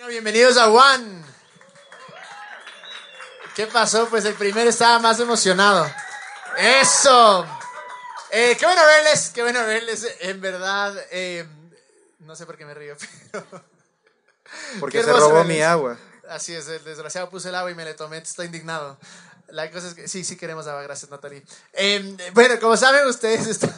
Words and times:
Bueno, 0.00 0.12
bienvenidos 0.12 0.56
a 0.56 0.70
One. 0.70 1.22
¿Qué 3.54 3.66
pasó? 3.66 4.08
Pues 4.08 4.24
el 4.24 4.32
primero 4.32 4.70
estaba 4.70 4.98
más 4.98 5.20
emocionado. 5.20 5.86
Eso. 6.56 7.46
Eh, 8.30 8.56
qué 8.58 8.64
bueno 8.64 8.80
verles, 8.86 9.30
qué 9.34 9.42
bueno 9.42 9.62
verles. 9.66 10.16
En 10.20 10.40
verdad, 10.40 10.96
eh, 11.10 11.46
no 12.20 12.34
sé 12.34 12.46
por 12.46 12.56
qué 12.56 12.64
me 12.64 12.72
río, 12.72 12.96
pero... 13.30 13.46
Porque 14.80 15.02
se 15.02 15.12
robó 15.12 15.34
verles. 15.34 15.54
mi 15.54 15.60
agua. 15.60 15.98
Así 16.30 16.54
es, 16.54 16.66
el 16.68 16.82
desgraciado 16.82 17.28
puse 17.28 17.50
el 17.50 17.54
agua 17.54 17.70
y 17.70 17.74
me 17.74 17.84
le 17.84 17.92
tomé, 17.92 18.16
está 18.16 18.46
indignado. 18.46 18.98
La 19.48 19.70
cosa 19.70 19.88
es 19.88 19.92
que 19.92 20.08
sí, 20.08 20.24
sí 20.24 20.38
queremos 20.38 20.66
agua, 20.66 20.80
gracias 20.80 21.10
Natalie. 21.10 21.44
Eh, 21.74 22.16
bueno, 22.32 22.58
como 22.58 22.74
saben 22.74 23.06
ustedes, 23.06 23.46
está- 23.48 23.68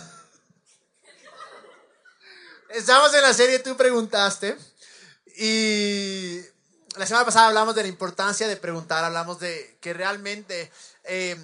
estamos 2.68 3.12
en 3.12 3.22
la 3.22 3.34
serie 3.34 3.58
Tú 3.58 3.76
Preguntaste 3.76 4.56
y 5.36 6.40
la 6.96 7.06
semana 7.06 7.24
pasada 7.24 7.48
hablamos 7.48 7.74
de 7.74 7.82
la 7.82 7.88
importancia 7.88 8.48
de 8.48 8.56
preguntar, 8.56 9.04
hablamos 9.04 9.38
de 9.40 9.78
que 9.80 9.92
realmente 9.92 10.70
eh, 11.04 11.36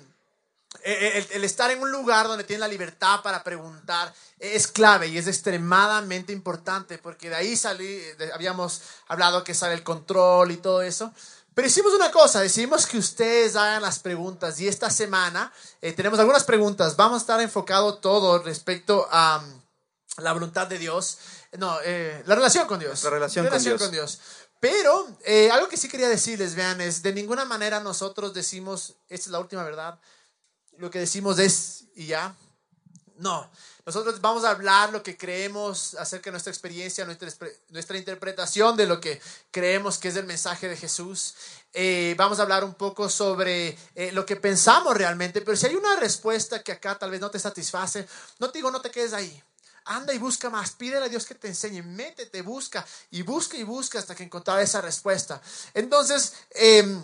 el, 0.83 1.27
el 1.31 1.45
estar 1.45 1.71
en 1.71 1.81
un 1.81 1.91
lugar 1.91 2.29
donde 2.29 2.45
tienes 2.45 2.61
la 2.61 2.69
libertad 2.69 3.23
para 3.23 3.43
preguntar 3.43 4.13
es 4.39 4.69
clave 4.69 5.09
y 5.09 5.19
es 5.19 5.27
extremadamente 5.27 6.33
importante 6.33 6.99
porque 6.99 7.31
de 7.31 7.37
ahí 7.37 7.57
salí, 7.57 8.01
habíamos 8.33 8.83
hablado 9.09 9.43
que 9.43 9.55
sale 9.55 9.75
el 9.75 9.83
control 9.83 10.53
y 10.53 10.59
todo 10.59 10.83
eso. 10.83 11.13
Pero 11.55 11.67
hicimos 11.67 11.93
una 11.93 12.13
cosa, 12.13 12.41
decidimos 12.41 12.87
que 12.87 12.99
ustedes 12.99 13.57
hagan 13.57 13.83
las 13.83 13.99
preguntas 13.99 14.61
y 14.61 14.69
esta 14.69 14.91
semana 14.91 15.53
eh, 15.83 15.93
tenemos 15.93 16.21
algunas 16.21 16.45
preguntas. 16.45 16.95
Vamos 16.95 17.17
a 17.17 17.23
estar 17.23 17.41
enfocado 17.41 17.97
todo 17.97 18.41
respecto 18.41 19.09
a 19.11 19.41
mm, 19.41 19.63
la 20.19 20.33
voluntad 20.33 20.67
de 20.67 20.79
Dios, 20.79 21.19
no, 21.59 21.79
eh, 21.85 22.23
la 22.27 22.35
relación 22.35 22.67
con 22.67 22.79
Dios. 22.79 23.03
La 23.05 23.11
relación 23.11 23.47
con 23.79 23.91
Dios. 23.91 24.21
Pero 24.61 25.09
eh, 25.25 25.51
algo 25.51 25.69
que 25.69 25.77
sí 25.77 25.89
quería 25.89 26.09
decirles, 26.09 26.55
vean, 26.55 26.81
es 26.81 27.03
de 27.03 27.13
ninguna 27.13 27.45
manera 27.45 27.81
nosotros 27.81 28.35
decimos, 28.35 28.97
esta 29.09 29.27
es 29.27 29.33
la 29.33 29.39
última 29.39 29.63
verdad, 29.63 30.01
lo 30.79 30.91
que 30.91 30.99
decimos 30.99 31.39
es 31.39 31.85
y 31.95 32.07
ya. 32.07 32.35
No, 33.17 33.51
nosotros 33.89 34.21
vamos 34.21 34.45
a 34.45 34.51
hablar 34.51 34.93
lo 34.93 35.03
que 35.03 35.17
creemos 35.17 35.95
acerca 35.95 36.27
de 36.27 36.33
nuestra 36.33 36.53
experiencia, 36.53 37.05
nuestra, 37.05 37.29
nuestra 37.71 37.97
interpretación 37.97 38.77
de 38.77 38.87
lo 38.87 39.01
que 39.01 39.21
creemos 39.51 39.99
que 39.99 40.09
es 40.09 40.17
el 40.17 40.27
mensaje 40.27 40.69
de 40.69 40.77
Jesús. 40.77 41.35
Eh, 41.73 42.15
vamos 42.19 42.39
a 42.39 42.43
hablar 42.43 42.65
un 42.65 42.75
poco 42.75 43.09
sobre 43.09 43.79
eh, 43.95 44.13
lo 44.13 44.27
que 44.27 44.37
pensamos 44.37 44.97
realmente, 44.97 45.41
pero 45.41 45.57
si 45.57 45.67
hay 45.67 45.75
una 45.75 45.97
respuesta 45.97 46.63
que 46.63 46.73
acá 46.73 46.99
tal 46.99 47.11
vez 47.11 47.21
no 47.21 47.31
te 47.31 47.39
satisface, 47.39 48.07
no 48.39 48.51
te 48.51 48.59
digo 48.59 48.71
no 48.71 48.81
te 48.81 48.91
quedes 48.91 49.13
ahí. 49.13 49.43
Anda 49.89 50.13
y 50.13 50.19
busca 50.19 50.51
más, 50.51 50.73
pídele 50.73 51.07
a 51.07 51.09
Dios 51.09 51.25
que 51.25 51.35
te 51.35 51.49
enseñe, 51.49 51.83
métete, 51.83 52.43
busca 52.43 52.85
y 53.11 53.23
busca 53.23 53.57
y 53.57 53.63
busca 53.63 53.99
hasta 53.99 54.15
que 54.15 54.23
encontrar 54.23 54.61
esa 54.61 54.81
respuesta. 54.83 55.41
Entonces, 55.73 56.35
em, 56.51 57.03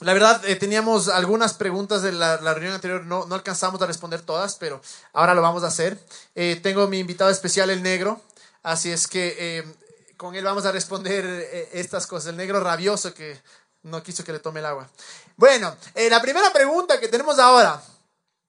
la 0.00 0.12
verdad, 0.12 0.44
eh, 0.44 0.56
teníamos 0.56 1.08
algunas 1.08 1.54
preguntas 1.54 2.02
de 2.02 2.12
la, 2.12 2.36
reunión 2.38 2.74
anterior, 2.74 3.04
no, 3.04 3.26
no 3.26 3.34
alcanzamos 3.34 3.80
a 3.82 3.86
responder 3.86 4.22
todas, 4.22 4.56
pero 4.56 4.80
ahora 5.12 5.34
lo 5.34 5.42
vamos 5.42 5.62
a 5.62 5.68
hacer. 5.68 5.98
Eh, 6.34 6.60
tengo 6.62 6.86
mi 6.88 6.98
invitado 6.98 7.30
especial, 7.30 7.70
el 7.70 7.82
negro, 7.82 8.20
así 8.62 8.90
es 8.90 9.06
que 9.06 9.36
eh, 9.38 9.74
con 10.16 10.34
él 10.34 10.44
vamos 10.44 10.64
a 10.66 10.72
responder 10.72 11.24
eh, 11.26 11.68
estas 11.72 12.06
cosas. 12.06 12.30
El 12.30 12.36
negro 12.36 12.60
rabioso 12.60 13.14
que 13.14 13.40
no 13.82 14.02
quiso 14.02 14.24
que 14.24 14.32
le 14.32 14.40
tome 14.40 14.60
el 14.60 14.66
agua. 14.66 14.88
Bueno, 15.36 15.74
la 15.94 16.20
primera 16.20 16.52
pregunta 16.52 17.00
que 17.00 17.08
tenemos 17.08 17.38
ahora, 17.38 17.82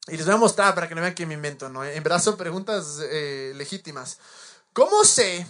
y 0.08 0.18
les 0.18 0.26
voy 0.26 0.36
a 0.36 0.38
mostrar 0.38 0.74
para 0.74 0.88
que 0.88 0.96
no 0.96 1.02
vean 1.02 1.14
que 1.14 1.26
me 1.26 1.36
invento, 1.36 1.70
¿no? 1.70 1.84
En 1.84 2.04
verdad 2.04 2.22
son 2.22 2.38
preguntas 2.38 3.00
eh, 3.04 3.54
legítimas. 3.56 4.18
¿Cómo 4.74 5.04
sé 5.04 5.46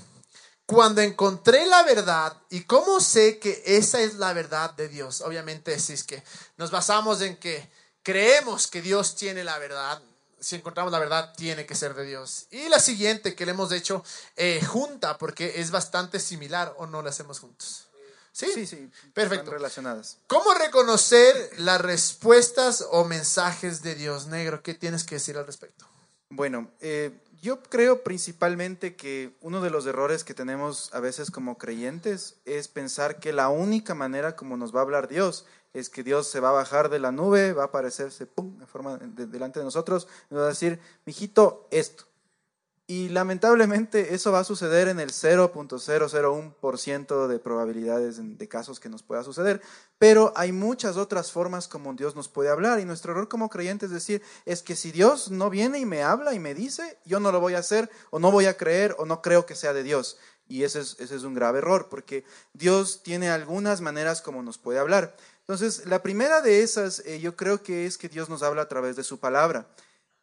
cuando 0.66 1.02
encontré 1.02 1.66
la 1.66 1.84
verdad 1.84 2.36
y 2.50 2.64
cómo 2.64 3.00
sé 3.00 3.40
que 3.40 3.64
esa 3.66 4.02
es 4.02 4.16
la 4.16 4.34
verdad 4.34 4.72
de 4.72 4.90
Dios? 4.90 5.22
Obviamente, 5.22 5.80
si 5.80 5.94
es 5.94 6.04
que 6.04 6.24
nos 6.58 6.70
basamos 6.70 7.22
en 7.22 7.38
que 7.38 7.72
creemos 8.04 8.68
que 8.68 8.82
Dios 8.82 9.16
tiene 9.16 9.44
la 9.44 9.58
verdad, 9.58 10.02
si 10.40 10.56
encontramos 10.56 10.92
la 10.92 11.00
verdad, 11.00 11.34
tiene 11.38 11.66
que 11.66 11.76
ser 11.76 11.94
de 11.94 12.04
Dios. 12.04 12.48
Y 12.50 12.68
la 12.68 12.80
siguiente 12.80 13.36
que 13.36 13.46
le 13.46 13.52
hemos 13.52 13.72
hecho 13.72 14.04
eh, 14.36 14.62
junta, 14.66 15.18
porque 15.18 15.62
es 15.62 15.72
bastante 15.72 16.20
similar, 16.20 16.74
o 16.78 16.88
no 16.88 17.02
la 17.02 17.12
hacemos 17.12 17.40
juntos. 17.40 17.91
Sí, 18.32 18.48
Sí, 18.54 18.66
sí. 18.66 18.90
Perfecto. 19.14 19.44
Están 19.44 19.54
relacionadas. 19.54 20.18
¿Cómo 20.28 20.54
reconocer 20.54 21.36
las 21.58 21.82
respuestas 21.82 22.86
o 22.92 23.04
mensajes 23.06 23.82
de 23.84 23.96
Dios 23.96 24.28
negro? 24.28 24.64
¿Qué 24.64 24.74
tienes 24.74 25.04
que 25.04 25.16
decir 25.16 25.38
al 25.38 25.46
respecto? 25.46 25.86
Bueno, 26.30 26.72
eh, 26.80 27.12
yo 27.42 27.62
creo 27.64 28.04
principalmente 28.04 28.96
que 28.96 29.36
uno 29.42 29.62
de 29.62 29.70
los 29.70 29.86
errores 29.86 30.24
que 30.24 30.34
tenemos 30.34 30.94
a 30.94 31.00
veces 31.02 31.30
como 31.30 31.58
creyentes 31.58 32.36
es 32.46 32.68
pensar 32.70 33.20
que 33.20 33.34
la 33.34 33.50
única 33.50 33.96
manera 33.96 34.36
como 34.38 34.56
nos 34.56 34.74
va 34.74 34.80
a 34.80 34.84
hablar 34.84 35.08
Dios 35.10 35.46
es 35.74 35.90
que 35.90 36.04
Dios 36.04 36.28
se 36.30 36.40
va 36.40 36.50
a 36.50 36.54
bajar 36.54 36.90
de 36.90 37.00
la 37.00 37.12
nube, 37.12 37.54
va 37.54 37.64
a 37.64 37.66
aparecerse 37.68 38.26
pum, 38.26 38.58
de 38.60 38.66
forma 38.66 38.98
de- 38.98 39.26
delante 39.28 39.60
de 39.60 39.66
nosotros 39.66 40.08
y 40.30 40.34
nos 40.34 40.44
va 40.44 40.48
a 40.48 40.50
decir, 40.50 40.80
mijito, 41.06 41.68
esto. 41.72 42.06
Y 42.92 43.08
lamentablemente 43.08 44.14
eso 44.14 44.34
va 44.34 44.40
a 44.40 44.44
suceder 44.44 44.90
en 44.90 45.00
el 45.00 45.12
0.001% 45.12 47.28
de 47.28 47.40
probabilidades 47.40 48.20
de 48.38 48.48
casos 48.50 48.82
que 48.82 48.90
nos 48.90 49.02
pueda 49.02 49.24
suceder, 49.24 49.62
pero 49.98 50.34
hay 50.36 50.52
muchas 50.52 50.98
otras 50.98 51.32
formas 51.32 51.70
como 51.70 51.94
Dios 51.94 52.18
nos 52.18 52.28
puede 52.28 52.50
hablar 52.50 52.82
y 52.82 52.86
nuestro 52.86 53.14
error 53.14 53.30
como 53.30 53.48
creyentes 53.48 53.92
es 53.92 53.94
decir, 53.94 54.22
es 54.46 54.62
que 54.62 54.76
si 54.76 54.92
Dios 54.92 55.32
no 55.32 55.50
viene 55.50 55.80
y 55.80 55.86
me 55.86 56.04
habla 56.04 56.34
y 56.34 56.40
me 56.40 56.54
dice, 56.54 56.98
yo 57.06 57.22
no 57.22 57.32
lo 57.32 57.40
voy 57.40 57.54
a 57.54 57.60
hacer 57.60 57.90
o 58.10 58.20
no 58.20 58.30
voy 58.30 58.48
a 58.48 58.58
creer 58.58 58.94
o 58.98 59.06
no 59.06 59.22
creo 59.22 59.46
que 59.46 59.56
sea 59.56 59.72
de 59.72 59.84
Dios. 59.84 60.18
Y 60.46 60.66
ese 60.66 60.82
es, 60.82 60.98
ese 61.00 61.16
es 61.16 61.24
un 61.24 61.34
grave 61.34 61.60
error 61.60 61.88
porque 61.90 62.26
Dios 62.52 63.04
tiene 63.04 63.30
algunas 63.30 63.80
maneras 63.80 64.22
como 64.22 64.44
nos 64.44 64.58
puede 64.58 64.80
hablar. 64.80 65.16
Entonces, 65.40 65.86
la 65.86 66.04
primera 66.04 66.42
de 66.42 66.62
esas 66.62 67.00
eh, 67.06 67.22
yo 67.22 67.38
creo 67.38 67.64
que 67.64 67.86
es 67.86 67.98
que 67.98 68.10
Dios 68.10 68.28
nos 68.28 68.44
habla 68.44 68.64
a 68.64 68.68
través 68.68 68.98
de 68.98 69.06
su 69.06 69.18
palabra. 69.18 69.70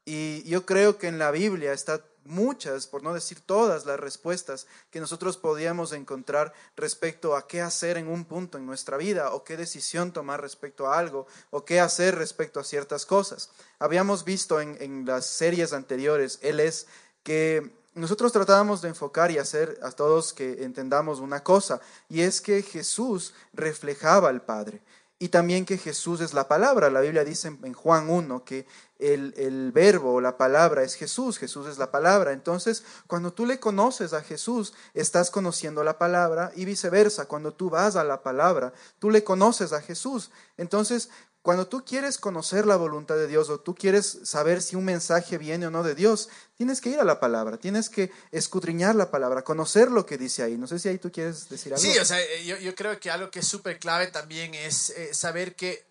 Y 0.05 0.43
yo 0.45 0.65
creo 0.65 0.97
que 0.97 1.07
en 1.07 1.19
la 1.19 1.31
Biblia 1.31 1.75
está 1.75 2.03
muchas, 2.29 2.87
por 2.87 3.03
no 3.03 3.15
decir 3.15 3.41
todas, 3.41 3.87
las 3.87 3.99
respuestas 3.99 4.67
que 4.91 5.01
nosotros 5.01 5.37
podíamos 5.37 5.93
encontrar 5.93 6.53
respecto 6.77 7.35
a 7.35 7.47
qué 7.49 7.61
hacer 7.61 7.97
en 7.97 8.09
un 8.09 8.25
punto 8.25 8.59
en 8.59 8.67
nuestra 8.67 8.97
vida 8.97 9.33
o 9.33 9.45
qué 9.45 9.57
decisión 9.57 10.13
tomar 10.13 10.41
respecto 10.41 10.87
a 10.87 10.99
algo 10.99 11.27
o 11.51 11.65
qué 11.65 11.81
hacer 11.81 12.15
respecto 12.15 12.61
a 12.61 12.65
ciertas 12.65 13.07
cosas. 13.07 13.51
Habíamos 13.79 14.25
visto 14.25 14.61
en, 14.61 15.05
las 15.07 15.27
series 15.27 15.73
anteriores, 15.73 16.39
Él 16.43 16.61
es 16.61 16.87
que 17.23 17.73
nosotros 17.95 18.33
tratábamos 18.33 18.81
de 18.83 18.89
enfocar 18.89 19.31
y 19.31 19.39
hacer 19.39 19.79
a 19.83 19.91
todos 19.91 20.33
que 20.33 20.63
entendamos 20.63 21.19
una 21.21 21.43
cosa, 21.43 21.81
y 22.09 22.21
es 22.21 22.41
que 22.41 22.63
Jesús 22.63 23.35
reflejaba 23.53 24.29
al 24.29 24.43
Padre. 24.43 24.83
Y 25.21 25.31
también 25.31 25.65
que 25.65 25.79
Jesús 25.79 26.21
es 26.21 26.33
la 26.33 26.47
palabra. 26.47 26.91
La 26.91 27.01
Biblia 27.01 27.25
dice 27.25 27.49
en 27.49 27.73
Juan 27.73 28.09
1 28.09 28.45
que 28.45 28.67
el, 29.01 29.35
el 29.37 29.73
verbo 29.73 30.15
o 30.15 30.21
la 30.21 30.37
palabra 30.37 30.85
es 30.85 30.95
Jesús, 30.95 31.39
Jesús 31.39 31.67
es 31.67 31.77
la 31.77 31.91
palabra. 31.91 32.33
Entonces, 32.33 32.85
cuando 33.09 33.33
tú 33.33 33.45
le 33.45 33.59
conoces 33.59 34.13
a 34.13 34.23
Jesús, 34.23 34.75
estás 34.95 35.33
conociendo 35.33 35.83
la 35.83 35.99
palabra 35.99 36.53
y 36.55 36.65
viceversa. 36.65 37.27
Cuando 37.27 37.53
tú 37.53 37.69
vas 37.69 37.97
a 37.97 38.05
la 38.05 38.23
palabra, 38.23 38.73
tú 39.01 39.11
le 39.11 39.25
conoces 39.25 39.73
a 39.73 39.81
Jesús. 39.81 40.31
Entonces, 40.57 41.11
cuando 41.49 41.67
tú 41.67 41.83
quieres 41.83 42.19
conocer 42.19 42.67
la 42.67 42.77
voluntad 42.77 43.15
de 43.15 43.27
Dios 43.27 43.49
o 43.49 43.59
tú 43.59 43.75
quieres 43.75 44.19
saber 44.25 44.61
si 44.61 44.77
un 44.77 44.85
mensaje 44.85 45.39
viene 45.39 45.67
o 45.67 45.71
no 45.71 45.83
de 45.83 45.95
Dios, 45.95 46.29
tienes 46.59 46.83
que 46.83 46.91
ir 46.91 47.01
a 47.01 47.05
la 47.05 47.21
palabra, 47.21 47.57
tienes 47.57 47.89
que 47.89 48.11
escudriñar 48.33 48.95
la 48.95 49.11
palabra, 49.11 49.45
conocer 49.45 49.91
lo 49.91 50.05
que 50.05 50.19
dice 50.19 50.43
ahí. 50.43 50.59
No 50.59 50.67
sé 50.67 50.79
si 50.79 50.91
ahí 50.91 50.99
tú 50.99 51.11
quieres 51.11 51.49
decir 51.49 51.73
algo. 51.73 51.83
Sí, 51.83 51.97
o 51.97 52.05
sea, 52.05 52.21
eh, 52.21 52.45
yo, 52.45 52.75
creo 52.75 53.01
que 53.01 53.11
algo 53.11 53.31
que 53.31 53.39
es 53.39 53.49
súper 53.49 53.79
clave 53.79 54.09
también 54.09 54.55
es 54.55 54.91
eh, 54.91 55.15
saber 55.15 55.57
que 55.57 55.88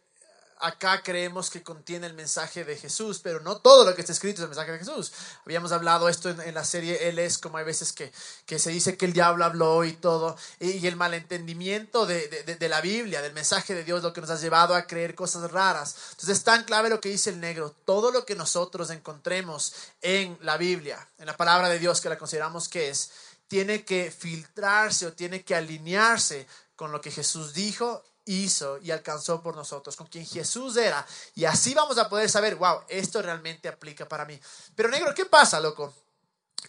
acá 0.59 1.01
creemos 1.03 1.49
que 1.49 1.61
contiene 1.63 2.07
el 2.07 2.13
mensaje 2.13 2.63
de 2.65 2.75
Jesús, 2.75 3.19
pero 3.21 3.39
no 3.41 3.57
todo 3.57 3.85
lo 3.85 3.93
que 3.95 4.01
está 4.01 4.13
escrito 4.13 4.39
es 4.39 4.43
el 4.43 4.49
mensaje 4.49 4.71
de 4.71 4.79
Jesús. 4.79 5.11
Habíamos 5.45 5.71
hablado 5.71 6.09
esto 6.09 6.29
en, 6.29 6.53
la 6.53 6.63
serie 6.65 7.09
Él 7.09 7.19
es, 7.19 7.37
como 7.37 7.57
hay 7.57 7.65
veces 7.65 7.93
que, 7.93 8.11
que 8.45 8.57
se 8.59 8.71
dice 8.71 8.97
que 8.97 9.05
el 9.05 9.13
diablo 9.13 9.45
habló 9.45 9.83
y 9.83 9.93
todo, 9.93 10.35
y, 10.59 10.85
el 10.87 10.95
malentendimiento 10.95 12.05
de, 12.05 12.27
de- 12.27 12.43
de- 12.43 12.55
de 12.55 12.69
la 12.69 12.81
Biblia, 12.81 13.21
del 13.21 13.33
mensaje 13.33 13.73
de 13.75 13.83
Dios, 13.83 14.01
lo 14.03 14.13
que 14.13 14.21
nos 14.21 14.29
ha 14.29 14.35
llevado 14.37 14.73
a 14.75 14.87
creer 14.87 15.13
cosas 15.15 15.51
raras. 15.51 15.95
Entonces 16.11 16.37
es 16.37 16.43
tan 16.43 16.63
clave 16.63 16.89
lo 16.89 16.99
que 17.01 17.09
dice 17.09 17.29
el 17.29 17.39
negro, 17.39 17.75
todo 17.85 18.11
lo 18.11 18.25
que 18.25 18.35
nosotros 18.35 18.89
encontremos 18.89 19.73
en 20.01 20.37
la 20.41 20.57
Biblia, 20.57 21.07
en 21.19 21.25
la 21.27 21.37
palabra 21.37 21.69
de 21.69 21.79
Dios 21.79 22.01
que 22.01 22.09
la 22.09 22.17
consideramos 22.17 22.67
que 22.67 22.89
es, 22.89 23.11
tiene 23.47 23.85
que 23.85 24.11
filtrarse 24.11 25.05
o 25.05 25.13
tiene 25.13 25.43
que 25.43 25.55
alinearse 25.55 26.47
con 26.75 26.91
lo 26.91 26.99
que 27.01 27.11
Jesús 27.11 27.53
dijo, 27.53 28.03
hizo 28.27 28.77
y 28.79 28.91
alcanzó 28.91 29.41
por 29.41 29.55
nosotros, 29.55 29.95
con 29.95 30.07
quien 30.07 30.25
Jesús 30.25 30.77
era. 30.77 31.05
Y 31.35 31.45
así 31.45 31.73
vamos 31.73 31.97
a 31.97 32.07
poder 32.07 32.29
saber, 32.29 32.55
wow, 32.55 32.81
esto 32.87 33.21
realmente 33.21 33.67
aplica 33.67 34.07
para 34.07 34.25
mí. 34.25 34.39
Pero 34.75 34.89
negro, 34.89 35.13
¿qué 35.15 35.25
pasa, 35.25 35.59
loco? 35.59 35.93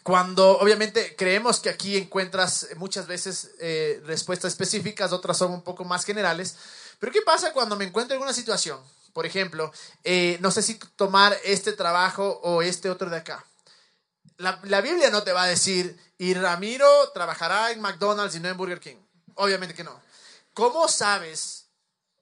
Cuando 0.03 0.59
obviamente 0.59 1.17
creemos 1.17 1.61
que 1.61 1.71
aquí 1.71 1.97
encuentras 1.97 2.69
muchas 2.77 3.07
veces 3.07 3.51
eh, 3.61 4.01
respuestas 4.07 4.53
específicas, 4.53 5.13
otras 5.13 5.37
son 5.37 5.53
un 5.53 5.63
poco 5.63 5.85
más 5.85 6.05
generales. 6.05 6.57
Pero 6.99 7.13
¿qué 7.13 7.23
pasa 7.23 7.53
cuando 7.53 7.77
me 7.77 7.85
encuentro 7.85 8.17
en 8.17 8.23
una 8.23 8.33
situación? 8.33 8.81
Por 9.13 9.27
ejemplo, 9.27 9.73
eh, 10.05 10.39
no 10.41 10.51
sé 10.51 10.63
si 10.63 10.79
tomar 10.97 11.37
este 11.45 11.73
trabajo 11.73 12.41
o 12.43 12.63
este 12.63 12.91
otro 12.91 13.11
de 13.11 13.17
acá. 13.17 13.45
La, 14.37 14.61
la 14.65 14.81
Biblia 14.81 15.11
no 15.11 15.25
te 15.25 15.33
va 15.33 15.43
a 15.43 15.47
decir, 15.47 15.99
y 16.19 16.35
Ramiro 16.35 16.89
trabajará 17.13 17.73
en 17.73 17.81
McDonald's 17.81 18.37
y 18.37 18.41
no 18.41 18.49
en 18.49 18.57
Burger 18.57 18.81
King. 18.81 18.97
obviamente 19.35 19.75
que 19.75 19.85
no. 19.85 20.08
¿Cómo 20.59 20.89
sabes 20.89 21.69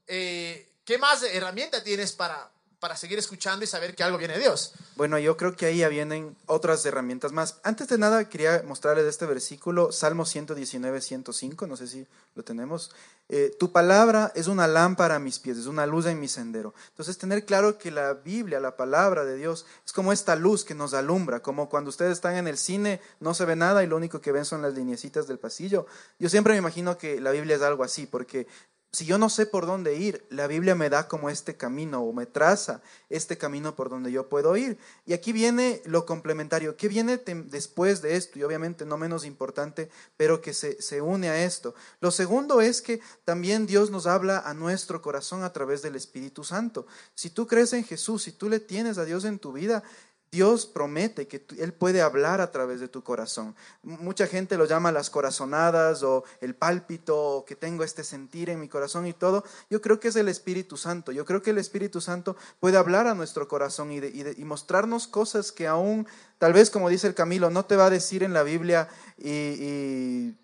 eh, 0.06 0.70
qué 0.84 0.98
más 0.98 1.22
herramienta 1.22 1.82
tienes 1.82 2.12
para, 2.12 2.52
para 2.86 2.96
seguir 2.96 3.18
escuchando 3.18 3.64
y 3.64 3.66
saber 3.66 3.96
que 3.96 4.04
algo 4.04 4.16
viene 4.16 4.34
de 4.34 4.42
Dios? 4.42 4.72
Bueno, 4.94 5.18
yo 5.18 5.36
creo 5.36 5.56
que 5.56 5.66
ahí 5.66 5.78
ya 5.78 5.88
vienen 5.88 6.36
otras 6.46 6.86
herramientas 6.86 7.32
más. 7.32 7.58
Antes 7.64 7.88
de 7.88 7.98
nada, 7.98 8.28
quería 8.28 8.62
mostrarles 8.64 9.06
este 9.06 9.26
versículo, 9.26 9.90
Salmo 9.90 10.24
119, 10.24 11.00
105, 11.00 11.66
no 11.66 11.76
sé 11.76 11.88
si 11.88 12.06
lo 12.36 12.44
tenemos. 12.44 12.92
Eh, 13.28 13.52
tu 13.58 13.72
palabra 13.72 14.30
es 14.36 14.46
una 14.46 14.68
lámpara 14.68 15.16
a 15.16 15.18
mis 15.18 15.40
pies, 15.40 15.58
es 15.58 15.66
una 15.66 15.84
luz 15.84 16.06
en 16.06 16.20
mi 16.20 16.28
sendero. 16.28 16.74
Entonces, 16.90 17.18
tener 17.18 17.44
claro 17.44 17.76
que 17.76 17.90
la 17.90 18.14
Biblia, 18.14 18.60
la 18.60 18.76
palabra 18.76 19.24
de 19.24 19.34
Dios, 19.34 19.66
es 19.84 19.92
como 19.92 20.12
esta 20.12 20.36
luz 20.36 20.64
que 20.64 20.76
nos 20.76 20.94
alumbra, 20.94 21.40
como 21.40 21.68
cuando 21.68 21.90
ustedes 21.90 22.12
están 22.12 22.36
en 22.36 22.46
el 22.46 22.56
cine, 22.56 23.00
no 23.18 23.34
se 23.34 23.46
ve 23.46 23.56
nada 23.56 23.82
y 23.82 23.88
lo 23.88 23.96
único 23.96 24.20
que 24.20 24.30
ven 24.30 24.44
son 24.44 24.62
las 24.62 24.74
lineecitas 24.74 25.26
del 25.26 25.40
pasillo. 25.40 25.86
Yo 26.20 26.28
siempre 26.28 26.52
me 26.52 26.58
imagino 26.58 26.96
que 26.96 27.20
la 27.20 27.32
Biblia 27.32 27.56
es 27.56 27.62
algo 27.62 27.82
así, 27.82 28.06
porque 28.06 28.46
si 28.92 29.04
yo 29.04 29.18
no 29.18 29.28
sé 29.28 29.44
por 29.44 29.66
dónde 29.66 29.96
ir, 29.96 30.26
la 30.30 30.46
Biblia 30.46 30.74
me 30.74 30.88
da 30.88 31.06
como 31.06 31.28
este 31.28 31.56
camino 31.56 32.00
o 32.00 32.12
me 32.12 32.24
traza 32.24 32.80
este 33.10 33.36
camino 33.36 33.76
por 33.76 33.90
donde 33.90 34.10
yo 34.10 34.28
puedo 34.28 34.56
ir. 34.56 34.78
Y 35.04 35.12
aquí 35.12 35.32
viene 35.32 35.82
lo 35.84 36.06
complementario. 36.06 36.76
¿Qué 36.76 36.88
viene 36.88 37.18
después 37.18 38.00
de 38.00 38.16
esto? 38.16 38.38
Y 38.38 38.42
obviamente 38.42 38.86
no 38.86 38.96
menos 38.96 39.26
importante, 39.26 39.90
pero 40.16 40.40
que 40.40 40.54
se, 40.54 40.80
se 40.80 41.02
une 41.02 41.28
a 41.28 41.44
esto. 41.44 41.74
Lo 42.00 42.10
segundo 42.10 42.62
es 42.62 42.80
que 42.80 43.00
también 43.24 43.66
Dios 43.66 43.90
nos 43.90 44.06
habla 44.06 44.38
a 44.38 44.54
nuestro 44.54 45.02
corazón 45.02 45.42
a 45.42 45.52
través 45.52 45.82
del 45.82 45.94
Espíritu 45.94 46.42
Santo. 46.42 46.86
Si 47.14 47.28
tú 47.28 47.46
crees 47.46 47.74
en 47.74 47.84
Jesús, 47.84 48.22
si 48.22 48.32
tú 48.32 48.48
le 48.48 48.60
tienes 48.60 48.96
a 48.96 49.04
Dios 49.04 49.26
en 49.26 49.38
tu 49.38 49.52
vida, 49.52 49.82
Dios 50.32 50.66
promete 50.66 51.28
que 51.28 51.46
Él 51.58 51.72
puede 51.72 52.02
hablar 52.02 52.40
a 52.40 52.50
través 52.50 52.80
de 52.80 52.88
tu 52.88 53.02
corazón. 53.02 53.54
Mucha 53.82 54.26
gente 54.26 54.58
lo 54.58 54.64
llama 54.64 54.90
las 54.92 55.08
corazonadas 55.08 56.02
o 56.02 56.24
el 56.40 56.54
pálpito 56.54 57.16
o 57.16 57.44
que 57.44 57.54
tengo 57.54 57.84
este 57.84 58.02
sentir 58.02 58.50
en 58.50 58.60
mi 58.60 58.68
corazón 58.68 59.06
y 59.06 59.12
todo. 59.12 59.44
Yo 59.70 59.80
creo 59.80 60.00
que 60.00 60.08
es 60.08 60.16
el 60.16 60.28
Espíritu 60.28 60.76
Santo. 60.76 61.12
Yo 61.12 61.24
creo 61.24 61.42
que 61.42 61.50
el 61.50 61.58
Espíritu 61.58 62.00
Santo 62.00 62.36
puede 62.60 62.76
hablar 62.76 63.06
a 63.06 63.14
nuestro 63.14 63.46
corazón 63.46 63.92
y, 63.92 64.44
mostrarnos 64.44 65.06
cosas 65.06 65.52
que 65.52 65.66
aún, 65.66 66.06
tal 66.38 66.52
vez 66.52 66.70
como 66.70 66.88
dice 66.88 67.06
el 67.06 67.14
Camilo, 67.14 67.48
no 67.48 67.64
te 67.64 67.76
va 67.76 67.86
a 67.86 67.90
decir 67.90 68.22
en 68.22 68.32
la 68.32 68.42
Biblia 68.42 68.88
y, 69.18 70.34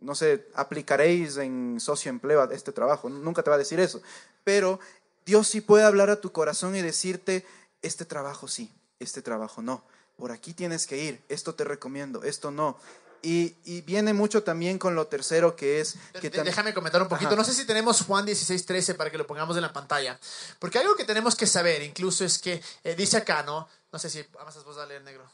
no 0.00 0.14
sé, 0.14 0.46
aplicaréis 0.54 1.38
en 1.38 1.78
socioempleo 1.80 2.50
este 2.50 2.70
trabajo. 2.70 3.08
Nunca 3.08 3.42
te 3.42 3.50
va 3.50 3.56
a 3.56 3.58
decir 3.58 3.80
eso. 3.80 4.02
Pero 4.44 4.78
Dios 5.24 5.48
sí 5.48 5.62
puede 5.62 5.84
hablar 5.84 6.10
a 6.10 6.20
tu 6.20 6.32
corazón 6.32 6.76
y 6.76 6.82
decirte, 6.82 7.44
este 7.82 8.04
trabajo 8.04 8.46
sí 8.46 8.70
este 8.98 9.22
trabajo 9.22 9.62
no, 9.62 9.84
por 10.16 10.32
aquí 10.32 10.54
tienes 10.54 10.86
que 10.86 10.98
ir, 10.98 11.24
esto 11.28 11.54
te 11.54 11.64
recomiendo, 11.64 12.22
esto 12.22 12.50
no. 12.50 12.78
Y, 13.22 13.80
viene 13.82 14.12
mucho 14.12 14.44
también 14.44 14.78
con 14.78 14.94
lo 14.94 15.08
tercero 15.08 15.56
que 15.56 15.80
es... 15.80 15.96
Que 16.20 16.30
Déjame 16.30 16.72
comentar 16.72 17.02
un 17.02 17.08
poquito. 17.08 17.34
No 17.34 17.42
sé 17.42 17.54
si 17.54 17.64
tenemos 17.64 18.02
Juan 18.02 18.24
16, 18.24 18.64
13 18.64 18.94
para 18.94 19.10
que 19.10 19.18
lo 19.18 19.26
pongamos 19.26 19.56
en 19.56 19.62
la 19.62 19.72
pantalla. 19.72 20.16
Porque 20.60 20.78
algo 20.78 20.94
que 20.94 21.04
tenemos 21.04 21.34
que 21.34 21.46
saber 21.46 21.82
incluso 21.82 22.24
es 22.24 22.38
que 22.38 22.62
eh, 22.84 22.94
dice 22.94 23.16
acá, 23.16 23.42
¿no? 23.42 23.68
No 23.92 23.98
sé 23.98 24.10
si 24.10 24.24
amas 24.38 24.56
a 24.56 24.86
leer 24.86 25.02
negro. 25.02 25.24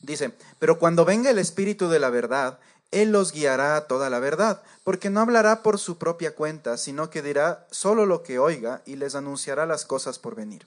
Dice, 0.00 0.32
pero 0.58 0.78
cuando 0.78 1.06
venga 1.06 1.30
el 1.30 1.38
Espíritu 1.38 1.88
de 1.88 1.98
la 1.98 2.10
verdad, 2.10 2.58
Él 2.90 3.12
los 3.12 3.32
guiará 3.32 3.76
a 3.76 3.86
toda 3.86 4.10
la 4.10 4.18
verdad, 4.18 4.62
porque 4.88 5.10
no 5.10 5.20
hablará 5.20 5.62
por 5.62 5.78
su 5.78 5.98
propia 5.98 6.34
cuenta, 6.34 6.78
sino 6.78 7.10
que 7.10 7.20
dirá 7.20 7.66
solo 7.70 8.06
lo 8.06 8.22
que 8.22 8.38
oiga 8.38 8.80
y 8.86 8.96
les 8.96 9.14
anunciará 9.14 9.66
las 9.66 9.84
cosas 9.84 10.18
por 10.18 10.34
venir. 10.34 10.64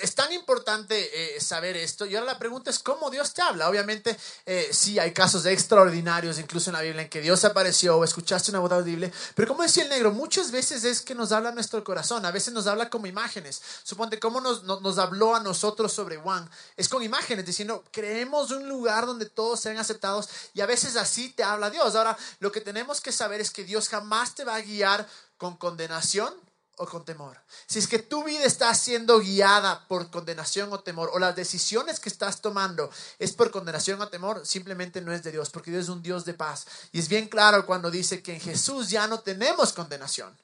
es 0.00 0.14
tan 0.14 0.32
importante 0.32 1.34
eh, 1.34 1.40
saber 1.40 1.76
esto. 1.76 2.06
Y 2.06 2.14
ahora 2.14 2.34
la 2.34 2.38
pregunta 2.38 2.70
es 2.70 2.78
cómo 2.78 3.10
Dios 3.10 3.34
te 3.34 3.42
habla. 3.42 3.68
Obviamente, 3.68 4.16
eh, 4.46 4.68
sí 4.70 5.00
hay 5.00 5.12
casos 5.12 5.44
extraordinarios, 5.44 6.38
incluso 6.38 6.70
en 6.70 6.74
la 6.74 6.82
Biblia, 6.82 7.02
en 7.02 7.08
que 7.08 7.20
Dios 7.20 7.44
apareció 7.44 7.98
o 7.98 8.04
escuchaste 8.04 8.52
una 8.52 8.60
voz 8.60 8.70
audible. 8.70 9.12
Pero 9.34 9.48
como 9.48 9.64
decía 9.64 9.82
el 9.82 9.88
negro, 9.88 10.12
muchas 10.12 10.52
veces 10.52 10.84
es 10.84 11.00
que 11.00 11.16
nos 11.16 11.32
habla 11.32 11.50
nuestro 11.50 11.82
corazón. 11.82 12.24
A 12.24 12.30
veces 12.30 12.54
nos 12.54 12.68
habla 12.68 12.88
como 12.90 13.08
imágenes. 13.08 13.60
Suponte 13.82 14.20
cómo 14.20 14.40
nos, 14.40 14.62
nos, 14.62 14.98
habló 14.98 15.34
a 15.34 15.40
nosotros 15.40 15.92
sobre 15.92 16.16
Juan. 16.16 16.48
Es 16.76 16.88
con 16.88 17.02
imágenes, 17.02 17.44
diciendo, 17.44 17.82
creemos 17.90 18.52
un 18.52 18.68
lugar 18.68 19.04
donde 19.04 19.26
todos 19.26 19.58
sean 19.58 19.78
aceptados. 19.78 20.28
Y 20.54 20.60
a 20.60 20.66
veces 20.66 20.94
así 20.94 21.30
te 21.30 21.42
habla 21.42 21.70
Dios. 21.70 21.96
Ahora, 21.96 22.16
lo 22.38 22.52
que 22.52 22.60
tenemos 22.60 23.00
que 23.00 23.10
saber 23.10 23.40
es 23.40 23.50
que 23.50 23.63
Dios 23.64 23.88
jamás 23.88 24.34
te 24.34 24.44
va 24.44 24.56
a 24.56 24.60
guiar 24.60 25.08
con 25.36 25.56
condenación 25.56 26.32
o 26.76 26.86
con 26.86 27.04
temor. 27.04 27.40
Si 27.66 27.78
es 27.78 27.86
que 27.86 27.98
tu 27.98 28.24
vida 28.24 28.44
está 28.44 28.74
siendo 28.74 29.20
guiada 29.20 29.86
por 29.86 30.10
condenación 30.10 30.72
o 30.72 30.80
temor, 30.80 31.10
o 31.12 31.18
las 31.18 31.36
decisiones 31.36 32.00
que 32.00 32.08
estás 32.08 32.40
tomando 32.40 32.90
es 33.18 33.32
por 33.32 33.50
condenación 33.50 34.00
o 34.00 34.08
temor, 34.08 34.46
simplemente 34.46 35.00
no 35.00 35.12
es 35.12 35.22
de 35.22 35.32
Dios, 35.32 35.50
porque 35.50 35.70
Dios 35.70 35.84
es 35.84 35.88
un 35.88 36.02
Dios 36.02 36.24
de 36.24 36.34
paz. 36.34 36.66
Y 36.92 36.98
es 36.98 37.08
bien 37.08 37.28
claro 37.28 37.66
cuando 37.66 37.90
dice 37.90 38.22
que 38.22 38.34
en 38.34 38.40
Jesús 38.40 38.90
ya 38.90 39.06
no 39.06 39.20
tenemos 39.20 39.72
condenación. 39.72 40.36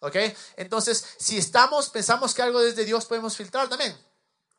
¿Ok? 0.00 0.16
Entonces, 0.56 1.04
si 1.18 1.38
estamos, 1.38 1.88
pensamos 1.88 2.34
que 2.34 2.42
algo 2.42 2.60
es 2.60 2.76
de 2.76 2.84
Dios, 2.84 3.06
podemos 3.06 3.36
filtrar 3.36 3.68
también. 3.68 3.96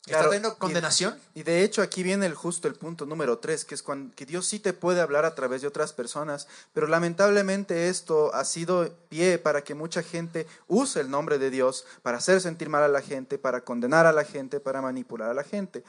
¿Está 0.08 0.24
teniendo 0.24 0.58
condenación? 0.58 1.20
Y, 1.36 1.44
de 1.44 1.64
hecho 1.64 1.82
aquí 1.82 2.02
viene 2.02 2.26
el 2.26 2.34
justo 2.34 2.68
el 2.68 2.76
punto 2.76 3.06
número 3.06 3.40
tres, 3.40 3.66
que 3.66 3.76
es 3.76 3.84
cuando, 3.84 4.16
que 4.16 4.26
Dios 4.26 4.46
sí 4.46 4.60
te 4.60 4.74
puede 4.74 5.02
hablar 5.02 5.26
a 5.26 5.36
través 5.36 5.62
de 5.62 5.68
otras 5.68 5.92
personas, 5.92 6.48
pero 6.74 6.88
lamentablemente 6.88 7.90
esto 7.90 8.34
ha 8.34 8.46
sido 8.46 8.90
pie 9.10 9.38
para 9.38 9.64
que 9.64 9.76
mucha 9.76 10.04
gente 10.04 10.48
use 10.68 11.02
el 11.02 11.10
nombre 11.10 11.38
de 11.38 11.50
Dios 11.50 11.86
para 12.02 12.18
hacer 12.18 12.40
sentir 12.42 12.70
mal 12.70 12.84
a 12.84 12.88
la 12.88 13.02
gente, 13.02 13.38
para 13.38 13.62
condenar 13.62 14.06
a 14.06 14.14
la 14.14 14.24
gente, 14.24 14.60
para 14.60 14.82
manipular 14.82 15.30
a 15.30 15.34
la 15.34 15.44
gente. 15.44 15.84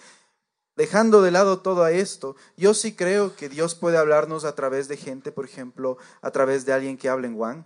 Dejando 0.76 1.22
de 1.22 1.32
lado 1.32 1.58
todo 1.60 1.86
esto, 1.88 2.36
yo 2.56 2.72
sí 2.72 2.94
creo 2.94 3.34
que 3.34 3.48
Dios 3.48 3.74
puede 3.74 3.98
hablarnos 3.98 4.44
a 4.44 4.54
través 4.54 4.86
de 4.86 4.96
gente, 4.96 5.32
por 5.32 5.44
ejemplo, 5.44 5.98
a 6.22 6.30
través 6.30 6.66
de 6.66 6.72
alguien 6.72 6.96
que 6.96 7.08
hable 7.08 7.26
en 7.26 7.36
Juan, 7.36 7.64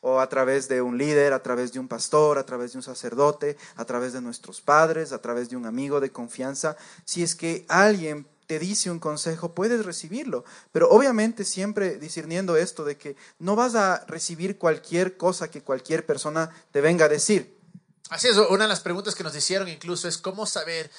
o 0.00 0.20
a 0.20 0.28
través 0.28 0.68
de 0.68 0.82
un 0.82 0.98
líder, 0.98 1.32
a 1.32 1.42
través 1.42 1.72
de 1.72 1.78
un 1.78 1.88
pastor, 1.88 2.38
a 2.38 2.46
través 2.46 2.72
de 2.72 2.78
un 2.78 2.82
sacerdote, 2.82 3.56
a 3.76 3.84
través 3.84 4.12
de 4.12 4.20
nuestros 4.20 4.60
padres, 4.60 5.12
a 5.12 5.20
través 5.20 5.50
de 5.50 5.56
un 5.56 5.66
amigo 5.66 6.00
de 6.00 6.10
confianza. 6.10 6.76
Si 7.04 7.22
es 7.22 7.34
que 7.34 7.64
alguien 7.68 8.26
te 8.46 8.58
dice 8.58 8.90
un 8.90 8.98
consejo, 8.98 9.54
puedes 9.54 9.84
recibirlo, 9.84 10.44
pero 10.72 10.90
obviamente 10.90 11.44
siempre 11.44 11.98
discerniendo 11.98 12.56
esto 12.56 12.84
de 12.84 12.96
que 12.96 13.14
no 13.38 13.54
vas 13.54 13.76
a 13.76 14.04
recibir 14.06 14.58
cualquier 14.58 15.16
cosa 15.16 15.48
que 15.48 15.62
cualquier 15.62 16.04
persona 16.04 16.50
te 16.72 16.80
venga 16.80 17.04
a 17.04 17.08
decir. 17.08 17.56
Así 18.08 18.26
es, 18.26 18.36
una 18.36 18.64
de 18.64 18.68
las 18.68 18.80
preguntas 18.80 19.14
que 19.14 19.22
nos 19.22 19.36
hicieron 19.36 19.68
incluso 19.68 20.08
es 20.08 20.18
cómo 20.18 20.46
saber 20.46 20.90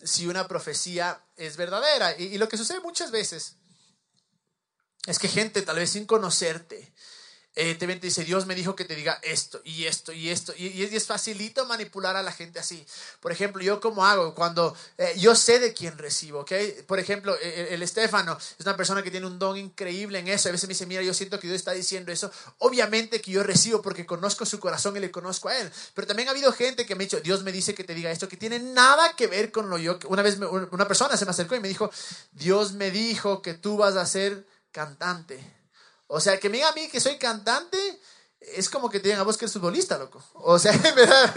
si 0.00 0.28
una 0.28 0.46
profecía 0.46 1.20
es 1.36 1.56
verdadera. 1.56 2.16
Y, 2.16 2.26
y 2.26 2.38
lo 2.38 2.48
que 2.48 2.56
sucede 2.56 2.78
muchas 2.78 3.10
veces 3.10 3.56
es 5.06 5.18
que 5.18 5.26
gente, 5.26 5.62
tal 5.62 5.76
vez 5.76 5.90
sin 5.90 6.06
conocerte, 6.06 6.92
eh, 7.56 7.74
te 7.74 7.86
dice, 7.86 8.24
Dios 8.24 8.46
me 8.46 8.54
dijo 8.54 8.76
que 8.76 8.84
te 8.84 8.94
diga 8.94 9.18
esto 9.22 9.60
y 9.64 9.86
esto 9.86 10.12
y 10.12 10.30
esto. 10.30 10.54
Y, 10.56 10.84
es, 10.84 11.06
facilito 11.06 11.66
manipular 11.66 12.14
a 12.14 12.22
la 12.22 12.30
gente 12.30 12.60
así. 12.60 12.86
Por 13.18 13.32
ejemplo, 13.32 13.60
yo 13.60 13.80
como 13.80 14.06
hago 14.06 14.36
cuando 14.36 14.76
eh, 14.98 15.14
yo 15.18 15.34
sé 15.34 15.58
de 15.58 15.74
quién 15.74 15.98
recibo, 15.98 16.40
¿ok? 16.40 16.52
Por 16.86 17.00
ejemplo, 17.00 17.36
e, 17.36 17.48
e, 17.48 17.74
el, 17.74 17.82
Estefano 17.82 18.38
es 18.38 18.64
una 18.64 18.76
persona 18.76 19.02
que 19.02 19.10
tiene 19.10 19.26
un 19.26 19.38
don 19.40 19.56
increíble 19.56 20.20
en 20.20 20.28
eso. 20.28 20.48
A 20.48 20.52
veces 20.52 20.68
me 20.68 20.74
dice, 20.74 20.86
mira, 20.86 21.02
yo 21.02 21.12
siento 21.12 21.40
que 21.40 21.48
Dios 21.48 21.56
está 21.56 21.72
diciendo 21.72 22.12
eso. 22.12 22.30
Obviamente 22.58 23.20
que 23.20 23.32
yo 23.32 23.42
recibo 23.42 23.82
porque 23.82 24.06
conozco 24.06 24.46
su 24.46 24.60
corazón 24.60 24.96
y 24.96 25.00
le 25.00 25.10
conozco 25.10 25.48
a 25.48 25.58
Él. 25.58 25.70
Pero 25.94 26.06
también 26.06 26.28
ha 26.28 26.30
habido 26.30 26.52
gente 26.52 26.86
que 26.86 26.94
me 26.94 27.02
ha 27.02 27.06
dicho, 27.06 27.20
Dios 27.20 27.42
me 27.42 27.50
dice 27.50 27.74
que 27.74 27.82
te 27.82 27.94
diga 27.94 28.12
esto, 28.12 28.28
que 28.28 28.36
tiene 28.36 28.60
nada 28.60 29.14
que 29.16 29.26
ver 29.26 29.50
con 29.50 29.68
lo 29.70 29.76
yo. 29.76 29.98
Una 30.06 30.22
vez 30.22 30.38
una 30.38 30.86
persona 30.86 31.16
se 31.16 31.24
me 31.24 31.32
acercó 31.32 31.56
y 31.56 31.60
me 31.60 31.68
dijo, 31.68 31.90
Dios 32.30 32.74
me 32.74 32.92
dijo 32.92 33.42
que 33.42 33.54
tú 33.54 33.76
vas 33.76 33.96
a 33.96 34.06
ser 34.06 34.46
cantante. 34.70 35.59
O 36.12 36.20
sea, 36.20 36.40
que 36.40 36.48
me 36.48 36.56
diga 36.56 36.70
a 36.70 36.72
mí 36.72 36.88
que 36.88 37.00
soy 37.00 37.18
cantante 37.18 37.78
es 38.40 38.68
como 38.68 38.90
que 38.90 38.98
te 38.98 39.04
digan 39.04 39.20
a 39.20 39.24
vos 39.24 39.36
que 39.36 39.44
eres 39.44 39.52
futbolista, 39.52 39.96
loco. 39.96 40.22
O 40.34 40.58
sea, 40.58 40.72
en 40.84 40.94
verdad. 40.94 41.34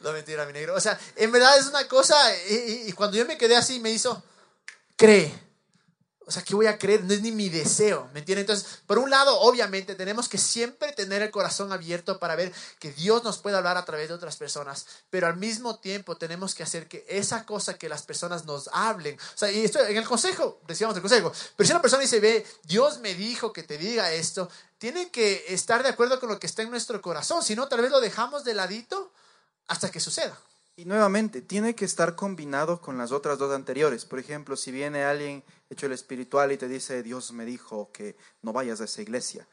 No 0.00 0.12
mentira, 0.12 0.46
mi 0.46 0.54
negro. 0.54 0.74
O 0.74 0.80
sea, 0.80 0.98
en 1.14 1.30
verdad 1.30 1.58
es 1.58 1.66
una 1.66 1.86
cosa. 1.86 2.16
Y, 2.48 2.88
y 2.88 2.92
cuando 2.92 3.18
yo 3.18 3.26
me 3.26 3.36
quedé 3.36 3.54
así, 3.54 3.78
me 3.78 3.90
hizo. 3.90 4.22
Cree. 4.96 5.45
O 6.28 6.32
sea, 6.32 6.42
¿qué 6.42 6.56
voy 6.56 6.66
a 6.66 6.76
creer? 6.76 7.04
No 7.04 7.14
es 7.14 7.20
ni 7.20 7.30
mi 7.30 7.48
deseo, 7.48 8.10
¿me 8.12 8.18
entiendes? 8.18 8.42
Entonces, 8.42 8.80
por 8.84 8.98
un 8.98 9.10
lado, 9.10 9.38
obviamente, 9.42 9.94
tenemos 9.94 10.28
que 10.28 10.38
siempre 10.38 10.92
tener 10.92 11.22
el 11.22 11.30
corazón 11.30 11.70
abierto 11.70 12.18
para 12.18 12.34
ver 12.34 12.52
que 12.80 12.90
Dios 12.90 13.22
nos 13.22 13.38
puede 13.38 13.56
hablar 13.56 13.76
a 13.76 13.84
través 13.84 14.08
de 14.08 14.14
otras 14.14 14.36
personas, 14.36 14.86
pero 15.08 15.28
al 15.28 15.36
mismo 15.36 15.78
tiempo 15.78 16.16
tenemos 16.16 16.56
que 16.56 16.64
hacer 16.64 16.88
que 16.88 17.06
esa 17.08 17.46
cosa 17.46 17.78
que 17.78 17.88
las 17.88 18.02
personas 18.02 18.44
nos 18.44 18.68
hablen, 18.72 19.16
o 19.16 19.38
sea, 19.38 19.52
y 19.52 19.64
esto 19.64 19.78
en 19.86 19.96
el 19.96 20.04
consejo, 20.04 20.60
decíamos 20.66 20.96
el 20.96 21.02
consejo, 21.02 21.32
pero 21.54 21.64
si 21.64 21.72
una 21.72 21.80
persona 21.80 22.02
dice, 22.02 22.18
ve, 22.18 22.44
Dios 22.64 22.98
me 22.98 23.14
dijo 23.14 23.52
que 23.52 23.62
te 23.62 23.78
diga 23.78 24.10
esto, 24.10 24.50
tiene 24.78 25.12
que 25.12 25.44
estar 25.48 25.84
de 25.84 25.90
acuerdo 25.90 26.18
con 26.18 26.28
lo 26.28 26.40
que 26.40 26.48
está 26.48 26.62
en 26.62 26.70
nuestro 26.70 27.00
corazón, 27.00 27.44
si 27.44 27.54
no, 27.54 27.68
tal 27.68 27.82
vez 27.82 27.92
lo 27.92 28.00
dejamos 28.00 28.42
de 28.42 28.54
ladito 28.54 29.12
hasta 29.68 29.92
que 29.92 30.00
suceda. 30.00 30.36
Y 30.78 30.84
nuevamente, 30.84 31.40
tiene 31.40 31.74
que 31.74 31.86
estar 31.86 32.14
combinado 32.16 32.82
con 32.82 32.98
las 32.98 33.10
otras 33.10 33.38
dos 33.38 33.54
anteriores. 33.54 34.04
Por 34.04 34.18
ejemplo, 34.18 34.56
si 34.56 34.70
viene 34.70 35.04
alguien 35.04 35.42
hecho 35.70 35.86
el 35.86 35.92
espiritual 35.92 36.52
y 36.52 36.58
te 36.58 36.68
dice, 36.68 37.02
Dios 37.02 37.32
me 37.32 37.46
dijo 37.46 37.90
que 37.92 38.14
no 38.42 38.52
vayas 38.52 38.82
a 38.82 38.84
esa 38.84 39.00
iglesia. 39.00 39.48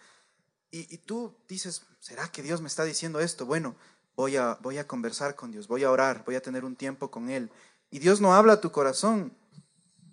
Y, 0.69 0.97
tú 0.97 1.33
dices, 1.47 1.83
¿será 1.99 2.27
que 2.27 2.41
Dios 2.41 2.59
me 2.59 2.67
está 2.67 2.83
diciendo 2.83 3.21
esto? 3.21 3.45
Bueno, 3.45 3.75
voy 4.15 4.35
a, 4.35 4.57
voy 4.61 4.79
a 4.79 4.87
conversar 4.87 5.35
con 5.35 5.51
Dios, 5.51 5.67
voy 5.67 5.83
a 5.83 5.91
orar, 5.91 6.23
voy 6.25 6.35
a 6.35 6.41
tener 6.41 6.65
un 6.65 6.75
tiempo 6.75 7.09
con 7.09 7.29
Él. 7.29 7.49
Y 7.89 7.99
Dios 7.99 8.19
no 8.19 8.33
habla 8.33 8.53
a 8.53 8.61
tu 8.61 8.71
corazón. 8.71 9.31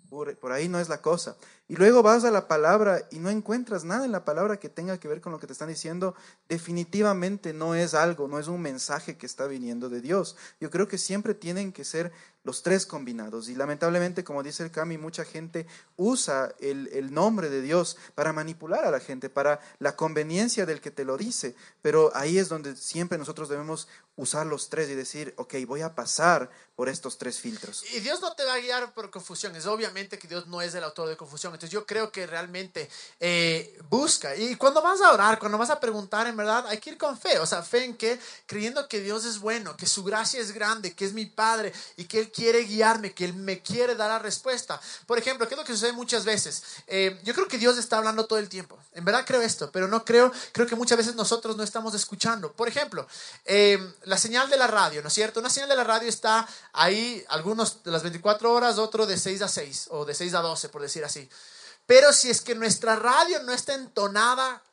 Por, 0.09 0.37
por 0.37 0.51
ahí 0.53 0.69
no 0.69 0.79
es 0.79 0.87
la 0.87 1.01
cosa. 1.01 1.35
Y 1.71 1.77
luego 1.77 2.03
vas 2.03 2.25
a 2.25 2.31
la 2.31 2.49
palabra 2.49 3.07
y 3.11 3.19
no 3.19 3.29
encuentras 3.29 3.85
nada 3.85 4.03
en 4.03 4.11
la 4.11 4.25
palabra 4.25 4.59
que 4.59 4.67
tenga 4.67 4.99
que 4.99 5.07
ver 5.07 5.21
con 5.21 5.31
lo 5.31 5.39
que 5.39 5.47
te 5.47 5.53
están 5.53 5.69
diciendo, 5.69 6.15
definitivamente 6.49 7.53
no 7.53 7.75
es 7.75 7.93
algo, 7.93 8.27
no 8.27 8.39
es 8.39 8.49
un 8.49 8.61
mensaje 8.61 9.15
que 9.15 9.25
está 9.25 9.47
viniendo 9.47 9.87
de 9.87 10.01
Dios. 10.01 10.35
Yo 10.59 10.69
creo 10.69 10.89
que 10.89 10.97
siempre 10.97 11.33
tienen 11.33 11.71
que 11.71 11.85
ser 11.85 12.11
los 12.43 12.63
tres 12.63 12.85
combinados. 12.85 13.49
Y 13.49 13.55
lamentablemente, 13.55 14.23
como 14.23 14.43
dice 14.43 14.63
el 14.63 14.71
Cami, 14.71 14.97
mucha 14.97 15.23
gente 15.23 15.67
usa 15.95 16.53
el, 16.59 16.89
el, 16.91 17.13
nombre 17.13 17.49
de 17.49 17.61
Dios 17.61 17.97
para 18.15 18.33
manipular 18.33 18.83
a 18.83 18.91
la 18.91 18.99
gente, 18.99 19.29
para 19.29 19.59
la 19.79 19.95
conveniencia 19.95 20.65
del 20.65 20.81
que 20.81 20.91
te 20.91 21.05
lo 21.05 21.17
dice. 21.17 21.55
Pero 21.81 22.11
ahí 22.15 22.37
es 22.37 22.49
donde 22.49 22.75
siempre 22.75 23.17
nosotros 23.17 23.47
debemos 23.47 23.87
usar 24.15 24.45
los 24.45 24.69
tres 24.69 24.89
y 24.89 24.95
decir, 24.95 25.33
ok, 25.37 25.55
voy 25.67 25.81
a 25.81 25.95
pasar 25.95 26.49
por 26.75 26.89
estos 26.89 27.17
tres 27.17 27.39
filtros. 27.39 27.83
Y 27.93 27.99
Dios 27.99 28.21
no 28.21 28.33
te 28.33 28.43
va 28.43 28.55
a 28.55 28.59
guiar 28.59 28.93
por 28.93 29.09
confusión. 29.11 29.55
Es 29.55 29.65
obviamente 29.67 30.17
que 30.17 30.27
Dios 30.27 30.47
no 30.47 30.61
es 30.61 30.73
el 30.73 30.83
autor 30.83 31.09
de 31.09 31.17
confusión. 31.17 31.53
Entonces 31.61 31.73
yo 31.73 31.85
creo 31.85 32.11
que 32.11 32.25
realmente 32.25 32.89
eh, 33.19 33.77
busca. 33.87 34.35
Y 34.35 34.55
cuando 34.55 34.81
vas 34.81 34.99
a 34.99 35.11
orar, 35.11 35.37
cuando 35.37 35.59
vas 35.59 35.69
a 35.69 35.79
preguntar, 35.79 36.25
en 36.25 36.35
verdad, 36.35 36.65
hay 36.67 36.79
que 36.79 36.89
ir 36.89 36.97
con 36.97 37.15
fe. 37.15 37.37
O 37.37 37.45
sea, 37.45 37.61
fe 37.61 37.83
en 37.83 37.95
que, 37.95 38.19
creyendo 38.47 38.87
que 38.87 38.99
Dios 38.99 39.25
es 39.25 39.37
bueno, 39.37 39.77
que 39.77 39.85
su 39.85 40.03
gracia 40.03 40.39
es 40.39 40.53
grande, 40.53 40.95
que 40.95 41.05
es 41.05 41.13
mi 41.13 41.27
Padre 41.27 41.71
y 41.97 42.05
que 42.05 42.17
Él 42.17 42.31
quiere 42.31 42.63
guiarme, 42.63 43.13
que 43.13 43.25
Él 43.25 43.35
me 43.35 43.61
quiere 43.61 43.93
dar 43.93 44.09
la 44.09 44.17
respuesta. 44.17 44.81
Por 45.05 45.19
ejemplo, 45.19 45.47
¿qué 45.47 45.53
es 45.53 45.59
lo 45.59 45.63
que 45.63 45.73
sucede 45.73 45.91
muchas 45.91 46.25
veces? 46.25 46.63
Eh, 46.87 47.19
yo 47.23 47.35
creo 47.35 47.47
que 47.47 47.59
Dios 47.59 47.77
está 47.77 47.99
hablando 47.99 48.25
todo 48.25 48.39
el 48.39 48.49
tiempo. 48.49 48.79
En 48.93 49.05
verdad 49.05 49.23
creo 49.23 49.41
esto, 49.41 49.71
pero 49.71 49.87
no 49.87 50.03
creo, 50.03 50.31
creo 50.53 50.65
que 50.65 50.75
muchas 50.75 50.97
veces 50.97 51.13
nosotros 51.13 51.55
no 51.57 51.63
estamos 51.63 51.93
escuchando. 51.93 52.51
Por 52.53 52.69
ejemplo, 52.69 53.07
eh, 53.45 53.77
la 54.05 54.17
señal 54.17 54.49
de 54.49 54.57
la 54.57 54.65
radio, 54.65 55.03
¿no 55.03 55.09
es 55.09 55.13
cierto? 55.13 55.39
Una 55.39 55.51
señal 55.51 55.69
de 55.69 55.75
la 55.75 55.83
radio 55.83 56.09
está 56.09 56.47
ahí 56.73 57.23
algunos 57.29 57.83
de 57.83 57.91
las 57.91 58.01
24 58.01 58.51
horas, 58.51 58.79
otro 58.79 59.05
de 59.05 59.15
6 59.15 59.43
a 59.43 59.47
6 59.47 59.89
o 59.91 60.05
de 60.05 60.15
6 60.15 60.33
a 60.33 60.39
12, 60.39 60.69
por 60.69 60.81
decir 60.81 61.05
así. 61.05 61.29
Pero 61.91 62.13
si 62.13 62.29
es 62.29 62.39
que 62.39 62.55
nuestra 62.55 62.95
radio 62.95 63.43
no 63.43 63.51
está 63.51 63.73
entonada 63.73 64.63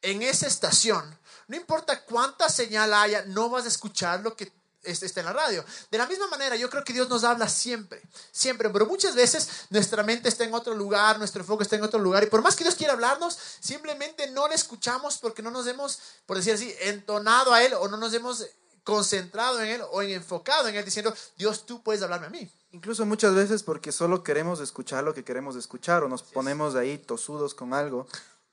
en 0.00 0.22
esa 0.22 0.46
estación, 0.46 1.04
no 1.46 1.54
importa 1.54 2.02
cuánta 2.02 2.48
señal 2.48 2.94
haya, 2.94 3.26
no 3.26 3.50
vas 3.50 3.66
a 3.66 3.68
escuchar 3.68 4.20
lo 4.20 4.34
que 4.34 4.50
está 4.82 5.20
en 5.20 5.26
la 5.26 5.34
radio. 5.34 5.62
De 5.90 5.98
la 5.98 6.06
misma 6.06 6.28
manera, 6.28 6.56
yo 6.56 6.70
creo 6.70 6.82
que 6.82 6.94
Dios 6.94 7.10
nos 7.10 7.24
habla 7.24 7.46
siempre, 7.46 8.00
siempre, 8.30 8.70
pero 8.70 8.86
muchas 8.86 9.14
veces 9.14 9.66
nuestra 9.68 10.02
mente 10.02 10.30
está 10.30 10.44
en 10.44 10.54
otro 10.54 10.74
lugar, 10.74 11.18
nuestro 11.18 11.42
enfoque 11.42 11.64
está 11.64 11.76
en 11.76 11.82
otro 11.82 12.00
lugar, 12.00 12.22
y 12.22 12.28
por 12.28 12.40
más 12.40 12.56
que 12.56 12.64
Dios 12.64 12.76
quiera 12.76 12.94
hablarnos, 12.94 13.38
simplemente 13.60 14.30
no 14.30 14.48
le 14.48 14.54
escuchamos 14.54 15.18
porque 15.18 15.42
no 15.42 15.50
nos 15.50 15.66
hemos, 15.66 15.98
por 16.24 16.38
decir 16.38 16.54
así, 16.54 16.74
entonado 16.80 17.52
a 17.52 17.62
Él 17.62 17.74
o 17.74 17.86
no 17.88 17.98
nos 17.98 18.14
hemos 18.14 18.46
concentrado 18.82 19.60
en 19.60 19.68
Él 19.68 19.82
o 19.90 20.00
en 20.00 20.12
enfocado 20.12 20.68
en 20.68 20.76
Él, 20.76 20.86
diciendo, 20.86 21.14
Dios, 21.36 21.66
tú 21.66 21.82
puedes 21.82 22.02
hablarme 22.02 22.28
a 22.28 22.30
mí. 22.30 22.50
Incluso 22.72 23.04
muchas 23.04 23.34
veces 23.34 23.62
porque 23.62 23.92
solo 23.92 24.22
queremos 24.22 24.58
escuchar 24.60 25.04
lo 25.04 25.12
que 25.12 25.24
queremos 25.24 25.56
escuchar 25.56 26.02
o 26.04 26.08
nos 26.08 26.22
ponemos 26.22 26.74
ahí 26.74 26.96
tosudos 26.96 27.54
con 27.54 27.74
algo. 27.74 28.06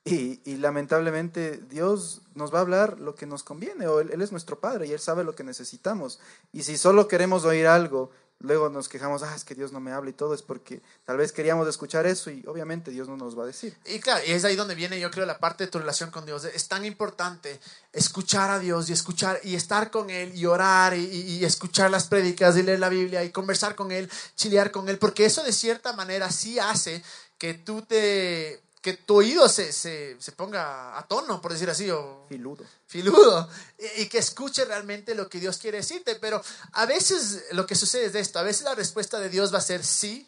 Y, 0.04 0.40
y, 0.44 0.56
lamentablemente 0.56 1.58
Dios 1.68 2.22
nos 2.34 2.52
va 2.52 2.58
a 2.58 2.62
hablar 2.62 3.00
lo 3.00 3.14
que 3.14 3.26
nos 3.26 3.42
conviene, 3.42 3.86
o 3.86 4.00
él, 4.00 4.10
él, 4.12 4.22
es 4.22 4.32
nuestro 4.32 4.58
Padre 4.58 4.86
y 4.86 4.92
Él 4.92 4.98
sabe 4.98 5.24
lo 5.24 5.34
que 5.34 5.44
necesitamos. 5.44 6.20
Y 6.52 6.62
si 6.62 6.78
solo 6.78 7.06
queremos 7.06 7.44
oír 7.44 7.66
algo 7.66 8.10
luego 8.40 8.70
nos 8.70 8.88
quejamos, 8.88 9.22
ah, 9.22 9.34
es 9.34 9.44
que 9.44 9.54
Dios 9.54 9.70
no 9.72 9.80
me 9.80 9.92
habla 9.92 10.10
y 10.10 10.14
todo, 10.14 10.34
es 10.34 10.42
porque 10.42 10.80
tal 11.04 11.18
vez 11.18 11.32
queríamos 11.32 11.68
escuchar 11.68 12.06
eso 12.06 12.30
y 12.30 12.42
obviamente 12.46 12.90
Dios 12.90 13.08
no 13.08 13.16
nos 13.16 13.38
va 13.38 13.44
a 13.44 13.46
decir. 13.46 13.76
Y 13.86 14.00
claro, 14.00 14.22
y 14.26 14.32
es 14.32 14.44
ahí 14.44 14.56
donde 14.56 14.74
viene 14.74 14.98
yo 14.98 15.10
creo 15.10 15.26
la 15.26 15.38
parte 15.38 15.64
de 15.64 15.70
tu 15.70 15.78
relación 15.78 16.10
con 16.10 16.26
Dios. 16.26 16.44
Es 16.44 16.68
tan 16.68 16.84
importante 16.84 17.60
escuchar 17.92 18.50
a 18.50 18.58
Dios 18.58 18.88
y 18.88 18.92
escuchar 18.92 19.40
y 19.44 19.54
estar 19.54 19.90
con 19.90 20.10
Él 20.10 20.34
y 20.34 20.46
orar 20.46 20.96
y, 20.96 21.04
y 21.04 21.44
escuchar 21.44 21.90
las 21.90 22.08
prédicas 22.08 22.56
y 22.56 22.62
leer 22.62 22.80
la 22.80 22.88
Biblia 22.88 23.22
y 23.22 23.30
conversar 23.30 23.74
con 23.74 23.92
Él, 23.92 24.10
chilear 24.36 24.70
con 24.70 24.88
Él, 24.88 24.98
porque 24.98 25.26
eso 25.26 25.42
de 25.42 25.52
cierta 25.52 25.92
manera 25.92 26.30
sí 26.30 26.58
hace 26.58 27.02
que 27.38 27.54
tú 27.54 27.82
te 27.82 28.62
que 28.80 28.94
tu 28.94 29.16
oído 29.16 29.48
se, 29.48 29.72
se, 29.72 30.16
se, 30.18 30.32
ponga 30.32 30.98
a 30.98 31.06
tono, 31.06 31.40
por 31.42 31.52
decir 31.52 31.68
así, 31.68 31.90
o 31.90 32.24
filudo. 32.28 32.64
Filudo, 32.86 33.48
y, 33.78 34.02
y, 34.02 34.08
que 34.08 34.18
escuche 34.18 34.64
realmente 34.64 35.14
lo 35.14 35.28
que 35.28 35.38
Dios 35.38 35.58
quiere 35.58 35.78
decirte. 35.78 36.14
Pero 36.16 36.42
a 36.72 36.86
veces 36.86 37.44
lo 37.52 37.66
que 37.66 37.74
sucede 37.74 38.06
es 38.06 38.14
esto, 38.14 38.38
a 38.38 38.42
veces 38.42 38.62
la 38.62 38.74
respuesta 38.74 39.18
de 39.18 39.28
Dios 39.28 39.52
va 39.52 39.58
a 39.58 39.62
ser 39.62 39.84
sí, 39.84 40.26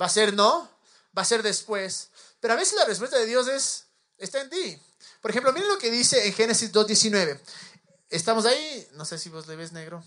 va 0.00 0.06
a 0.06 0.10
ser 0.10 0.34
no, 0.34 0.70
va 1.16 1.22
a 1.22 1.26
ser 1.26 1.42
después, 1.42 2.10
pero 2.40 2.54
a 2.54 2.56
veces 2.56 2.74
la 2.74 2.84
respuesta 2.84 3.18
de 3.18 3.26
Dios 3.26 3.48
es, 3.48 3.84
está 4.18 4.40
en 4.40 4.50
ti. 4.50 4.80
Por 5.20 5.30
ejemplo, 5.30 5.52
miren 5.52 5.68
lo 5.68 5.78
que 5.78 5.90
dice 5.90 6.26
en 6.26 6.32
Génesis 6.34 6.72
2.19. 6.72 7.38
Estamos 8.10 8.44
ahí, 8.44 8.88
no 8.92 9.04
sé 9.04 9.18
si 9.18 9.28
vos 9.28 9.46
le 9.46 9.56
ves 9.56 9.72
negro. 9.72 10.04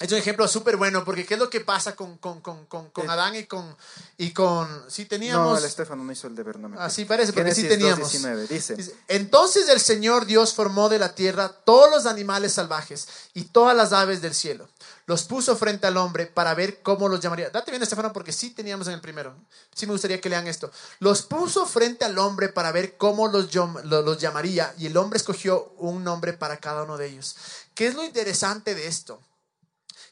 Es 0.00 0.10
un 0.10 0.18
ejemplo 0.18 0.48
súper 0.48 0.76
bueno, 0.76 1.04
porque 1.04 1.24
¿qué 1.24 1.34
es 1.34 1.40
lo 1.40 1.48
que 1.48 1.60
pasa 1.60 1.94
con, 1.94 2.18
con, 2.18 2.40
con, 2.40 2.66
con, 2.66 2.90
con 2.90 3.08
Adán 3.08 3.36
y 3.36 3.44
con, 3.44 3.76
y 4.18 4.32
con... 4.32 4.68
Sí 4.88 5.06
teníamos... 5.06 5.52
No, 5.52 5.58
el 5.58 5.64
Estefano 5.64 6.02
no 6.02 6.10
hizo 6.10 6.26
el 6.26 6.34
deber, 6.34 6.58
no 6.58 6.68
me 6.68 6.76
Así 6.78 7.04
parece, 7.04 7.32
porque 7.32 7.54
sí 7.54 7.68
teníamos. 7.68 8.10
19, 8.10 8.48
dice. 8.48 8.76
Entonces 9.06 9.68
el 9.68 9.78
Señor 9.78 10.26
Dios 10.26 10.52
formó 10.52 10.88
de 10.88 10.98
la 10.98 11.14
tierra 11.14 11.48
todos 11.48 11.88
los 11.90 12.06
animales 12.06 12.54
salvajes 12.54 13.06
y 13.34 13.44
todas 13.44 13.76
las 13.76 13.92
aves 13.92 14.20
del 14.20 14.34
cielo. 14.34 14.68
Los 15.06 15.22
puso 15.24 15.54
frente 15.54 15.86
al 15.86 15.96
hombre 15.96 16.26
para 16.26 16.54
ver 16.54 16.82
cómo 16.82 17.08
los 17.08 17.20
llamaría. 17.20 17.50
Date 17.50 17.70
bien, 17.70 17.82
Estefano, 17.82 18.12
porque 18.12 18.32
sí 18.32 18.50
teníamos 18.50 18.88
en 18.88 18.94
el 18.94 19.00
primero. 19.00 19.36
Sí 19.74 19.86
me 19.86 19.92
gustaría 19.92 20.20
que 20.20 20.28
lean 20.28 20.48
esto. 20.48 20.72
Los 20.98 21.22
puso 21.22 21.66
frente 21.66 22.04
al 22.04 22.18
hombre 22.18 22.48
para 22.48 22.72
ver 22.72 22.96
cómo 22.96 23.28
los, 23.28 23.54
los 23.84 24.18
llamaría 24.18 24.74
y 24.76 24.86
el 24.86 24.96
hombre 24.96 25.18
escogió 25.18 25.72
un 25.78 26.02
nombre 26.02 26.32
para 26.32 26.56
cada 26.56 26.82
uno 26.82 26.96
de 26.96 27.06
ellos. 27.06 27.36
¿Qué 27.74 27.86
es 27.86 27.94
lo 27.94 28.02
interesante 28.02 28.74
de 28.74 28.88
esto? 28.88 29.20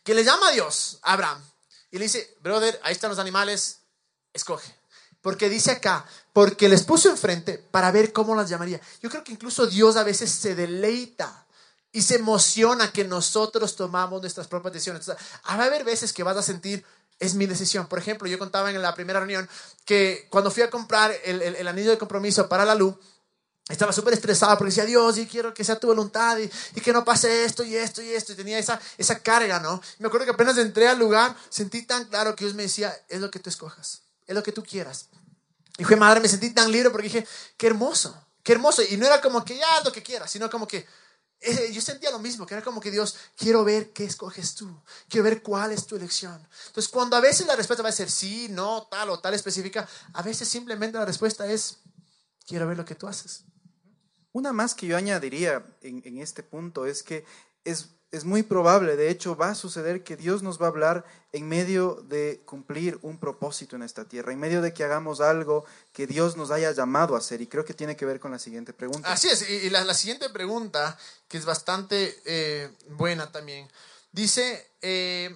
Que 0.03 0.15
le 0.15 0.25
llama 0.25 0.49
a 0.49 0.53
Dios, 0.53 0.99
a 1.03 1.13
Abraham, 1.13 1.43
y 1.91 1.99
le 1.99 2.05
dice, 2.05 2.37
brother, 2.41 2.81
ahí 2.83 2.93
están 2.93 3.11
los 3.11 3.19
animales, 3.19 3.81
escoge. 4.33 4.75
Porque 5.21 5.49
dice 5.49 5.71
acá, 5.71 6.05
porque 6.33 6.69
les 6.69 6.83
puso 6.83 7.09
enfrente 7.09 7.59
para 7.59 7.93
ver 7.93 8.13
cómo 8.13 8.35
las 8.35 8.49
llamaría. 8.49 8.81
Yo 9.01 9.09
creo 9.09 9.23
que 9.23 9.33
incluso 9.33 9.67
Dios 9.67 9.97
a 9.97 10.03
veces 10.03 10.31
se 10.31 10.55
deleita 10.55 11.47
y 11.93 12.03
se 12.03 12.17
emociona 12.17 12.91
que 12.91 13.05
nosotros 13.05 13.77
tomamos 13.77 14.21
nuestras 14.21 14.49
propias 14.49 14.73
decisiones. 14.73 15.09
va 15.09 15.17
a 15.45 15.55
haber 15.55 15.85
veces 15.85 16.13
que 16.13 16.25
vas 16.25 16.37
a 16.37 16.43
sentir, 16.43 16.85
es 17.21 17.35
mi 17.35 17.47
decisión. 17.47 17.87
Por 17.87 18.01
ejemplo, 18.01 18.27
yo 18.27 18.39
contaba 18.39 18.71
en 18.71 18.83
la 18.83 18.95
primera 18.95 19.21
reunión 19.21 19.49
que 19.85 20.27
cuando 20.31 20.51
fui 20.51 20.63
a 20.65 20.71
comprar 20.71 21.13
el 21.25 21.69
anillo 21.69 21.91
de 21.91 21.99
compromiso 21.99 22.49
para 22.49 22.65
la 22.65 22.75
luz, 22.75 22.97
estaba 23.69 23.93
súper 23.93 24.15
estresada 24.15 24.59
porque 24.59 24.71
decía, 24.71 24.85
Dios, 24.85 25.19
y 25.19 25.27
quiero 25.27 25.55
que 25.55 25.65
sea 25.65 25.79
tu 25.79 25.87
voluntad 25.87 26.39
y, 26.39 26.51
y, 26.75 26.81
que 26.81 26.93
no 26.93 27.05
pase 27.05 27.45
esto 27.45 27.63
y 27.63 27.77
esto 27.77 28.03
y 28.03 28.11
esto. 28.11 28.33
Y 28.33 28.37
tenía 28.37 28.59
esa, 28.59 28.81
esa 28.99 29.21
carga, 29.21 29.61
¿no? 29.61 29.81
me 29.99 30.09
acuerdo 30.09 30.27
que 30.27 30.33
apenas 30.33 30.59
entré 30.59 30.89
al 30.89 30.99
lugar, 30.99 31.35
sentí 31.49 31.83
tan 31.83 32.05
claro 32.07 32.35
que 32.35 32.45
Dios 32.45 32.55
me 32.55 32.65
decía, 32.65 32.95
es 33.09 33.21
lo 33.21 33.31
que 33.31 33.39
tú 33.39 33.49
escojas, 33.49 34.03
es 34.27 34.35
lo 34.35 34.43
que 34.43 34.53
tú 34.53 34.63
quieras. 34.63 35.09
Y 35.79 35.85
fue 35.85 35.97
madre, 35.97 36.21
me 36.21 36.29
sentí 36.29 36.51
tan 36.51 36.71
libre 36.71 36.91
porque 36.91 37.09
dije, 37.09 37.27
qué 37.57 37.67
hermoso, 37.69 38.15
qué 38.43 38.53
hermoso. 38.53 38.83
Y 38.83 38.97
no 38.97 39.07
era 39.07 39.21
como 39.21 39.45
que 39.45 39.57
ya 39.57 39.81
lo 39.85 39.93
que 39.93 40.03
quieras, 40.03 40.31
sino 40.31 40.51
como 40.51 40.67
que 40.67 40.87
eh, 41.41 41.73
yo 41.73 41.81
sentía 41.81 42.11
lo 42.11 42.19
mismo, 42.19 42.47
que 42.47 42.55
era 42.55 42.63
como 42.63 42.81
que 42.81 42.91
Dios, 42.91 43.17
quiero 43.37 43.65
ver 43.65 43.93
qué 43.93 44.05
escoges 44.05 44.55
tú, 44.55 44.81
quiero 45.09 45.25
ver 45.25 45.43
cuál 45.43 45.73
es 45.73 45.87
tu 45.87 45.97
elección. 45.97 46.47
Entonces, 46.67 46.91
cuando 46.91 47.17
a 47.17 47.21
veces 47.21 47.47
la 47.47 47.57
respuesta 47.57 47.83
va 47.83 47.89
a 47.89 47.93
ser 47.93 48.11
sí, 48.11 48.49
no, 48.51 48.87
tal 48.91 49.11
o 49.11 49.19
tal 49.19 49.35
específica, 49.35 49.89
a 50.13 50.23
veces 50.23 50.49
simplemente 50.49 50.99
la 50.99 51.05
respuesta 51.05 51.51
es, 51.51 51.79
quiero 52.47 52.69
ver 52.69 52.77
lo 52.77 52.85
que 52.85 52.95
tú 52.95 53.09
haces. 53.09 53.45
Una 54.33 54.53
más 54.53 54.75
que 54.75 54.87
yo 54.87 54.97
añadiría 54.97 55.65
en, 55.83 56.19
este 56.19 56.43
punto 56.43 56.87
es 56.87 57.03
que 57.03 57.25
es, 57.65 57.89
muy 58.25 58.43
probable, 58.43 58.97
de 58.97 59.11
hecho 59.11 59.37
va 59.37 59.51
a 59.51 59.55
suceder 59.55 60.05
que 60.05 60.17
Dios 60.17 60.43
nos 60.43 60.61
va 60.61 60.67
a 60.67 60.69
hablar 60.69 61.05
en 61.33 61.49
medio 61.49 62.03
de 62.09 62.43
cumplir 62.45 62.99
un 63.03 63.19
propósito 63.19 63.77
en 63.77 63.83
esta 63.83 64.07
tierra, 64.07 64.33
en 64.33 64.39
medio 64.39 64.61
de 64.61 64.75
que 64.75 64.85
hagamos 64.85 65.21
algo 65.21 65.65
que 65.93 66.07
Dios 66.07 66.37
nos 66.37 66.51
haya 66.51 66.73
llamado 66.73 67.15
a 67.15 67.19
hacer. 67.19 67.41
Y 67.41 67.47
creo 67.47 67.65
que 67.65 67.75
tiene 67.75 67.97
que 67.97 68.05
ver 68.05 68.21
con 68.21 68.31
la 68.31 68.39
siguiente 68.39 68.73
pregunta. 68.73 69.11
Así 69.11 69.29
es, 69.29 69.49
y 69.49 69.71
la, 69.71 69.85
la 69.85 69.95
siguiente 69.95 70.29
pregunta, 70.31 70.99
que 71.29 71.39
es 71.39 71.45
bastante 71.45 72.21
eh, 72.25 72.71
buena 72.91 73.33
también, 73.33 73.69
dice, 74.13 74.71
eh, 74.83 75.35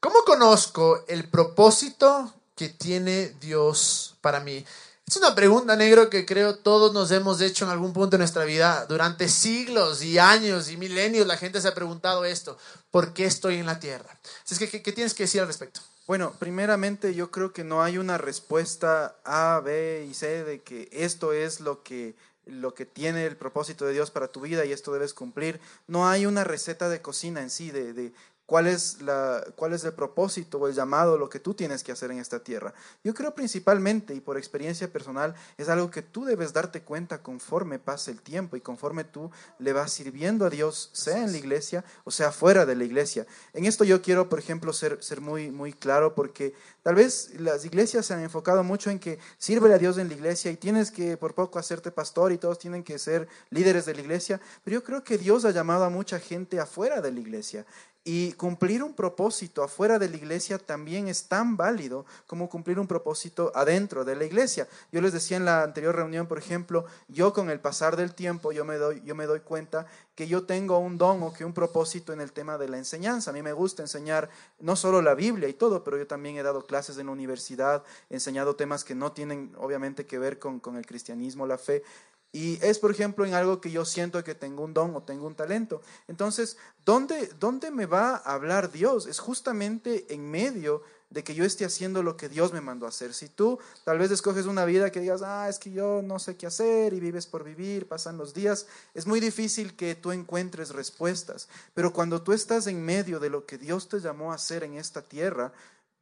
¿cómo 0.00 0.22
conozco 0.24 1.04
el 1.06 1.28
propósito 1.28 2.34
que 2.54 2.70
tiene 2.70 3.34
Dios 3.40 4.16
para 4.20 4.40
mí? 4.40 4.64
Es 5.10 5.16
una 5.16 5.34
pregunta, 5.34 5.74
negro, 5.74 6.08
que 6.08 6.24
creo 6.24 6.54
todos 6.54 6.94
nos 6.94 7.10
hemos 7.10 7.40
hecho 7.40 7.64
en 7.64 7.72
algún 7.72 7.92
punto 7.92 8.10
de 8.10 8.18
nuestra 8.18 8.44
vida. 8.44 8.86
Durante 8.86 9.28
siglos 9.28 10.04
y 10.04 10.20
años 10.20 10.70
y 10.70 10.76
milenios 10.76 11.26
la 11.26 11.36
gente 11.36 11.60
se 11.60 11.66
ha 11.66 11.74
preguntado 11.74 12.24
esto. 12.24 12.56
¿Por 12.92 13.12
qué 13.12 13.24
estoy 13.24 13.56
en 13.56 13.66
la 13.66 13.80
tierra? 13.80 14.16
Así 14.44 14.54
es 14.54 14.70
que, 14.70 14.80
¿qué, 14.80 14.92
tienes 14.92 15.12
que 15.14 15.24
decir 15.24 15.40
al 15.40 15.48
respecto? 15.48 15.80
Bueno, 16.06 16.32
primeramente 16.38 17.12
yo 17.12 17.32
creo 17.32 17.52
que 17.52 17.64
no 17.64 17.82
hay 17.82 17.98
una 17.98 18.18
respuesta 18.18 19.16
A, 19.24 19.60
B 19.64 20.06
y 20.08 20.14
C 20.14 20.44
de 20.44 20.60
que 20.60 20.88
esto 20.92 21.32
es 21.32 21.58
lo 21.58 21.82
que 21.82 22.14
lo 22.46 22.74
que 22.74 22.86
tiene 22.86 23.26
el 23.26 23.36
propósito 23.36 23.86
de 23.86 23.92
Dios 23.92 24.10
para 24.10 24.28
tu 24.28 24.40
vida 24.40 24.64
y 24.64 24.72
esto 24.72 24.92
debes 24.92 25.12
cumplir. 25.12 25.60
No 25.88 26.08
hay 26.08 26.26
una 26.26 26.44
receta 26.44 26.88
de 26.88 27.02
cocina 27.02 27.42
en 27.42 27.50
sí, 27.50 27.72
de, 27.72 27.92
de 27.92 28.12
cuál 28.50 28.66
es, 28.66 29.00
la, 29.02 29.44
cuál 29.54 29.74
es 29.74 29.84
el 29.84 29.92
propósito 29.92 30.58
o 30.58 30.66
el 30.66 30.74
llamado, 30.74 31.16
lo 31.16 31.28
que 31.28 31.38
tú 31.38 31.54
tienes 31.54 31.84
que 31.84 31.92
hacer 31.92 32.10
en 32.10 32.18
esta 32.18 32.40
tierra. 32.42 32.74
Yo 33.04 33.14
creo 33.14 33.32
principalmente, 33.32 34.12
y 34.12 34.18
por 34.18 34.36
experiencia 34.36 34.92
personal, 34.92 35.36
es 35.56 35.68
algo 35.68 35.88
que 35.88 36.02
tú 36.02 36.24
debes 36.24 36.52
darte 36.52 36.82
cuenta 36.82 37.22
conforme 37.22 37.78
pase 37.78 38.10
el 38.10 38.20
tiempo 38.20 38.56
y 38.56 38.60
conforme 38.60 39.04
tú 39.04 39.30
le 39.60 39.72
vas 39.72 39.92
sirviendo 39.92 40.44
a 40.44 40.50
Dios, 40.50 40.90
sea 40.92 41.22
en 41.22 41.30
la 41.30 41.38
iglesia 41.38 41.84
o 42.02 42.10
sea 42.10 42.32
fuera 42.32 42.66
de 42.66 42.74
la 42.74 42.82
iglesia. 42.82 43.24
En 43.52 43.66
esto 43.66 43.84
yo 43.84 44.02
quiero, 44.02 44.28
por 44.28 44.40
ejemplo, 44.40 44.72
ser, 44.72 45.00
ser 45.00 45.20
muy, 45.20 45.52
muy 45.52 45.72
claro 45.72 46.16
porque 46.16 46.52
tal 46.82 46.96
vez 46.96 47.30
las 47.38 47.64
iglesias 47.64 48.06
se 48.06 48.14
han 48.14 48.20
enfocado 48.24 48.64
mucho 48.64 48.90
en 48.90 48.98
que 48.98 49.20
sirve 49.38 49.72
a 49.72 49.78
Dios 49.78 49.96
en 49.96 50.08
la 50.08 50.14
iglesia 50.14 50.50
y 50.50 50.56
tienes 50.56 50.90
que 50.90 51.16
por 51.16 51.36
poco 51.36 51.60
hacerte 51.60 51.92
pastor 51.92 52.32
y 52.32 52.38
todos 52.38 52.58
tienen 52.58 52.82
que 52.82 52.98
ser 52.98 53.28
líderes 53.50 53.86
de 53.86 53.94
la 53.94 54.00
iglesia, 54.00 54.40
pero 54.64 54.74
yo 54.74 54.82
creo 54.82 55.04
que 55.04 55.18
Dios 55.18 55.44
ha 55.44 55.52
llamado 55.52 55.84
a 55.84 55.88
mucha 55.88 56.18
gente 56.18 56.58
afuera 56.58 57.00
de 57.00 57.12
la 57.12 57.20
iglesia. 57.20 57.64
Y 58.02 58.32
cumplir 58.32 58.82
un 58.82 58.94
propósito 58.94 59.62
afuera 59.62 59.98
de 59.98 60.08
la 60.08 60.16
iglesia 60.16 60.58
también 60.58 61.08
es 61.08 61.28
tan 61.28 61.58
válido 61.58 62.06
como 62.26 62.48
cumplir 62.48 62.78
un 62.78 62.86
propósito 62.86 63.52
adentro 63.54 64.06
de 64.06 64.16
la 64.16 64.24
iglesia. 64.24 64.66
Yo 64.90 65.02
les 65.02 65.12
decía 65.12 65.36
en 65.36 65.44
la 65.44 65.62
anterior 65.62 65.94
reunión, 65.94 66.26
por 66.26 66.38
ejemplo, 66.38 66.86
yo 67.08 67.34
con 67.34 67.50
el 67.50 67.60
pasar 67.60 67.96
del 67.96 68.14
tiempo, 68.14 68.52
yo 68.52 68.64
me 68.64 68.76
doy, 68.76 69.02
yo 69.04 69.14
me 69.14 69.26
doy 69.26 69.40
cuenta 69.40 69.86
que 70.14 70.26
yo 70.26 70.44
tengo 70.44 70.78
un 70.78 70.96
don 70.96 71.22
o 71.22 71.32
que 71.32 71.44
un 71.44 71.52
propósito 71.52 72.14
en 72.14 72.22
el 72.22 72.32
tema 72.32 72.56
de 72.56 72.68
la 72.68 72.78
enseñanza. 72.78 73.30
A 73.30 73.34
mí 73.34 73.42
me 73.42 73.52
gusta 73.52 73.82
enseñar 73.82 74.30
no 74.58 74.76
solo 74.76 75.02
la 75.02 75.14
Biblia 75.14 75.48
y 75.48 75.54
todo, 75.54 75.84
pero 75.84 75.98
yo 75.98 76.06
también 76.06 76.36
he 76.36 76.42
dado 76.42 76.66
clases 76.66 76.96
en 76.96 77.06
la 77.06 77.12
universidad, 77.12 77.84
he 78.08 78.14
enseñado 78.14 78.56
temas 78.56 78.82
que 78.82 78.94
no 78.94 79.12
tienen 79.12 79.52
obviamente 79.58 80.06
que 80.06 80.18
ver 80.18 80.38
con, 80.38 80.58
con 80.58 80.76
el 80.76 80.86
cristianismo, 80.86 81.46
la 81.46 81.58
fe. 81.58 81.82
Y 82.32 82.64
es, 82.64 82.78
por 82.78 82.92
ejemplo, 82.92 83.26
en 83.26 83.34
algo 83.34 83.60
que 83.60 83.70
yo 83.70 83.84
siento 83.84 84.22
que 84.22 84.34
tengo 84.34 84.64
un 84.64 84.72
don 84.72 84.94
o 84.94 85.02
tengo 85.02 85.26
un 85.26 85.34
talento. 85.34 85.82
Entonces, 86.06 86.56
¿dónde, 86.84 87.28
¿dónde 87.40 87.70
me 87.70 87.86
va 87.86 88.16
a 88.16 88.34
hablar 88.34 88.70
Dios? 88.70 89.06
Es 89.06 89.18
justamente 89.18 90.06
en 90.14 90.30
medio 90.30 90.82
de 91.10 91.24
que 91.24 91.34
yo 91.34 91.44
esté 91.44 91.64
haciendo 91.64 92.04
lo 92.04 92.16
que 92.16 92.28
Dios 92.28 92.52
me 92.52 92.60
mandó 92.60 92.86
a 92.86 92.90
hacer. 92.90 93.14
Si 93.14 93.28
tú 93.28 93.58
tal 93.84 93.98
vez 93.98 94.12
escoges 94.12 94.46
una 94.46 94.64
vida 94.64 94.92
que 94.92 95.00
digas, 95.00 95.22
ah, 95.22 95.48
es 95.48 95.58
que 95.58 95.72
yo 95.72 96.02
no 96.02 96.20
sé 96.20 96.36
qué 96.36 96.46
hacer 96.46 96.92
y 96.92 97.00
vives 97.00 97.26
por 97.26 97.42
vivir, 97.42 97.88
pasan 97.88 98.16
los 98.16 98.32
días, 98.32 98.66
es 98.94 99.06
muy 99.06 99.18
difícil 99.18 99.74
que 99.74 99.96
tú 99.96 100.12
encuentres 100.12 100.70
respuestas. 100.70 101.48
Pero 101.74 101.92
cuando 101.92 102.22
tú 102.22 102.32
estás 102.32 102.68
en 102.68 102.84
medio 102.84 103.18
de 103.18 103.28
lo 103.28 103.44
que 103.44 103.58
Dios 103.58 103.88
te 103.88 103.98
llamó 103.98 104.30
a 104.30 104.36
hacer 104.36 104.62
en 104.62 104.74
esta 104.74 105.02
tierra, 105.02 105.52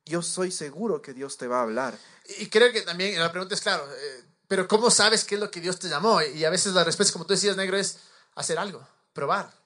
yo 0.05 0.21
soy 0.21 0.51
seguro 0.51 1.01
que 1.01 1.15
Dios 1.15 1.39
te 1.39 1.47
va 1.47 1.61
a 1.61 1.63
hablar. 1.63 1.99
Y 2.39 2.49
creo 2.49 2.71
que 2.71 2.83
también 2.83 3.19
la 3.19 3.33
pregunta 3.33 3.55
es, 3.55 3.63
claro, 3.63 3.85
eh, 3.91 4.25
pero 4.49 4.67
¿cómo 4.67 4.91
sabes 4.91 5.25
qué 5.25 5.35
es 5.35 5.41
lo 5.41 5.51
que 5.51 5.61
Dios 5.61 5.79
te 5.79 5.89
llamó? 5.89 6.21
Y 6.23 6.45
a 6.45 6.51
veces 6.51 6.73
la 6.73 6.83
respuesta, 6.83 7.13
como 7.13 7.27
tú 7.27 7.35
decías, 7.35 7.57
negro, 7.57 7.77
es 7.77 7.99
hacer 8.35 8.59
algo, 8.59 8.87
probar. 9.13 9.57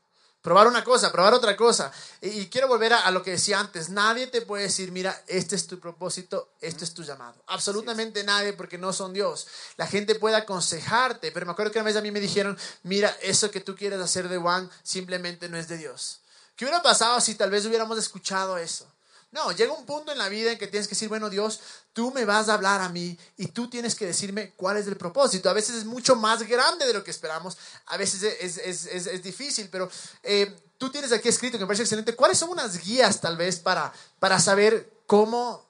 Probar 0.43 0.67
una 0.67 0.83
cosa, 0.83 1.13
probar 1.13 1.35
otra 1.35 1.57
cosa. 1.57 1.93
Y, 2.21 2.47
quiero 2.47 2.67
volver 2.67 2.93
a, 2.93 3.09
lo 3.13 3.23
que 3.23 3.31
decía 3.31 3.61
antes. 3.61 3.91
Nadie 3.91 4.27
te 4.27 4.43
puede 4.43 4.65
decir, 4.65 4.91
mira, 4.91 5.23
este 5.29 5.55
es 5.55 5.69
tu 5.69 5.79
propósito, 5.79 6.55
este 6.61 6.85
es 6.85 6.93
tu 6.93 7.05
llamado. 7.05 7.41
Absolutamente 7.47 8.25
nadie, 8.25 8.53
porque 8.53 8.77
no 8.77 8.93
son 8.93 9.13
Dios. 9.13 9.47
La 9.77 9.87
gente 9.87 10.17
puede 10.17 10.35
aconsejarte, 10.35 11.31
pero 11.31 11.47
me 11.47 11.53
acuerdo 11.53 11.71
que 11.71 11.79
una 11.79 11.85
vez 11.85 11.97
a 11.97 12.03
mí 12.03 12.11
me 12.11 12.19
dijeron, 12.19 12.59
mira, 12.83 13.17
eso 13.23 13.53
que 13.53 13.61
tú 13.61 13.77
quieres 13.77 14.01
hacer 14.01 14.29
de 14.29 14.37
Juan 14.37 14.69
simplemente 14.83 15.49
no 15.49 15.57
es 15.57 15.69
de 15.69 15.79
Dios. 15.79 16.19
¿Qué 16.57 16.65
hubiera 16.65 16.83
pasado 16.83 17.21
si 17.21 17.37
tal 17.37 17.51
vez 17.51 17.65
hubiéramos 17.65 17.97
escuchado 17.97 18.59
eso? 18.59 18.91
No, 19.33 19.51
llega 19.51 19.73
un 19.73 19.87
punto 19.87 20.13
en 20.13 20.19
la 20.19 20.29
vida 20.29 20.53
en 20.53 20.59
que 20.59 20.67
tienes 20.67 20.87
que 20.87 20.95
decir, 20.95 21.09
bueno, 21.09 21.31
Dios, 21.31 21.61
tú 21.95 22.13
me 22.13 22.27
vas 22.27 22.51
a 22.51 22.55
hablar 22.55 22.83
a 22.83 22.91
mí 22.91 23.19
y 23.39 23.47
tú 23.47 23.69
tienes 23.69 23.95
que 23.95 24.05
decirme 24.05 24.53
cuál 24.57 24.77
es 24.77 24.87
el 24.87 24.99
propósito. 24.99 25.49
A 25.49 25.55
veces 25.55 25.77
es 25.77 25.85
mucho 25.87 26.17
más 26.17 26.47
grande 26.47 26.87
de 26.87 26.93
lo 26.93 27.03
que 27.03 27.11
esperamos, 27.11 27.57
a 27.87 27.97
veces 27.97 28.23
es, 28.23 28.59
es, 28.59 28.87
es, 28.87 29.07
es 29.07 29.23
difícil, 29.23 29.71
pero 29.73 29.91
eh, 30.23 30.55
tú 30.77 30.91
tienes 30.91 31.13
aquí 31.13 31.31
escrito, 31.31 31.57
que 31.57 31.65
me 31.65 31.67
parece 31.67 31.85
excelente, 31.85 32.15
cuáles 32.15 32.39
son 32.39 32.51
unas 32.51 32.77
guías 32.85 33.23
tal 33.23 33.39
vez 33.39 33.59
para, 33.59 33.91
para 34.19 34.39
saber 34.39 34.93
cómo 35.07 35.67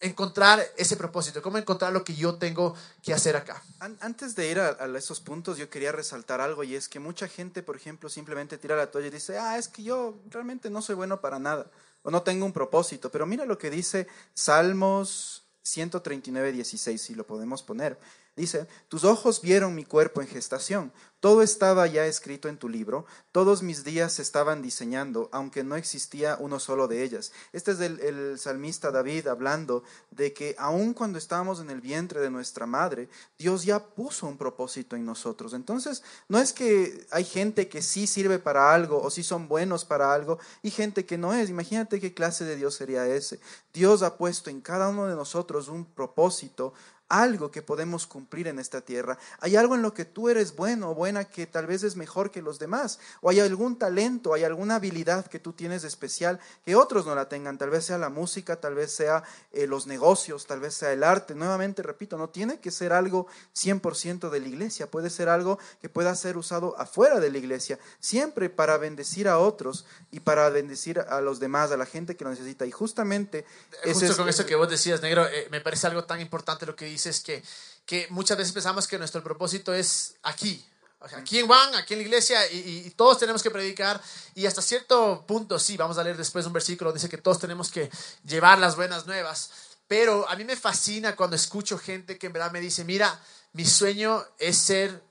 encontrar 0.00 0.66
ese 0.78 0.96
propósito, 0.96 1.42
cómo 1.42 1.58
encontrar 1.58 1.92
lo 1.92 2.02
que 2.02 2.14
yo 2.14 2.36
tengo 2.36 2.74
que 3.02 3.12
hacer 3.12 3.36
acá. 3.36 3.62
Antes 4.00 4.34
de 4.36 4.50
ir 4.50 4.58
a, 4.58 4.68
a, 4.68 4.96
esos 4.96 5.20
puntos, 5.20 5.58
yo 5.58 5.68
quería 5.68 5.92
resaltar 5.92 6.40
algo 6.40 6.64
y 6.64 6.74
es 6.74 6.88
que 6.88 6.98
mucha 6.98 7.28
gente, 7.28 7.62
por 7.62 7.76
ejemplo, 7.76 8.08
simplemente 8.08 8.56
tira 8.56 8.74
la 8.74 8.90
toalla 8.90 9.08
y 9.08 9.10
dice, 9.10 9.38
ah, 9.38 9.58
es 9.58 9.68
que 9.68 9.82
yo 9.82 10.14
realmente 10.30 10.70
no 10.70 10.80
soy 10.80 10.94
bueno 10.94 11.20
para 11.20 11.38
nada 11.38 11.66
o 12.06 12.10
no 12.12 12.22
tengo 12.22 12.46
un 12.46 12.52
propósito. 12.52 13.10
Pero 13.10 13.26
mira 13.26 13.44
lo 13.44 13.58
que 13.58 13.68
dice 13.68 14.06
Salmos 14.32 15.44
139, 15.62 16.52
16, 16.52 17.02
si 17.02 17.14
lo 17.16 17.26
podemos 17.26 17.64
poner. 17.64 17.98
Dice, 18.36 18.68
tus 18.88 19.04
ojos 19.04 19.40
vieron 19.40 19.74
mi 19.74 19.86
cuerpo 19.86 20.20
en 20.20 20.28
gestación, 20.28 20.92
todo 21.20 21.40
estaba 21.40 21.86
ya 21.86 22.04
escrito 22.06 22.48
en 22.48 22.58
tu 22.58 22.68
libro, 22.68 23.06
todos 23.32 23.62
mis 23.62 23.82
días 23.82 24.12
se 24.12 24.22
estaban 24.22 24.60
diseñando, 24.60 25.30
aunque 25.32 25.64
no 25.64 25.74
existía 25.74 26.36
uno 26.38 26.60
solo 26.60 26.86
de 26.86 27.02
ellas. 27.02 27.32
Este 27.54 27.72
es 27.72 27.80
el, 27.80 28.38
salmista 28.38 28.90
David 28.90 29.26
hablando 29.26 29.82
de 30.10 30.34
que 30.34 30.54
aun 30.58 30.92
cuando 30.92 31.18
estábamos 31.18 31.60
en 31.60 31.70
el 31.70 31.80
vientre 31.80 32.20
de 32.20 32.30
nuestra 32.30 32.66
madre, 32.66 33.08
Dios 33.38 33.64
ya 33.64 33.82
puso 33.82 34.26
un 34.26 34.36
propósito 34.36 34.94
en 34.94 35.06
nosotros. 35.06 35.54
Entonces, 35.54 36.02
no 36.28 36.38
es 36.38 36.52
que 36.52 37.06
hay 37.10 37.24
gente 37.24 37.68
que 37.68 37.80
sí 37.80 38.06
sirve 38.06 38.38
para 38.38 38.74
algo 38.74 39.00
o 39.02 39.10
sí 39.10 39.22
son 39.22 39.48
buenos 39.48 39.86
para 39.86 40.12
algo 40.12 40.38
y 40.62 40.70
gente 40.70 41.06
que 41.06 41.16
no 41.16 41.32
es. 41.32 41.48
Imagínate 41.48 42.00
qué 42.00 42.12
clase 42.12 42.44
de 42.44 42.56
Dios 42.56 42.74
sería 42.74 43.06
ese. 43.06 43.40
Dios 43.72 44.02
ha 44.02 44.16
puesto 44.16 44.50
en 44.50 44.60
cada 44.60 44.90
uno 44.90 45.06
de 45.06 45.16
nosotros 45.16 45.68
un 45.68 45.86
propósito 45.86 46.74
algo 47.08 47.50
que 47.50 47.62
podemos 47.62 48.06
cumplir 48.06 48.48
en 48.48 48.58
esta 48.58 48.80
tierra. 48.80 49.18
Hay 49.40 49.56
algo 49.56 49.74
en 49.74 49.82
lo 49.82 49.94
que 49.94 50.04
tú 50.04 50.28
eres 50.28 50.56
bueno 50.56 50.90
o 50.90 50.94
buena 50.94 51.24
que 51.24 51.46
tal 51.46 51.66
vez 51.66 51.82
es 51.82 51.96
mejor 51.96 52.30
que 52.30 52.42
los 52.42 52.58
demás. 52.58 52.98
O 53.20 53.30
hay 53.30 53.40
algún 53.40 53.78
talento, 53.78 54.34
hay 54.34 54.44
alguna 54.44 54.76
habilidad 54.76 55.26
que 55.26 55.38
tú 55.38 55.52
tienes 55.52 55.84
especial 55.84 56.40
que 56.64 56.74
otros 56.74 57.06
no 57.06 57.14
la 57.14 57.28
tengan. 57.28 57.58
Tal 57.58 57.70
vez 57.70 57.84
sea 57.84 57.98
la 57.98 58.08
música, 58.08 58.56
tal 58.56 58.74
vez 58.74 58.92
sea 58.92 59.22
eh, 59.52 59.66
los 59.66 59.86
negocios, 59.86 60.46
tal 60.46 60.60
vez 60.60 60.74
sea 60.74 60.92
el 60.92 61.04
arte. 61.04 61.34
Nuevamente, 61.34 61.82
repito, 61.82 62.18
no 62.18 62.30
tiene 62.30 62.58
que 62.58 62.70
ser 62.70 62.92
algo 62.92 63.26
100% 63.54 64.30
de 64.30 64.40
la 64.40 64.48
iglesia. 64.48 64.90
Puede 64.90 65.10
ser 65.10 65.28
algo 65.28 65.58
que 65.80 65.88
pueda 65.88 66.14
ser 66.16 66.36
usado 66.36 66.78
afuera 66.78 67.20
de 67.20 67.30
la 67.30 67.38
iglesia. 67.38 67.78
Siempre 68.00 68.50
para 68.50 68.78
bendecir 68.78 69.28
a 69.28 69.38
otros 69.38 69.86
y 70.10 70.20
para 70.20 70.48
bendecir 70.50 71.00
a 71.00 71.20
los 71.20 71.38
demás, 71.38 71.70
a 71.70 71.76
la 71.76 71.86
gente 71.86 72.16
que 72.16 72.24
lo 72.24 72.30
necesita. 72.30 72.66
Y 72.66 72.72
justamente... 72.72 73.44
Justo 73.84 74.16
con 74.16 74.28
eso 74.28 74.44
que 74.44 74.56
vos 74.56 74.68
decías, 74.68 75.00
negro, 75.02 75.26
eh, 75.26 75.48
me 75.50 75.60
parece 75.60 75.86
algo 75.86 76.04
tan 76.04 76.20
importante 76.20 76.66
lo 76.66 76.74
que 76.74 76.95
dices 76.96 77.20
que, 77.20 77.42
que 77.84 78.06
muchas 78.10 78.36
veces 78.38 78.52
pensamos 78.52 78.88
que 78.88 78.98
nuestro 78.98 79.22
propósito 79.22 79.74
es 79.74 80.14
aquí, 80.22 80.64
aquí 81.00 81.38
en 81.38 81.46
Juan, 81.46 81.74
aquí 81.74 81.94
en 81.94 82.00
la 82.00 82.06
iglesia, 82.06 82.50
y, 82.50 82.90
todos 82.96 83.18
tenemos 83.18 83.42
que 83.42 83.50
predicar, 83.50 84.00
y 84.34 84.46
hasta 84.46 84.62
cierto 84.62 85.24
punto, 85.26 85.58
sí, 85.58 85.76
vamos 85.76 85.98
a 85.98 86.04
leer 86.04 86.16
después 86.16 86.46
un 86.46 86.52
versículo, 86.52 86.92
dice 86.92 87.08
que 87.08 87.18
todos 87.18 87.38
tenemos 87.38 87.70
que 87.70 87.90
llevar 88.24 88.58
las 88.58 88.76
buenas 88.76 89.06
nuevas, 89.06 89.50
pero 89.86 90.28
a 90.28 90.36
mí 90.36 90.44
me 90.44 90.56
fascina 90.56 91.14
cuando 91.14 91.36
escucho 91.36 91.78
gente 91.78 92.18
que 92.18 92.26
en 92.26 92.32
verdad 92.32 92.50
me 92.50 92.60
dice, 92.60 92.84
mira, 92.84 93.20
mi 93.52 93.64
sueño 93.64 94.24
es 94.38 94.56
ser 94.56 95.02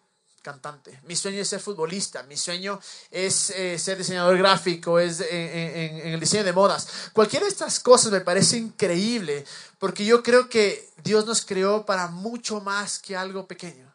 cantante. 0.46 1.00
Mi 1.06 1.16
sueño 1.16 1.42
es 1.42 1.48
ser 1.48 1.60
futbolista, 1.60 2.22
mi 2.22 2.38
sueño 2.38 2.80
es 3.10 3.50
eh, 3.50 3.80
ser 3.80 3.98
diseñador 3.98 4.38
gráfico, 4.38 5.00
es 5.00 5.20
en, 5.20 6.14
el 6.14 6.20
diseño 6.20 6.44
de 6.44 6.54
modas. 6.54 7.10
Cualquiera 7.14 7.46
de 7.46 7.52
estas 7.52 7.80
cosas 7.80 8.12
me 8.12 8.22
parece 8.22 8.58
increíble 8.58 9.44
porque 9.80 10.06
yo 10.06 10.22
creo 10.22 10.48
que 10.48 10.88
Dios 11.04 11.26
nos 11.26 11.44
creó 11.44 11.84
para 11.84 12.10
mucho 12.10 12.62
más 12.62 13.00
que 13.00 13.16
algo 13.16 13.48
pequeño. 13.48 13.92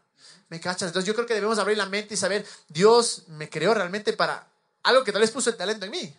¿Me 0.49 0.59
cachas? 0.59 0.89
Entonces 0.89 1.07
yo 1.07 1.15
creo 1.15 1.29
que 1.29 1.35
debemos 1.35 1.61
abrir 1.61 1.79
la 1.79 1.87
mente 1.87 2.15
y 2.15 2.17
saber, 2.17 2.45
Dios 2.69 3.23
me 3.29 3.49
creó 3.49 3.73
realmente 3.73 4.13
para 4.13 4.49
algo 4.83 5.05
que 5.05 5.13
tal 5.13 5.21
vez 5.21 5.31
puso 5.31 5.51
el 5.51 5.57
talento 5.57 5.87
en 5.87 5.93
mí. 5.93 6.17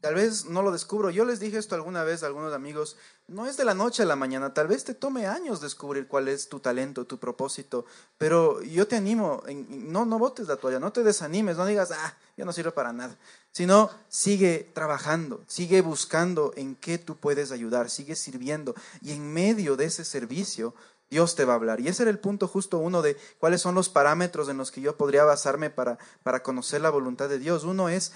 Tal 0.00 0.14
vez 0.14 0.44
no 0.44 0.62
lo 0.62 0.70
descubro. 0.70 1.10
Yo 1.10 1.24
les 1.24 1.40
dije 1.40 1.58
esto 1.58 1.74
alguna 1.74 2.04
vez 2.04 2.22
a 2.22 2.26
algunos 2.26 2.54
amigos. 2.54 2.96
No 3.26 3.46
es 3.46 3.56
de 3.56 3.64
la 3.64 3.74
noche 3.74 4.04
a 4.04 4.06
la 4.06 4.14
mañana. 4.14 4.54
Tal 4.54 4.68
vez 4.68 4.84
te 4.84 4.94
tome 4.94 5.26
años 5.26 5.60
descubrir 5.60 6.06
cuál 6.06 6.28
es 6.28 6.48
tu 6.48 6.60
talento, 6.60 7.04
tu 7.04 7.18
propósito. 7.18 7.84
Pero 8.16 8.62
yo 8.62 8.86
te 8.86 8.96
animo. 8.96 9.42
no, 9.68 10.04
no 10.04 10.18
botes 10.18 10.46
la 10.46 10.56
toalla. 10.56 10.78
No 10.78 10.92
te 10.92 11.02
desanimes. 11.02 11.56
No 11.56 11.66
digas, 11.66 11.90
ah, 11.90 12.16
yo 12.36 12.44
no 12.44 12.52
sirvo 12.52 12.70
para 12.70 12.92
nada. 12.92 13.16
Sino 13.50 13.90
sigue 14.08 14.70
trabajando. 14.72 15.42
Sigue 15.48 15.80
buscando 15.80 16.52
en 16.56 16.76
qué 16.76 16.98
tú 16.98 17.16
puedes 17.16 17.50
ayudar. 17.50 17.90
Sigue 17.90 18.14
sirviendo. 18.14 18.76
Y 19.02 19.12
en 19.12 19.32
medio 19.32 19.76
de 19.76 19.86
ese 19.86 20.04
servicio, 20.04 20.74
Dios 21.10 21.34
te 21.34 21.44
va 21.44 21.54
a 21.54 21.56
hablar. 21.56 21.80
Y 21.80 21.88
ese 21.88 22.02
era 22.02 22.10
el 22.10 22.18
punto 22.18 22.48
justo 22.48 22.78
uno 22.78 23.02
de 23.02 23.16
cuáles 23.38 23.62
son 23.62 23.74
los 23.74 23.88
parámetros 23.88 24.48
en 24.48 24.58
los 24.58 24.70
que 24.70 24.80
yo 24.80 24.96
podría 24.96 25.24
basarme 25.24 25.70
para, 25.70 25.98
para 26.22 26.42
conocer 26.42 26.82
la 26.82 26.90
voluntad 26.90 27.28
de 27.28 27.38
Dios. 27.38 27.64
Uno 27.64 27.88
es 27.88 28.12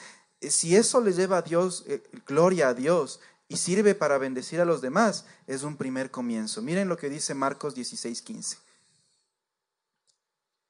si 0.50 0.76
eso 0.76 1.00
le 1.00 1.12
lleva 1.12 1.38
a 1.38 1.42
Dios, 1.42 1.84
eh, 1.86 2.02
gloria 2.26 2.68
a 2.68 2.74
Dios, 2.74 3.20
y 3.48 3.56
sirve 3.56 3.94
para 3.94 4.18
bendecir 4.18 4.60
a 4.60 4.64
los 4.64 4.80
demás, 4.80 5.24
es 5.46 5.62
un 5.62 5.76
primer 5.76 6.10
comienzo. 6.10 6.62
Miren 6.62 6.88
lo 6.88 6.96
que 6.96 7.10
dice 7.10 7.34
Marcos 7.34 7.74
16:15. 7.74 8.58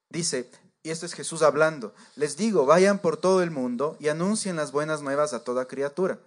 Dice, 0.09 0.51
y 0.83 0.91
esto 0.91 1.07
es 1.07 1.15
Jesús 1.15 1.43
hablando, 1.43 1.95
les 2.17 2.37
digo, 2.37 2.67
vayan 2.67 2.99
por 2.99 3.17
todo 3.17 3.43
el 3.43 3.51
mundo 3.51 3.97
y 4.01 4.09
anuncien 4.09 4.57
las 4.57 4.73
buenas 4.73 5.01
nuevas 5.01 5.33
a 5.33 5.45
toda 5.45 5.67
criatura. 5.67 6.19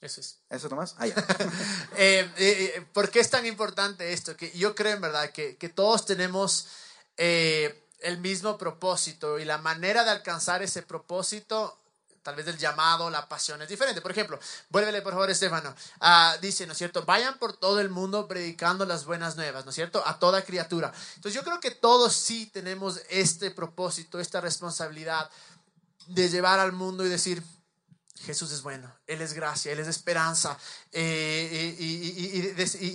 Eso 0.00 0.20
es. 0.20 0.38
¿Eso 0.50 0.68
nomás? 0.68 0.96
Ah, 0.98 1.06
eh, 1.96 2.86
¿Por 2.92 3.10
qué 3.10 3.20
es 3.20 3.30
tan 3.30 3.46
importante 3.46 4.12
esto? 4.12 4.36
Que 4.36 4.50
yo 4.52 4.74
creo 4.74 4.94
en 4.94 5.00
verdad 5.00 5.30
que, 5.30 5.56
que 5.56 5.68
todos 5.68 6.04
tenemos 6.06 6.68
el 7.16 8.18
mismo 8.18 8.58
propósito 8.58 9.38
y 9.38 9.44
la 9.44 9.58
manera 9.58 10.04
de 10.04 10.10
alcanzar 10.10 10.62
ese 10.62 10.82
propósito 10.82 11.78
tal 12.24 12.34
vez 12.34 12.48
el 12.48 12.58
llamado, 12.58 13.10
la 13.10 13.28
pasión 13.28 13.60
es 13.62 13.68
diferente. 13.68 14.00
Por 14.00 14.10
ejemplo, 14.10 14.40
vuélvele 14.70 15.02
por 15.02 15.12
favor, 15.12 15.30
Estefano. 15.30 15.74
Ah, 16.00 16.36
dice, 16.40 16.66
¿no 16.66 16.72
es 16.72 16.78
cierto? 16.78 17.04
Vayan 17.04 17.38
por 17.38 17.52
todo 17.52 17.78
el 17.80 17.90
mundo 17.90 18.26
predicando 18.26 18.86
las 18.86 19.04
buenas 19.04 19.36
nuevas, 19.36 19.64
¿no 19.64 19.70
es 19.70 19.74
cierto? 19.74 20.02
A 20.06 20.18
toda 20.18 20.42
criatura. 20.42 20.92
Entonces 21.16 21.34
yo 21.34 21.44
creo 21.44 21.60
que 21.60 21.70
todos 21.70 22.14
sí 22.14 22.46
tenemos 22.46 23.00
este 23.10 23.50
propósito, 23.50 24.18
esta 24.18 24.40
responsabilidad 24.40 25.30
de 26.06 26.28
llevar 26.28 26.58
al 26.58 26.72
mundo 26.72 27.04
y 27.04 27.10
decir, 27.10 27.42
Jesús 28.22 28.52
es 28.52 28.62
bueno, 28.62 28.90
Él 29.06 29.20
es 29.20 29.32
gracia, 29.34 29.72
Él 29.72 29.80
es 29.80 29.88
esperanza. 29.88 30.56
Eh, 30.92 31.76
y, 31.78 32.40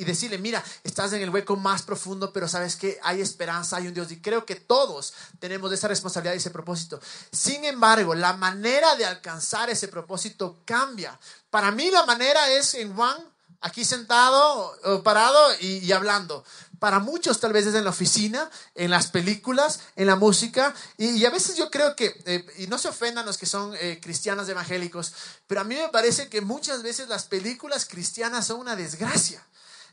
decirle, 0.06 0.38
mira, 0.38 0.64
estás 0.84 1.14
en 1.14 1.22
el 1.22 1.30
hueco 1.30 1.56
más 1.56 1.84
profundo, 1.84 2.32
pero 2.32 2.48
sabes 2.48 2.76
que 2.76 2.98
hay 3.04 3.22
esperanza, 3.22 3.78
hay 3.78 3.88
un 3.88 3.94
Dios. 3.94 4.12
Y 4.12 4.22
creo 4.22 4.46
que 4.46 4.56
todos 4.56 5.14
tenemos 5.40 5.72
esa 5.72 5.88
responsabilidad 5.88 6.36
y 6.36 6.38
ese 6.38 6.52
propósito. 6.52 7.00
Sin 7.32 7.66
embargo, 7.66 8.16
la 8.16 8.34
manera 8.34 8.96
de 8.96 9.06
alcanzar 9.06 9.70
ese 9.70 9.90
propósito 9.90 10.62
cambia. 10.66 11.20
Para 11.50 11.72
mí 11.72 11.92
la 11.92 12.06
manera 12.06 12.50
es 12.52 12.74
en 12.74 12.96
Juan, 12.96 13.18
aquí 13.62 13.84
sentado, 13.84 15.04
parado 15.04 15.50
y 15.60 15.92
hablando. 15.92 16.44
Para 16.80 17.00
muchos 17.00 17.40
tal 17.40 17.54
vez 17.54 17.66
es 17.66 17.76
en 17.76 17.84
la 17.84 17.90
oficina, 17.90 18.50
en 18.76 18.90
las 18.90 19.08
películas, 19.08 19.82
en 19.96 20.08
la 20.08 20.16
música. 20.16 20.74
Y, 20.98 21.26
a 21.26 21.30
veces 21.30 21.56
yo 21.56 21.70
creo 21.70 21.96
que, 21.96 22.20
eh, 22.26 22.46
y 22.58 22.68
no 22.68 22.78
se 22.78 22.88
ofendan 22.88 23.26
los 23.26 23.38
que 23.38 23.46
son 23.46 23.76
eh, 23.80 24.00
cristianos 24.02 24.48
evangélicos, 24.50 25.14
pero 25.48 25.62
a 25.62 25.64
mí 25.64 25.76
me 25.76 25.90
parece 25.90 26.30
que 26.30 26.42
muchas 26.42 26.82
veces 26.84 27.10
las 27.10 27.26
películas 27.26 27.86
cristianas 27.86 28.48
son 28.48 28.60
una 28.60 28.76
desgracia. 28.76 29.44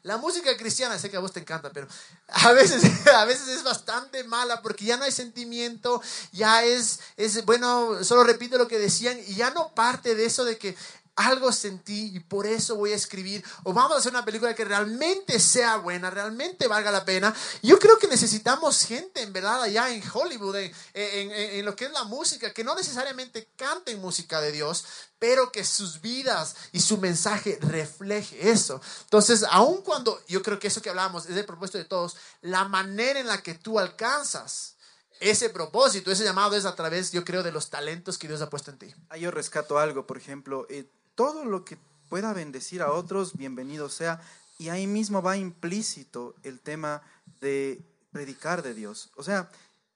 La 0.03 0.18
música 0.18 0.57
cristiana, 0.57 1.01
sé 1.01 1.11
que 1.11 1.16
a 1.16 1.20
vos 1.20 1.33
te 1.33 1.40
encanta, 1.40 1.70
pero 1.70 1.88
a 2.29 2.53
veces, 2.53 2.85
a 3.14 3.25
veces 3.25 3.49
es 3.49 3.64
bastante 3.64 4.22
mala 4.22 4.62
porque 4.62 4.85
ya 4.85 4.96
no 4.96 5.03
hay 5.03 5.11
sentimiento, 5.11 6.01
ya 6.31 6.62
es, 6.62 7.01
es, 7.16 7.44
bueno, 7.44 8.05
solo 8.05 8.22
repito 8.22 8.57
lo 8.57 8.68
que 8.68 8.79
decían 8.79 9.18
y 9.27 9.35
ya 9.35 9.51
no 9.51 9.75
parte 9.75 10.14
de 10.14 10.27
eso 10.27 10.44
de 10.44 10.59
que 10.59 10.77
algo 11.16 11.50
sentí 11.50 12.12
y 12.14 12.20
por 12.20 12.46
eso 12.46 12.76
voy 12.76 12.92
a 12.92 12.96
escribir. 12.96 13.44
O 13.64 13.72
vamos 13.72 13.96
a 13.96 13.98
hacer 13.98 14.12
una 14.12 14.24
película 14.24 14.55
que 14.55 14.64
realmente 14.64 15.40
sea 15.40 15.79
buena, 15.79 16.11
realmente 16.11 16.68
valga 16.68 16.90
la 16.90 17.05
pena. 17.05 17.35
Yo 17.62 17.79
creo 17.79 17.98
que 17.98 18.07
necesitamos 18.07 18.85
gente, 18.85 19.22
en 19.22 19.33
verdad, 19.33 19.62
allá 19.62 19.90
en 19.90 20.02
Hollywood, 20.12 20.57
en, 20.57 20.72
en, 20.94 21.64
lo 21.64 21.74
que 21.74 21.87
es 21.87 21.92
la 21.92 22.05
música, 22.05 22.52
que 22.52 22.64
no 22.64 22.74
necesariamente 22.74 23.48
canten 23.57 24.00
música 24.00 24.40
de 24.40 24.52
Dios, 24.52 24.85
pero 25.18 25.50
que 25.50 25.64
sus 25.64 26.00
vidas 26.02 26.55
y 26.72 26.81
su 26.81 26.98
mensaje 26.98 27.59
refleje 27.62 28.50
eso. 28.50 28.81
Entonces, 29.05 29.44
aun 29.50 29.83
cuando 29.83 30.22
yo 30.29 30.42
creo 30.42 30.59
que 30.59 30.68
eso 30.68 30.83
que 30.83 30.90
hablamos 30.90 31.26
es 31.26 31.37
el 31.37 31.46
propósito 31.46 31.79
de 31.79 31.85
todos, 31.85 32.16
la 32.42 32.64
manera 32.66 33.18
en 33.18 33.26
la 33.26 33.42
que 33.42 33.55
tú 33.55 33.79
alcanzas 33.79 34.76
ese 35.20 35.48
propósito, 35.48 36.11
ese 36.11 36.24
llamado 36.24 36.57
es 36.57 36.64
a 36.64 36.74
través, 36.74 37.11
yo 37.12 37.24
creo, 37.24 37.42
de 37.42 37.52
los 37.52 37.70
talentos 37.70 38.18
que 38.18 38.29
Dios 38.29 38.42
ha 38.42 38.50
puesto 38.50 38.70
en 38.70 38.79
ti. 38.79 38.94
Ahí 39.09 39.22
yo 39.22 39.31
rescato 39.31 39.79
algo, 39.79 40.07
por 40.07 40.18
ejemplo, 40.18 40.66
eh, 40.68 40.90
todo 41.16 41.44
lo 41.44 41.64
que 41.64 41.79
pueda 42.09 42.33
bendecir 42.33 42.83
a 42.83 42.92
otros, 42.92 43.37
bienvenido 43.37 43.88
sea. 43.88 44.20
Y 44.59 44.68
ahí 44.68 44.87
mismo 44.87 45.22
va 45.22 45.37
implícito 45.37 46.35
el 46.44 46.61
tema 46.61 47.02
de 47.40 47.81
predicar 48.12 48.62
de 48.62 48.74
Dios. 48.74 49.11
O 49.16 49.24
sea, 49.24 49.50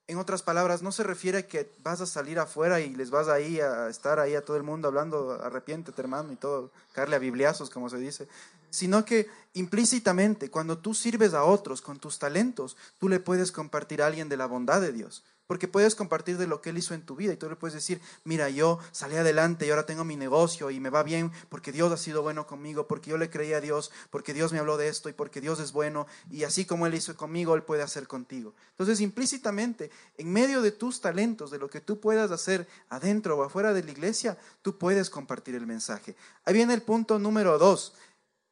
en 0.08 0.18
otras 0.18 0.42
palabras, 0.42 0.82
no 0.82 0.90
se 0.90 1.04
refiere 1.04 1.46
que 1.46 1.70
vas 1.84 2.00
a 2.00 2.06
salir 2.06 2.38
afuera 2.40 2.80
y 2.80 2.94
les 2.94 3.10
vas 3.10 3.28
ahí 3.28 3.60
a 3.60 3.88
estar 3.88 4.18
ahí 4.18 4.34
a 4.34 4.44
todo 4.44 4.56
el 4.56 4.64
mundo 4.64 4.88
hablando, 4.88 5.38
arrepiéntete 5.40 6.02
hermano 6.02 6.32
y 6.32 6.36
todo, 6.36 6.72
caerle 6.92 7.16
a 7.16 7.20
bibliazos, 7.20 7.70
como 7.70 7.88
se 7.88 7.98
dice, 7.98 8.26
sino 8.70 9.04
que 9.04 9.28
implícitamente, 9.54 10.50
cuando 10.50 10.78
tú 10.78 10.94
sirves 10.94 11.32
a 11.34 11.44
otros 11.44 11.80
con 11.80 12.00
tus 12.00 12.18
talentos, 12.18 12.76
tú 12.98 13.08
le 13.08 13.20
puedes 13.20 13.52
compartir 13.52 14.02
a 14.02 14.06
alguien 14.06 14.28
de 14.28 14.36
la 14.36 14.46
bondad 14.46 14.80
de 14.80 14.92
Dios. 14.92 15.22
Porque 15.50 15.66
puedes 15.66 15.96
compartir 15.96 16.38
de 16.38 16.46
lo 16.46 16.60
que 16.60 16.70
Él 16.70 16.78
hizo 16.78 16.94
en 16.94 17.02
tu 17.02 17.16
vida 17.16 17.32
y 17.32 17.36
tú 17.36 17.48
le 17.48 17.56
puedes 17.56 17.74
decir, 17.74 18.00
mira, 18.22 18.48
yo 18.50 18.78
salí 18.92 19.16
adelante 19.16 19.66
y 19.66 19.70
ahora 19.70 19.84
tengo 19.84 20.04
mi 20.04 20.14
negocio 20.14 20.70
y 20.70 20.78
me 20.78 20.90
va 20.90 21.02
bien 21.02 21.32
porque 21.48 21.72
Dios 21.72 21.90
ha 21.90 21.96
sido 21.96 22.22
bueno 22.22 22.46
conmigo, 22.46 22.86
porque 22.86 23.10
yo 23.10 23.18
le 23.18 23.30
creí 23.30 23.52
a 23.52 23.60
Dios, 23.60 23.90
porque 24.10 24.32
Dios 24.32 24.52
me 24.52 24.60
habló 24.60 24.76
de 24.76 24.86
esto 24.86 25.08
y 25.08 25.12
porque 25.12 25.40
Dios 25.40 25.58
es 25.58 25.72
bueno 25.72 26.06
y 26.30 26.44
así 26.44 26.66
como 26.66 26.86
Él 26.86 26.94
hizo 26.94 27.16
conmigo, 27.16 27.56
Él 27.56 27.64
puede 27.64 27.82
hacer 27.82 28.06
contigo. 28.06 28.54
Entonces, 28.70 29.00
implícitamente, 29.00 29.90
en 30.18 30.32
medio 30.32 30.62
de 30.62 30.70
tus 30.70 31.00
talentos, 31.00 31.50
de 31.50 31.58
lo 31.58 31.68
que 31.68 31.80
tú 31.80 31.98
puedas 31.98 32.30
hacer 32.30 32.68
adentro 32.88 33.36
o 33.36 33.42
afuera 33.42 33.72
de 33.72 33.82
la 33.82 33.90
iglesia, 33.90 34.38
tú 34.62 34.78
puedes 34.78 35.10
compartir 35.10 35.56
el 35.56 35.66
mensaje. 35.66 36.14
Ahí 36.44 36.54
viene 36.54 36.74
el 36.74 36.82
punto 36.82 37.18
número 37.18 37.58
dos. 37.58 37.94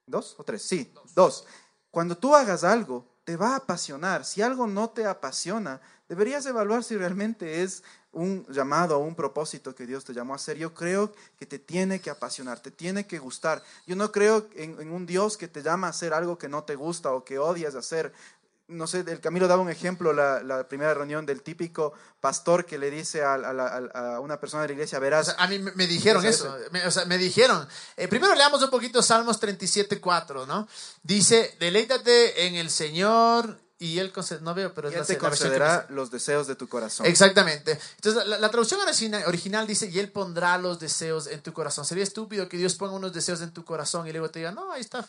¿Dos 0.05 0.35
o 0.37 0.43
tres? 0.43 0.63
Sí, 0.63 0.93
dos. 1.15 1.45
Cuando 1.93 2.19
tú 2.19 2.35
hagas 2.35 2.65
algo, 2.65 3.07
te 3.23 3.37
va 3.37 3.51
a 3.51 3.57
apasionar. 3.57 4.25
Si 4.25 4.41
algo 4.41 4.67
no 4.67 4.89
te 4.89 5.05
apasiona, 5.05 5.81
deberías 6.09 6.47
evaluar 6.47 6.83
si 6.83 6.97
realmente 6.97 7.63
es 7.63 7.83
un 8.13 8.47
llamado 8.49 8.99
o 8.99 9.01
un 9.01 9.15
propósito 9.15 9.75
que 9.75 9.87
Dios 9.87 10.05
te 10.05 10.15
llamó 10.15 10.33
a 10.33 10.37
hacer. 10.37 10.57
Yo 10.57 10.75
creo 10.75 11.13
que 11.39 11.47
te 11.47 11.59
tiene 11.59 12.01
que 12.01 12.11
apasionar, 12.11 12.61
te 12.61 12.71
tiene 12.71 13.07
que 13.07 13.19
gustar. 13.19 13.63
Yo 13.87 13.97
no 13.97 14.11
creo 14.11 14.49
en, 14.55 14.81
en, 14.81 14.91
un 14.91 15.07
Dios 15.07 15.37
que 15.37 15.49
te 15.49 15.63
llama 15.63 15.87
a 15.87 15.91
hacer 15.91 16.15
algo 16.15 16.39
que 16.39 16.49
no 16.49 16.65
te 16.65 16.75
gusta 16.75 17.13
o 17.13 17.25
que 17.25 17.39
odias 17.39 17.75
hacer 17.75 18.13
no 18.69 18.87
sé, 18.87 19.03
el 19.07 19.21
Camilo 19.21 19.49
daba 19.49 19.63
un 19.63 19.71
ejemplo, 19.71 20.13
la, 20.13 20.69
primera 20.69 20.93
reunión 20.93 21.25
del 21.25 21.43
típico 21.43 21.95
pastor 22.21 22.67
que 22.67 22.77
le 22.77 22.91
dice 22.91 23.23
a, 23.25 24.21
una 24.21 24.39
persona 24.39 24.63
de 24.63 24.69
la 24.69 24.73
iglesia, 24.75 24.99
verás. 24.99 25.35
a 25.39 25.47
mí 25.49 25.59
me 25.59 25.87
dijeron 25.87 26.25
eso, 26.25 26.55
me, 26.71 26.87
o 26.87 26.91
sea, 26.91 27.07
me 27.07 27.17
dijeron. 27.17 27.67
Eh, 27.97 28.09
primero 28.09 28.35
leamos 28.35 28.63
un 28.63 28.71
poquito 28.71 29.03
Salmos 29.03 29.41
37, 29.41 30.01
4, 30.01 30.47
¿no? 30.47 30.69
Dice, 31.03 31.57
deleítate 31.59 32.47
en 32.47 32.57
el 32.57 32.69
Señor 32.69 33.59
y 33.79 33.99
él 33.99 34.13
no 34.41 34.55
veo, 34.55 34.75
pero 34.75 34.89
es 34.89 34.97
él 34.97 35.07
te 35.07 35.19
concederá 35.19 35.87
los 35.91 36.11
deseos 36.11 36.47
de 36.47 36.57
tu 36.57 36.69
corazón. 36.69 37.07
Exactamente. 37.07 37.79
Entonces, 37.97 38.27
la, 38.27 38.39
la, 38.39 38.51
traducción 38.51 38.81
original 39.27 39.67
dice, 39.67 39.89
y 39.89 39.99
él 39.99 40.11
pondrá 40.11 40.59
los 40.59 40.81
deseos 40.81 41.29
en 41.29 41.41
tu 41.43 41.53
corazón. 41.53 41.85
Sería 41.85 42.03
estúpido 42.05 42.49
que 42.49 42.57
Dios 42.57 42.75
ponga 42.75 42.95
unos 42.95 43.13
deseos 43.13 43.41
en 43.41 43.53
tu 43.53 43.65
corazón 43.65 44.09
y 44.09 44.13
luego 44.13 44.31
te 44.31 44.41
diga, 44.41 44.51
no, 44.51 44.73
ahí 44.73 44.81
está 44.81 45.07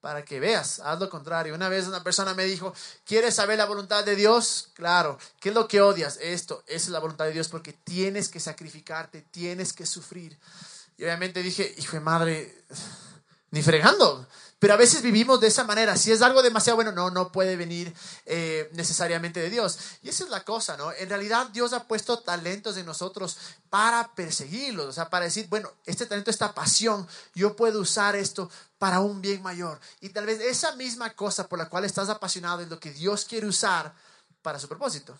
para 0.00 0.24
que 0.24 0.38
veas, 0.38 0.80
haz 0.80 1.00
lo 1.00 1.10
contrario. 1.10 1.54
Una 1.54 1.68
vez 1.68 1.86
una 1.86 2.02
persona 2.04 2.34
me 2.34 2.44
dijo, 2.44 2.72
¿quieres 3.04 3.34
saber 3.34 3.58
la 3.58 3.66
voluntad 3.66 4.04
de 4.04 4.14
Dios? 4.14 4.70
Claro. 4.74 5.18
¿Qué 5.40 5.48
es 5.48 5.54
lo 5.54 5.66
que 5.66 5.80
odias? 5.80 6.18
Esto, 6.20 6.62
esa 6.66 6.86
es 6.86 6.88
la 6.90 7.00
voluntad 7.00 7.24
de 7.24 7.32
Dios 7.32 7.48
porque 7.48 7.72
tienes 7.72 8.28
que 8.28 8.40
sacrificarte, 8.40 9.22
tienes 9.30 9.72
que 9.72 9.86
sufrir. 9.86 10.38
Y 10.96 11.04
obviamente 11.04 11.42
dije, 11.42 11.74
hijo 11.78 11.96
de 11.96 12.00
madre, 12.00 12.64
ni 13.50 13.62
fregando. 13.62 14.26
Pero 14.58 14.74
a 14.74 14.76
veces 14.76 15.02
vivimos 15.02 15.40
de 15.40 15.46
esa 15.46 15.62
manera. 15.62 15.96
Si 15.96 16.10
es 16.10 16.20
algo 16.20 16.42
demasiado 16.42 16.76
bueno, 16.76 16.90
no, 16.90 17.10
no 17.10 17.30
puede 17.30 17.56
venir 17.56 17.94
eh, 18.26 18.68
necesariamente 18.72 19.38
de 19.38 19.50
Dios. 19.50 19.78
Y 20.02 20.08
esa 20.08 20.24
es 20.24 20.30
la 20.30 20.44
cosa, 20.44 20.76
¿no? 20.76 20.92
En 20.92 21.08
realidad 21.08 21.48
Dios 21.48 21.72
ha 21.72 21.86
puesto 21.86 22.18
talentos 22.18 22.76
en 22.76 22.84
nosotros 22.84 23.38
para 23.70 24.14
perseguirlos, 24.14 24.86
o 24.86 24.92
sea, 24.92 25.10
para 25.10 25.26
decir, 25.26 25.46
bueno, 25.48 25.70
este 25.86 26.06
talento, 26.06 26.30
esta 26.30 26.54
pasión, 26.54 27.06
yo 27.34 27.54
puedo 27.54 27.80
usar 27.80 28.16
esto 28.16 28.50
para 28.78 28.98
un 29.00 29.20
bien 29.20 29.42
mayor. 29.42 29.78
Y 30.00 30.08
tal 30.08 30.26
vez 30.26 30.40
esa 30.40 30.74
misma 30.74 31.10
cosa 31.14 31.48
por 31.48 31.58
la 31.58 31.68
cual 31.68 31.84
estás 31.84 32.08
apasionado 32.08 32.60
es 32.60 32.68
lo 32.68 32.80
que 32.80 32.92
Dios 32.92 33.24
quiere 33.26 33.46
usar 33.46 33.94
para 34.42 34.58
su 34.58 34.68
propósito. 34.68 35.16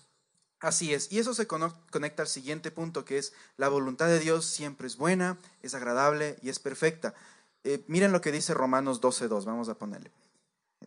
Así 0.61 0.93
es, 0.93 1.13
y 1.13 1.21
eso 1.21 1.35
se 1.35 1.47
conecta 1.47 2.23
al 2.23 2.29
siguiente 2.29 2.73
punto, 2.73 3.05
que 3.05 3.19
es 3.19 3.33
la 3.57 3.69
voluntad 3.69 4.09
de 4.09 4.19
Dios 4.19 4.45
siempre 4.45 4.89
es 4.89 4.97
buena, 4.97 5.39
es 5.63 5.75
agradable 5.75 6.37
y 6.43 6.49
es 6.49 6.59
perfecta. 6.59 7.15
Eh, 7.65 7.85
miren 7.87 8.13
lo 8.13 8.21
que 8.21 8.33
dice 8.33 8.55
Romanos 8.55 9.01
12.2, 9.01 9.45
vamos 9.45 9.69
a 9.69 9.75
ponerle. 9.75 10.11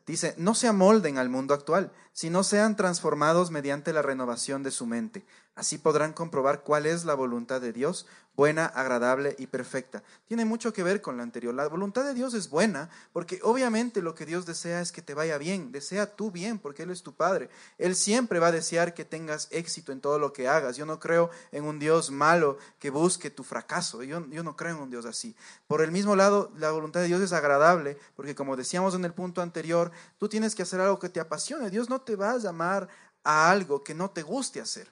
Dice, 0.06 0.34
no 0.38 0.56
se 0.56 0.68
amolden 0.68 1.18
al 1.18 1.30
mundo 1.30 1.54
actual, 1.54 1.92
sino 2.14 2.44
sean 2.44 2.76
transformados 2.76 3.52
mediante 3.52 3.94
la 3.94 4.02
renovación 4.02 4.64
de 4.64 4.72
su 4.72 4.86
mente. 4.86 5.26
Así 5.54 5.78
podrán 5.78 6.14
comprobar 6.14 6.64
cuál 6.64 6.86
es 6.86 7.04
la 7.04 7.14
voluntad 7.14 7.60
de 7.60 7.74
Dios, 7.74 8.06
buena, 8.38 8.66
agradable 8.66 9.36
y 9.38 9.48
perfecta. 9.48 10.02
Tiene 10.26 10.46
mucho 10.46 10.72
que 10.72 10.82
ver 10.82 11.02
con 11.02 11.18
la 11.18 11.24
anterior. 11.24 11.54
La 11.54 11.68
voluntad 11.68 12.06
de 12.06 12.14
Dios 12.14 12.34
es 12.34 12.50
buena 12.50 12.90
porque 13.12 13.42
obviamente 13.44 14.02
lo 14.02 14.16
que 14.16 14.26
Dios 14.26 14.46
desea 14.46 14.80
es 14.80 14.94
que 14.94 15.02
te 15.02 15.14
vaya 15.14 15.38
bien, 15.38 15.74
desea 15.74 16.16
tu 16.16 16.32
bien 16.32 16.58
porque 16.58 16.84
Él 16.84 16.90
es 16.90 17.04
tu 17.04 17.14
Padre. 17.14 17.50
Él 17.78 17.98
siempre 17.98 18.40
va 18.40 18.48
a 18.48 18.52
desear 18.54 18.94
que 18.94 19.04
tengas 19.04 19.50
éxito 19.52 19.92
en 19.92 20.00
todo 20.00 20.20
lo 20.20 20.32
que 20.32 20.48
hagas. 20.48 20.78
Yo 20.78 20.86
no 20.86 21.02
creo 21.02 21.30
en 21.52 21.66
un 21.66 21.80
Dios 21.80 22.12
malo 22.12 22.58
que 22.80 22.90
busque 22.90 23.30
tu 23.30 23.44
fracaso. 23.44 24.04
Yo, 24.04 24.26
yo 24.30 24.44
no 24.44 24.56
creo 24.56 24.78
en 24.78 24.82
un 24.82 24.90
Dios 24.90 25.06
así. 25.06 25.36
Por 25.68 25.82
el 25.82 25.92
mismo 25.92 26.16
lado, 26.16 26.50
la 26.58 26.72
voluntad 26.72 27.02
de 27.02 27.08
Dios 27.08 27.22
es 27.22 27.34
agradable 27.34 27.98
porque 28.16 28.36
como 28.36 28.56
decíamos 28.56 28.96
en 28.96 29.04
el 29.04 29.14
punto 29.14 29.42
anterior, 29.42 29.92
tú 30.18 30.30
tienes 30.30 30.56
que 30.56 30.64
hacer 30.64 30.80
algo 30.80 30.98
que 30.98 31.10
te 31.10 31.20
apasione. 31.20 31.70
Dios 31.70 31.90
no 31.90 32.00
te 32.00 32.16
va 32.16 32.32
a 32.32 32.38
llamar 32.38 32.88
a 33.26 33.52
algo 33.52 33.84
que 33.84 33.94
no 33.94 34.10
te 34.10 34.24
guste 34.24 34.62
hacer. 34.62 34.88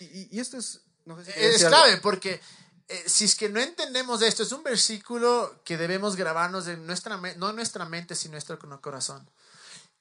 Y, 0.00 0.38
esto 0.38 0.58
es... 0.58 0.80
es 1.36 1.64
clave 1.64 1.98
porque 1.98 2.40
eh, 2.88 3.04
si 3.06 3.24
es 3.24 3.34
que 3.34 3.48
no 3.48 3.60
entendemos 3.60 4.20
esto, 4.22 4.42
es 4.42 4.52
un 4.52 4.62
versículo 4.62 5.62
que 5.64 5.76
debemos 5.76 6.16
grabarnos 6.16 6.68
en 6.68 6.86
nuestra, 6.86 7.16
no 7.16 7.50
en 7.50 7.56
nuestra 7.56 7.86
mente, 7.86 8.14
sino 8.14 8.32
en 8.32 8.44
nuestro 8.44 8.58
corazón. 8.80 9.28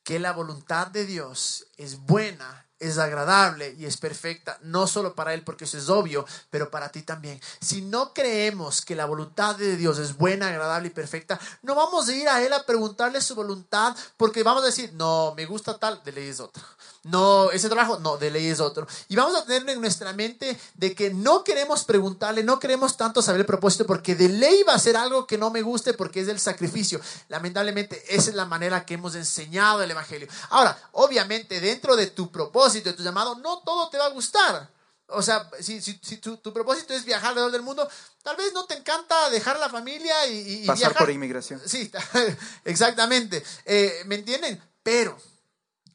Que 0.03 0.19
la 0.19 0.33
voluntad 0.33 0.87
de 0.87 1.05
Dios 1.05 1.67
es 1.77 1.97
buena, 1.97 2.67
es 2.83 2.97
agradable 2.97 3.75
y 3.77 3.85
es 3.85 3.97
perfecta, 3.97 4.57
no 4.61 4.87
solo 4.87 5.15
para 5.15 5.33
Él, 5.33 5.43
porque 5.43 5.65
eso 5.65 5.77
es 5.77 5.89
obvio, 5.89 6.25
pero 6.49 6.69
para 6.69 6.89
ti 6.89 7.01
también. 7.01 7.39
Si 7.59 7.81
no 7.81 8.13
creemos 8.13 8.81
que 8.81 8.95
la 8.95 9.05
voluntad 9.05 9.55
de 9.55 9.77
Dios 9.77 9.97
es 9.99 10.17
buena, 10.17 10.49
agradable 10.49 10.87
y 10.87 10.91
perfecta, 10.91 11.39
no 11.61 11.75
vamos 11.75 12.07
a 12.07 12.13
ir 12.13 12.27
a 12.27 12.41
Él 12.41 12.53
a 12.53 12.65
preguntarle 12.65 13.21
su 13.21 13.35
voluntad, 13.35 13.95
porque 14.17 14.43
vamos 14.43 14.63
a 14.63 14.67
decir, 14.67 14.91
no, 14.93 15.33
me 15.35 15.45
gusta 15.45 15.77
tal, 15.77 16.01
de 16.03 16.11
ley 16.11 16.29
es 16.29 16.39
otro. 16.39 16.63
No, 17.03 17.51
ese 17.51 17.67
trabajo, 17.67 17.99
no, 17.99 18.15
de 18.15 18.31
ley 18.31 18.47
es 18.47 18.61
otro. 18.61 18.87
Y 19.09 19.17
vamos 19.17 19.35
a 19.35 19.45
tener 19.45 19.69
en 19.69 19.81
nuestra 19.81 20.13
mente 20.13 20.57
de 20.75 20.95
que 20.95 21.13
no 21.13 21.43
queremos 21.43 21.83
preguntarle, 21.83 22.43
no 22.43 22.59
queremos 22.59 22.95
tanto 22.95 23.21
saber 23.21 23.41
el 23.41 23.45
propósito, 23.45 23.85
porque 23.85 24.15
de 24.15 24.29
ley 24.29 24.63
va 24.63 24.73
a 24.73 24.79
ser 24.79 24.95
algo 24.95 25.27
que 25.27 25.37
no 25.37 25.49
me 25.49 25.61
guste, 25.61 25.93
porque 25.93 26.21
es 26.21 26.29
el 26.29 26.39
sacrificio. 26.39 27.01
Lamentablemente, 27.27 28.01
esa 28.07 28.29
es 28.29 28.35
la 28.35 28.45
manera 28.45 28.85
que 28.85 28.93
hemos 28.93 29.15
enseñado 29.15 29.83
el 29.83 29.91
Evangelio. 29.91 30.29
Ahora, 30.49 30.77
obviamente, 30.93 31.59
dentro 31.59 31.97
de 31.97 32.07
tu 32.07 32.31
propósito, 32.31 32.72
de 32.81 32.93
tu 32.93 33.03
llamado, 33.03 33.35
no 33.35 33.59
todo 33.59 33.89
te 33.89 33.97
va 33.97 34.05
a 34.05 34.09
gustar. 34.09 34.69
O 35.07 35.21
sea, 35.21 35.49
si, 35.59 35.81
si, 35.81 36.17
tu, 36.17 36.53
propósito 36.53 36.93
es 36.93 37.05
viajar 37.05 37.29
alrededor 37.29 37.51
del 37.51 37.61
mundo, 37.61 37.87
tal 38.23 38.35
vez 38.37 38.53
no 38.53 38.65
te 38.65 38.75
encanta 38.75 39.29
dejar 39.29 39.59
la 39.59 39.69
familia 39.69 40.27
y, 40.27 40.65
Pasar 40.65 40.95
por 40.95 41.09
inmigración. 41.09 41.61
Sí, 41.65 41.91
exactamente. 42.65 43.43
Eh, 43.65 44.03
¿Me 44.05 44.15
entienden? 44.15 44.61
Pero 44.81 45.17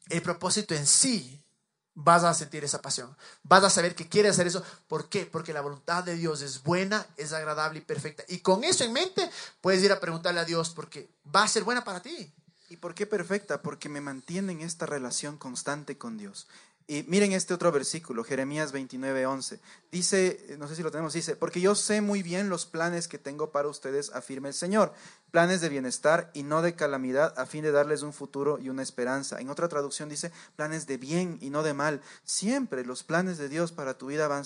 el 0.09 0.21
propósito 0.21 0.73
en 0.75 0.85
sí, 0.85 1.39
vas 2.03 2.23
a 2.23 2.33
sentir 2.33 2.63
esa 2.63 2.81
pasión. 2.81 3.15
Vas 3.43 3.63
a 3.63 3.69
saber 3.69 3.93
que 3.95 4.07
quieres 4.07 4.31
hacer 4.31 4.47
eso. 4.47 4.63
¿Por 4.87 5.09
qué? 5.09 5.25
Porque 5.25 5.53
la 5.53 5.61
voluntad 5.61 6.03
de 6.03 6.15
Dios 6.15 6.41
es 6.41 6.63
buena, 6.63 7.05
es 7.17 7.33
agradable 7.33 7.79
y 7.79 7.81
perfecta. 7.81 8.23
Y 8.27 8.39
con 8.39 8.63
eso 8.63 8.83
en 8.83 8.93
mente, 8.93 9.29
puedes 9.61 9.83
ir 9.83 9.91
a 9.91 9.99
preguntarle 9.99 10.39
a 10.39 10.45
Dios 10.45 10.69
porque 10.69 11.09
va 11.35 11.43
a 11.43 11.47
ser 11.47 11.63
buena 11.63 11.83
para 11.83 12.01
ti. 12.01 12.33
¿Y 12.69 12.77
por 12.77 12.93
qué 12.93 13.05
perfecta? 13.05 13.61
Porque 13.61 13.89
me 13.89 13.99
mantiene 13.99 14.53
en 14.53 14.61
esta 14.61 14.85
relación 14.85 15.37
constante 15.37 15.97
con 15.97 16.17
Dios. 16.17 16.47
Y 16.91 17.03
miren 17.03 17.33
este 17.33 17.53
otro 17.53 17.71
versículo, 17.71 18.23
Jeremías 18.23 18.71
29, 18.71 19.27
11. 19.27 19.59
Dice, 19.91 20.55
no 20.57 20.67
sé 20.67 20.75
si 20.75 20.81
lo 20.81 20.89
tenemos, 20.89 21.13
dice, 21.13 21.35
porque 21.35 21.61
yo 21.61 21.75
sé 21.75 22.01
muy 22.01 22.23
bien 22.23 22.49
los 22.49 22.65
planes 22.65 23.07
que 23.07 23.19
tengo 23.19 23.51
para 23.51 23.67
ustedes, 23.67 24.09
afirma 24.15 24.47
el 24.47 24.55
Señor, 24.55 24.91
planes 25.29 25.61
de 25.61 25.69
bienestar 25.69 26.31
y 26.33 26.41
no 26.41 26.63
de 26.63 26.73
calamidad, 26.73 27.37
a 27.37 27.45
fin 27.45 27.61
de 27.61 27.71
darles 27.71 28.01
un 28.01 28.11
futuro 28.11 28.57
y 28.57 28.69
una 28.69 28.81
esperanza. 28.81 29.39
En 29.39 29.51
otra 29.51 29.67
traducción 29.67 30.09
dice, 30.09 30.31
planes 30.55 30.87
de 30.87 30.97
bien 30.97 31.37
y 31.41 31.51
no 31.51 31.61
de 31.61 31.75
mal. 31.75 32.01
Siempre 32.23 32.83
los 32.83 33.03
planes 33.03 33.37
de 33.37 33.49
Dios 33.49 33.71
para 33.71 33.95
tu 33.95 34.07
vida 34.07 34.27
van 34.27 34.41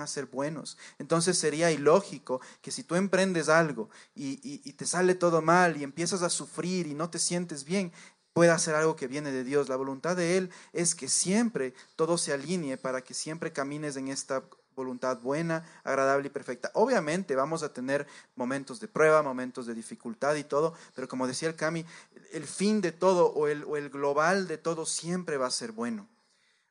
a 0.00 0.06
ser, 0.06 0.26
buenos. 0.26 0.78
Entonces 1.00 1.36
sería 1.36 1.72
ilógico 1.72 2.40
que 2.62 2.70
si 2.70 2.84
tú 2.84 2.94
emprendes 2.94 3.48
algo 3.48 3.90
y 4.14 4.72
te 4.74 4.86
sale 4.86 5.16
todo 5.16 5.42
mal 5.42 5.76
y 5.76 5.82
empiezas 5.82 6.22
a 6.22 6.30
sufrir 6.30 6.86
y 6.86 6.94
no 6.94 7.10
te 7.10 7.18
sientes 7.18 7.64
bien, 7.64 7.92
pueda 8.38 8.54
hacer 8.54 8.76
algo 8.76 8.94
que 8.94 9.08
viene 9.08 9.32
de 9.32 9.42
Dios. 9.42 9.68
La 9.68 9.74
voluntad 9.74 10.14
de 10.14 10.36
Él 10.36 10.50
es 10.72 10.94
que 10.94 11.08
siempre 11.08 11.74
todo 11.96 12.16
se 12.16 12.32
alinee 12.32 12.76
para 12.76 13.00
que 13.00 13.12
siempre 13.12 13.52
camines 13.52 13.96
en 13.96 14.06
esta 14.06 14.44
voluntad 14.76 15.18
buena, 15.18 15.64
agradable 15.82 16.28
y 16.28 16.30
perfecta. 16.30 16.70
Obviamente 16.74 17.34
vamos 17.34 17.64
a 17.64 17.72
tener 17.72 18.06
momentos 18.36 18.78
de 18.78 18.86
prueba, 18.86 19.24
momentos 19.24 19.66
de 19.66 19.74
dificultad 19.74 20.36
y 20.36 20.44
todo, 20.44 20.72
pero 20.94 21.08
como 21.08 21.26
decía 21.26 21.48
el 21.48 21.56
Cami, 21.56 21.84
el 22.30 22.44
fin 22.44 22.80
de 22.80 22.92
todo 22.92 23.26
o 23.26 23.48
el, 23.48 23.64
o 23.64 23.76
el 23.76 23.90
global 23.90 24.46
de 24.46 24.56
todo 24.56 24.86
siempre 24.86 25.36
va 25.36 25.48
a 25.48 25.50
ser 25.50 25.72
bueno. 25.72 26.06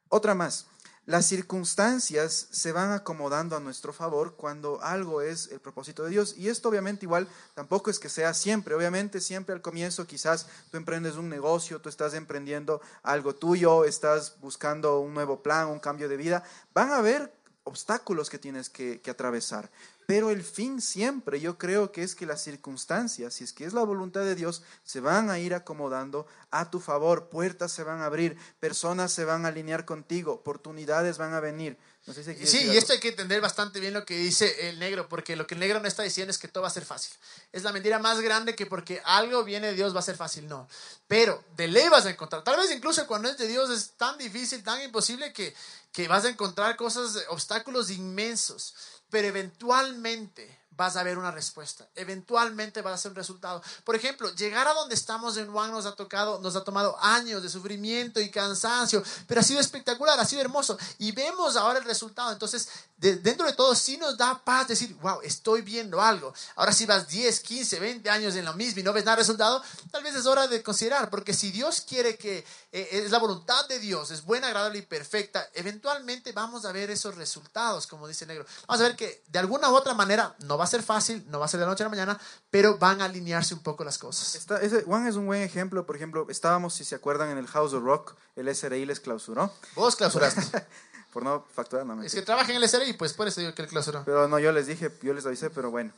Otra 0.08 0.36
más, 0.36 0.67
las 1.08 1.26
circunstancias 1.26 2.50
se 2.52 2.74
van 2.74 2.91
acomodando 2.91 3.56
a 3.56 3.62
nuestro 3.62 3.93
favor 3.93 4.36
cuando 4.36 4.82
algo 4.84 5.22
es 5.22 5.48
el 5.54 5.62
propósito 5.62 6.04
de 6.04 6.10
Dios. 6.10 6.36
Y 6.38 6.50
esto 6.50 6.67
obviamente 6.67 7.06
igual 7.06 7.30
tampoco 7.54 7.89
es 7.89 7.98
que 7.98 8.10
sea 8.10 8.34
siempre. 8.34 8.76
Obviamente 8.76 9.22
siempre 9.22 9.56
al 9.56 9.62
comienzo 9.62 10.06
quizás 10.06 10.48
tú 10.70 10.76
emprendes 10.76 11.15
un 11.15 11.30
negocio, 11.30 11.80
tú 11.80 11.88
estás 11.88 12.13
emprendiendo 12.13 12.82
algo 13.04 13.34
tuyo, 13.34 13.86
estás 13.86 14.36
buscando 14.41 15.00
un 15.00 15.13
nuevo 15.13 15.41
plan, 15.41 15.70
un 15.70 15.80
cambio 15.80 16.10
de 16.10 16.17
vida. 16.17 16.43
Van 16.74 16.91
a 16.91 16.98
haber 16.98 17.34
obstáculos 17.63 18.30
que 18.30 18.38
tienes 18.38 18.70
que, 18.70 19.00
que 19.00 19.12
atravesar. 19.12 19.70
Pero 20.08 20.32
el 20.32 20.41
fin 20.41 20.82
siempre, 20.82 21.41
yo 21.41 21.58
creo 21.58 21.91
que 21.91 22.02
es 22.02 22.15
que 22.15 22.26
las 22.26 22.41
circunstancias, 22.41 23.34
si 23.34 23.43
es 23.43 23.52
que 23.52 23.65
es 23.65 23.74
la 23.74 23.84
voluntad 23.84 24.22
de 24.22 24.36
Dios, 24.36 24.63
se 24.86 25.02
van 25.02 25.30
a 25.30 25.38
ir 25.38 25.54
acomodando 25.54 26.26
a 26.50 26.72
tu 26.72 26.80
favor, 26.80 27.28
puertas 27.28 27.74
se 27.74 27.84
van 27.84 28.00
a 28.00 28.06
abrir, 28.06 28.38
personas 28.62 29.12
se 29.12 29.26
van 29.26 29.43
a 29.43 29.50
alinear 29.50 29.84
contigo, 29.84 30.32
oportunidades 30.32 31.17
van 31.17 31.34
a 31.34 31.41
venir. 31.41 31.78
sí, 32.06 32.70
y 32.72 32.78
esto 32.78 32.93
hay 32.93 33.02
que 33.02 33.10
entender 33.10 33.41
bastante 33.41 33.82
bien 33.82 33.93
lo 33.93 34.06
que 34.06 34.15
dice 34.15 34.70
el 34.70 34.80
negro, 34.80 35.10
porque 35.10 35.36
lo 35.36 35.46
que 35.46 35.56
el 35.56 35.60
negro 35.60 35.82
no 35.82 35.89
está 35.89 36.04
diciendo 36.04 36.32
es 36.32 36.38
que 36.38 36.48
todo 36.48 36.62
va 36.62 36.70
a 36.70 36.72
ser 36.72 36.86
fácil. 36.86 37.13
Es 37.52 37.63
la 37.63 37.74
mentira 37.74 38.00
más 38.00 38.22
grande 38.22 38.56
que 38.56 38.65
porque 38.65 39.02
algo 39.04 39.43
viene 39.43 39.67
de 39.67 39.74
Dios 39.74 39.93
va 39.93 40.00
a 40.00 40.04
ser 40.04 40.15
fácil, 40.15 40.48
no. 40.48 40.70
Pero 41.10 41.43
de 41.58 41.67
ley 41.67 41.89
vas 41.89 42.06
a 42.06 42.12
encontrar. 42.12 42.46
Tal 42.46 42.56
vez 42.56 42.72
incluso 42.72 43.06
cuando 43.08 43.28
es 43.28 43.38
de 43.38 43.48
Dios 43.48 43.70
es 43.72 43.89
tan 43.98 44.17
difícil, 44.17 44.63
tan 44.63 44.82
imposible 44.82 45.34
que, 45.34 45.54
que 45.91 46.08
vas 46.08 46.24
a 46.24 46.30
encontrar 46.30 46.78
cosas, 46.78 47.26
obstáculos 47.28 47.89
inmensos 47.89 48.74
pero 49.10 49.28
eventualmente 49.28 50.58
vas 50.78 50.96
a 50.96 51.04
ver 51.04 51.17
una 51.17 51.32
respuesta. 51.32 51.88
Eventualmente 51.96 52.82
va 52.84 52.93
a 52.93 52.98
ser 52.98 53.12
un 53.12 53.15
resultado. 53.15 53.62
Por 53.84 53.96
ejemplo, 53.96 54.34
llegar 54.36 54.67
a 54.67 54.74
donde 54.74 54.93
estamos 54.93 55.36
en 55.38 55.52
Juan 55.52 55.72
nos 55.72 55.88
ha 55.88 55.96
tocado, 55.96 56.39
nos 56.39 56.56
ha 56.56 56.63
tomado 56.63 56.96
años 57.02 57.41
de 57.41 57.50
sufrimiento 57.50 58.22
y 58.22 58.30
cansancio, 58.30 59.04
pero 59.26 59.41
ha 59.41 59.43
sido 59.43 59.60
espectacular, 59.60 60.20
ha 60.20 60.26
sido 60.26 60.41
hermoso 60.41 60.78
y 61.00 61.12
vemos 61.12 61.56
ahora 61.56 61.80
el 61.80 61.86
resultado. 61.86 62.32
Entonces, 62.32 62.70
dentro 62.96 63.48
de 63.48 63.54
todo 63.54 63.74
sí 63.74 63.98
nos 63.98 64.15
da 64.17 64.39
paz 64.43 64.67
decir, 64.67 64.93
wow, 65.02 65.20
estoy 65.24 65.63
viendo 65.63 66.00
algo. 66.00 66.32
Ahora 66.56 66.72
si 66.72 66.86
vas 66.86 67.08
10, 67.08 67.39
15, 67.39 67.80
20 67.80 68.10
años 68.12 68.36
en 68.36 68.46
lo 68.46 68.54
mismo 68.54 68.80
y 68.80 68.84
no 68.84 68.93
ves 68.93 69.04
nada 69.04 69.15
de 69.15 69.24
resultado, 69.24 69.63
tal 69.91 70.04
vez 70.04 70.15
es 70.15 70.28
hora 70.28 70.48
de 70.48 70.62
considerar, 70.62 71.10
porque 71.10 71.34
si 71.34 71.52
Dios 71.52 71.82
quiere 71.82 72.17
que 72.17 72.46
eh, 72.71 72.89
es 72.91 73.12
la 73.12 73.19
voluntad 73.19 73.67
de 73.67 73.80
Dios, 73.80 74.12
es 74.12 74.25
buena, 74.25 74.47
agradable 74.47 74.80
y 74.80 74.82
perfecta, 74.82 75.47
eventualmente 75.53 76.34
vamos 76.34 76.65
a 76.65 76.71
ver 76.71 76.89
esos 76.89 77.15
resultados, 77.15 77.88
como 77.88 78.08
dice 78.08 78.25
el 78.25 78.30
negro. 78.30 78.45
Vamos 78.67 78.82
a 78.82 78.88
ver 78.88 78.97
que 78.97 79.23
de 79.27 79.39
alguna 79.39 79.69
u 79.71 79.75
otra 79.75 79.93
manera 79.93 80.36
no 80.39 80.58
va 80.58 80.65
a 80.65 80.67
ser 80.67 80.84
fácil, 80.84 81.25
no 81.30 81.39
va 81.39 81.45
a 81.45 81.47
ser 81.47 81.60
de 81.60 81.65
la 81.65 81.71
noche 81.71 81.84
a 81.84 81.86
la 81.86 81.91
mañana, 81.91 82.19
pero 82.49 82.77
van 82.77 83.01
a 83.01 83.06
alinearse 83.06 83.53
un 83.53 83.62
poco 83.62 83.84
las 83.84 83.97
cosas. 83.97 84.45
Juan 84.86 85.08
es 85.08 85.15
un 85.15 85.27
buen 85.27 85.41
ejemplo, 85.41 85.86
por 85.86 85.95
ejemplo, 85.95 86.27
estábamos, 86.30 86.73
si 86.73 86.84
se 86.84 86.95
acuerdan, 86.95 87.30
en 87.30 87.38
el 87.38 87.47
House 87.47 87.73
of 87.73 87.84
Rock, 87.84 88.15
el 88.36 88.53
SRI 88.53 88.86
les 88.86 88.99
clausuró. 88.99 89.51
Vos 89.75 89.95
clausuraste. 89.95 90.41
por 91.13 91.23
no 91.23 91.45
facturar, 91.53 91.86
no 91.86 92.03
Es 92.03 92.13
que 92.13 92.21
trabaja 92.21 92.51
en 92.51 92.62
el 92.62 92.69
SRI, 92.69 92.93
pues 92.93 93.13
por 93.13 93.27
eso 93.27 93.39
digo 93.41 93.53
que 93.56 93.62
el 93.62 93.67
clausuró. 93.67 94.03
Pero 94.06 94.27
no, 94.27 94.39
yo 94.39 94.51
les 94.51 94.67
dije, 94.67 94.91
yo 95.01 95.13
les 95.13 95.25
avisé, 95.25 95.49
pero 95.49 95.71
bueno. 95.71 95.91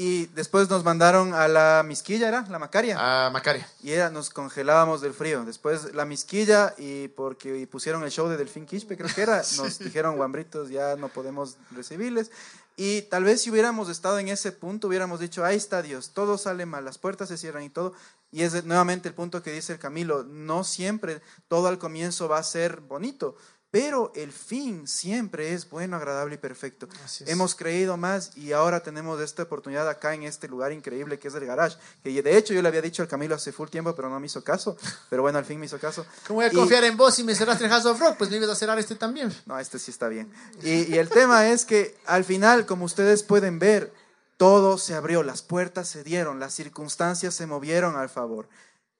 Y 0.00 0.26
después 0.26 0.70
nos 0.70 0.84
mandaron 0.84 1.34
a 1.34 1.48
la 1.48 1.82
Misquilla, 1.84 2.28
¿era? 2.28 2.46
La 2.48 2.60
Macaria. 2.60 3.26
A 3.26 3.30
Macaria. 3.30 3.68
Y 3.82 3.90
era, 3.90 4.10
nos 4.10 4.30
congelábamos 4.30 5.00
del 5.00 5.12
frío. 5.12 5.44
Después 5.44 5.92
la 5.92 6.04
Misquilla 6.04 6.72
y 6.78 7.08
porque 7.08 7.66
pusieron 7.66 8.04
el 8.04 8.12
show 8.12 8.28
de 8.28 8.36
Delfín 8.36 8.64
Quispe, 8.64 8.96
creo 8.96 9.12
que 9.12 9.22
era, 9.22 9.42
nos 9.56 9.80
dijeron, 9.80 10.14
guambritos, 10.14 10.70
ya 10.70 10.94
no 10.94 11.08
podemos 11.08 11.56
recibirles. 11.72 12.30
Y 12.76 13.02
tal 13.02 13.24
vez 13.24 13.42
si 13.42 13.50
hubiéramos 13.50 13.88
estado 13.88 14.20
en 14.20 14.28
ese 14.28 14.52
punto, 14.52 14.86
hubiéramos 14.86 15.18
dicho, 15.18 15.44
ahí 15.44 15.56
está 15.56 15.82
Dios, 15.82 16.12
todo 16.14 16.38
sale 16.38 16.64
mal, 16.64 16.84
las 16.84 16.96
puertas 16.96 17.28
se 17.28 17.36
cierran 17.36 17.64
y 17.64 17.68
todo. 17.68 17.92
Y 18.30 18.42
es 18.42 18.64
nuevamente 18.64 19.08
el 19.08 19.16
punto 19.16 19.42
que 19.42 19.50
dice 19.50 19.72
el 19.72 19.78
Camilo, 19.80 20.22
no 20.22 20.62
siempre 20.62 21.22
todo 21.48 21.66
al 21.66 21.78
comienzo 21.78 22.28
va 22.28 22.38
a 22.38 22.44
ser 22.44 22.82
bonito 22.82 23.34
pero 23.70 24.12
el 24.14 24.32
fin 24.32 24.88
siempre 24.88 25.52
es 25.52 25.68
bueno, 25.68 25.96
agradable 25.96 26.36
y 26.36 26.38
perfecto. 26.38 26.88
Hemos 27.26 27.54
creído 27.54 27.98
más 27.98 28.34
y 28.36 28.52
ahora 28.52 28.80
tenemos 28.80 29.20
esta 29.20 29.42
oportunidad 29.42 29.88
acá 29.88 30.14
en 30.14 30.22
este 30.22 30.48
lugar 30.48 30.72
increíble 30.72 31.18
que 31.18 31.28
es 31.28 31.34
el 31.34 31.44
garage, 31.44 31.76
que 32.02 32.22
de 32.22 32.36
hecho 32.38 32.54
yo 32.54 32.62
le 32.62 32.68
había 32.68 32.80
dicho 32.80 33.02
al 33.02 33.08
Camilo 33.08 33.34
hace 33.34 33.52
full 33.52 33.68
tiempo, 33.68 33.94
pero 33.94 34.08
no 34.08 34.18
me 34.18 34.26
hizo 34.26 34.42
caso, 34.42 34.76
pero 35.10 35.22
bueno, 35.22 35.38
al 35.38 35.44
fin 35.44 35.60
me 35.60 35.66
hizo 35.66 35.78
caso. 35.78 36.06
¿Cómo 36.26 36.38
voy 36.38 36.46
a 36.46 36.50
confiar 36.50 36.84
en 36.84 36.96
vos 36.96 37.14
si 37.14 37.24
me 37.24 37.34
cerraste 37.34 37.64
el 37.64 37.70
House 37.70 37.84
of 37.84 38.00
Rock? 38.00 38.16
Pues 38.16 38.30
me 38.30 38.36
ibas 38.36 38.48
a 38.48 38.54
cerrar 38.54 38.78
este 38.78 38.94
también. 38.94 39.34
No, 39.44 39.58
este 39.58 39.78
sí 39.78 39.90
está 39.90 40.08
bien. 40.08 40.32
Y, 40.62 40.94
y 40.94 40.98
el 40.98 41.10
tema 41.10 41.48
es 41.48 41.66
que 41.66 41.98
al 42.06 42.24
final, 42.24 42.64
como 42.64 42.86
ustedes 42.86 43.22
pueden 43.22 43.58
ver, 43.58 43.92
todo 44.38 44.78
se 44.78 44.94
abrió, 44.94 45.22
las 45.22 45.42
puertas 45.42 45.88
se 45.88 46.04
dieron, 46.04 46.40
las 46.40 46.54
circunstancias 46.54 47.34
se 47.34 47.46
movieron 47.46 47.96
al 47.96 48.08
favor. 48.08 48.48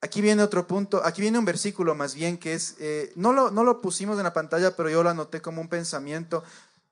Aquí 0.00 0.20
viene 0.20 0.42
otro 0.42 0.66
punto, 0.66 1.04
aquí 1.04 1.20
viene 1.20 1.38
un 1.38 1.44
versículo 1.44 1.94
más 1.96 2.14
bien 2.14 2.38
que 2.38 2.54
es, 2.54 2.76
eh, 2.78 3.12
no, 3.16 3.32
lo, 3.32 3.50
no 3.50 3.64
lo 3.64 3.80
pusimos 3.80 4.16
en 4.18 4.24
la 4.24 4.32
pantalla, 4.32 4.76
pero 4.76 4.88
yo 4.88 5.02
lo 5.02 5.10
anoté 5.10 5.42
como 5.42 5.60
un 5.60 5.68
pensamiento. 5.68 6.44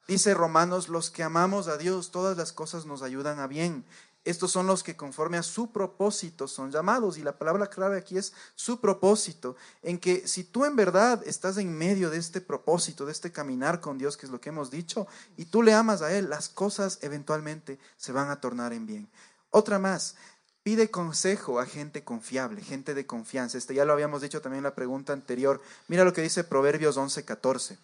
Dice 0.08 0.34
Romanos, 0.34 0.88
los 0.88 1.10
que 1.10 1.22
amamos 1.22 1.68
a 1.68 1.76
Dios, 1.76 2.10
todas 2.10 2.36
las 2.36 2.52
cosas 2.52 2.84
nos 2.84 3.02
ayudan 3.02 3.38
a 3.38 3.46
bien. 3.46 3.84
Estos 4.26 4.50
son 4.50 4.66
los 4.66 4.82
que 4.82 4.96
conforme 4.96 5.38
a 5.38 5.44
su 5.44 5.70
propósito 5.70 6.48
son 6.48 6.72
llamados. 6.72 7.16
Y 7.16 7.22
la 7.22 7.38
palabra 7.38 7.68
clave 7.68 7.96
aquí 7.96 8.18
es 8.18 8.32
su 8.56 8.80
propósito. 8.80 9.54
En 9.82 10.00
que 10.00 10.26
si 10.26 10.42
tú 10.42 10.64
en 10.64 10.74
verdad 10.74 11.22
estás 11.24 11.58
en 11.58 11.72
medio 11.72 12.10
de 12.10 12.18
este 12.18 12.40
propósito, 12.40 13.06
de 13.06 13.12
este 13.12 13.30
caminar 13.30 13.80
con 13.80 13.98
Dios, 13.98 14.16
que 14.16 14.26
es 14.26 14.32
lo 14.32 14.40
que 14.40 14.48
hemos 14.48 14.72
dicho, 14.72 15.06
y 15.36 15.44
tú 15.44 15.62
le 15.62 15.74
amas 15.74 16.02
a 16.02 16.12
Él, 16.12 16.28
las 16.28 16.48
cosas 16.48 16.98
eventualmente 17.02 17.78
se 17.96 18.10
van 18.10 18.28
a 18.28 18.40
tornar 18.40 18.72
en 18.72 18.86
bien. 18.86 19.08
Otra 19.50 19.78
más, 19.78 20.16
Pide 20.66 20.90
consejo 20.90 21.60
a 21.60 21.64
gente 21.64 22.02
confiable, 22.02 22.60
gente 22.60 22.94
de 22.94 23.06
confianza. 23.06 23.56
Este 23.56 23.72
ya 23.72 23.84
lo 23.84 23.92
habíamos 23.92 24.20
dicho 24.20 24.40
también 24.40 24.58
en 24.58 24.64
la 24.64 24.74
pregunta 24.74 25.12
anterior. 25.12 25.62
Mira 25.86 26.02
lo 26.02 26.12
que 26.12 26.22
dice 26.22 26.42
Proverbios 26.42 26.96
11:14. 26.96 27.78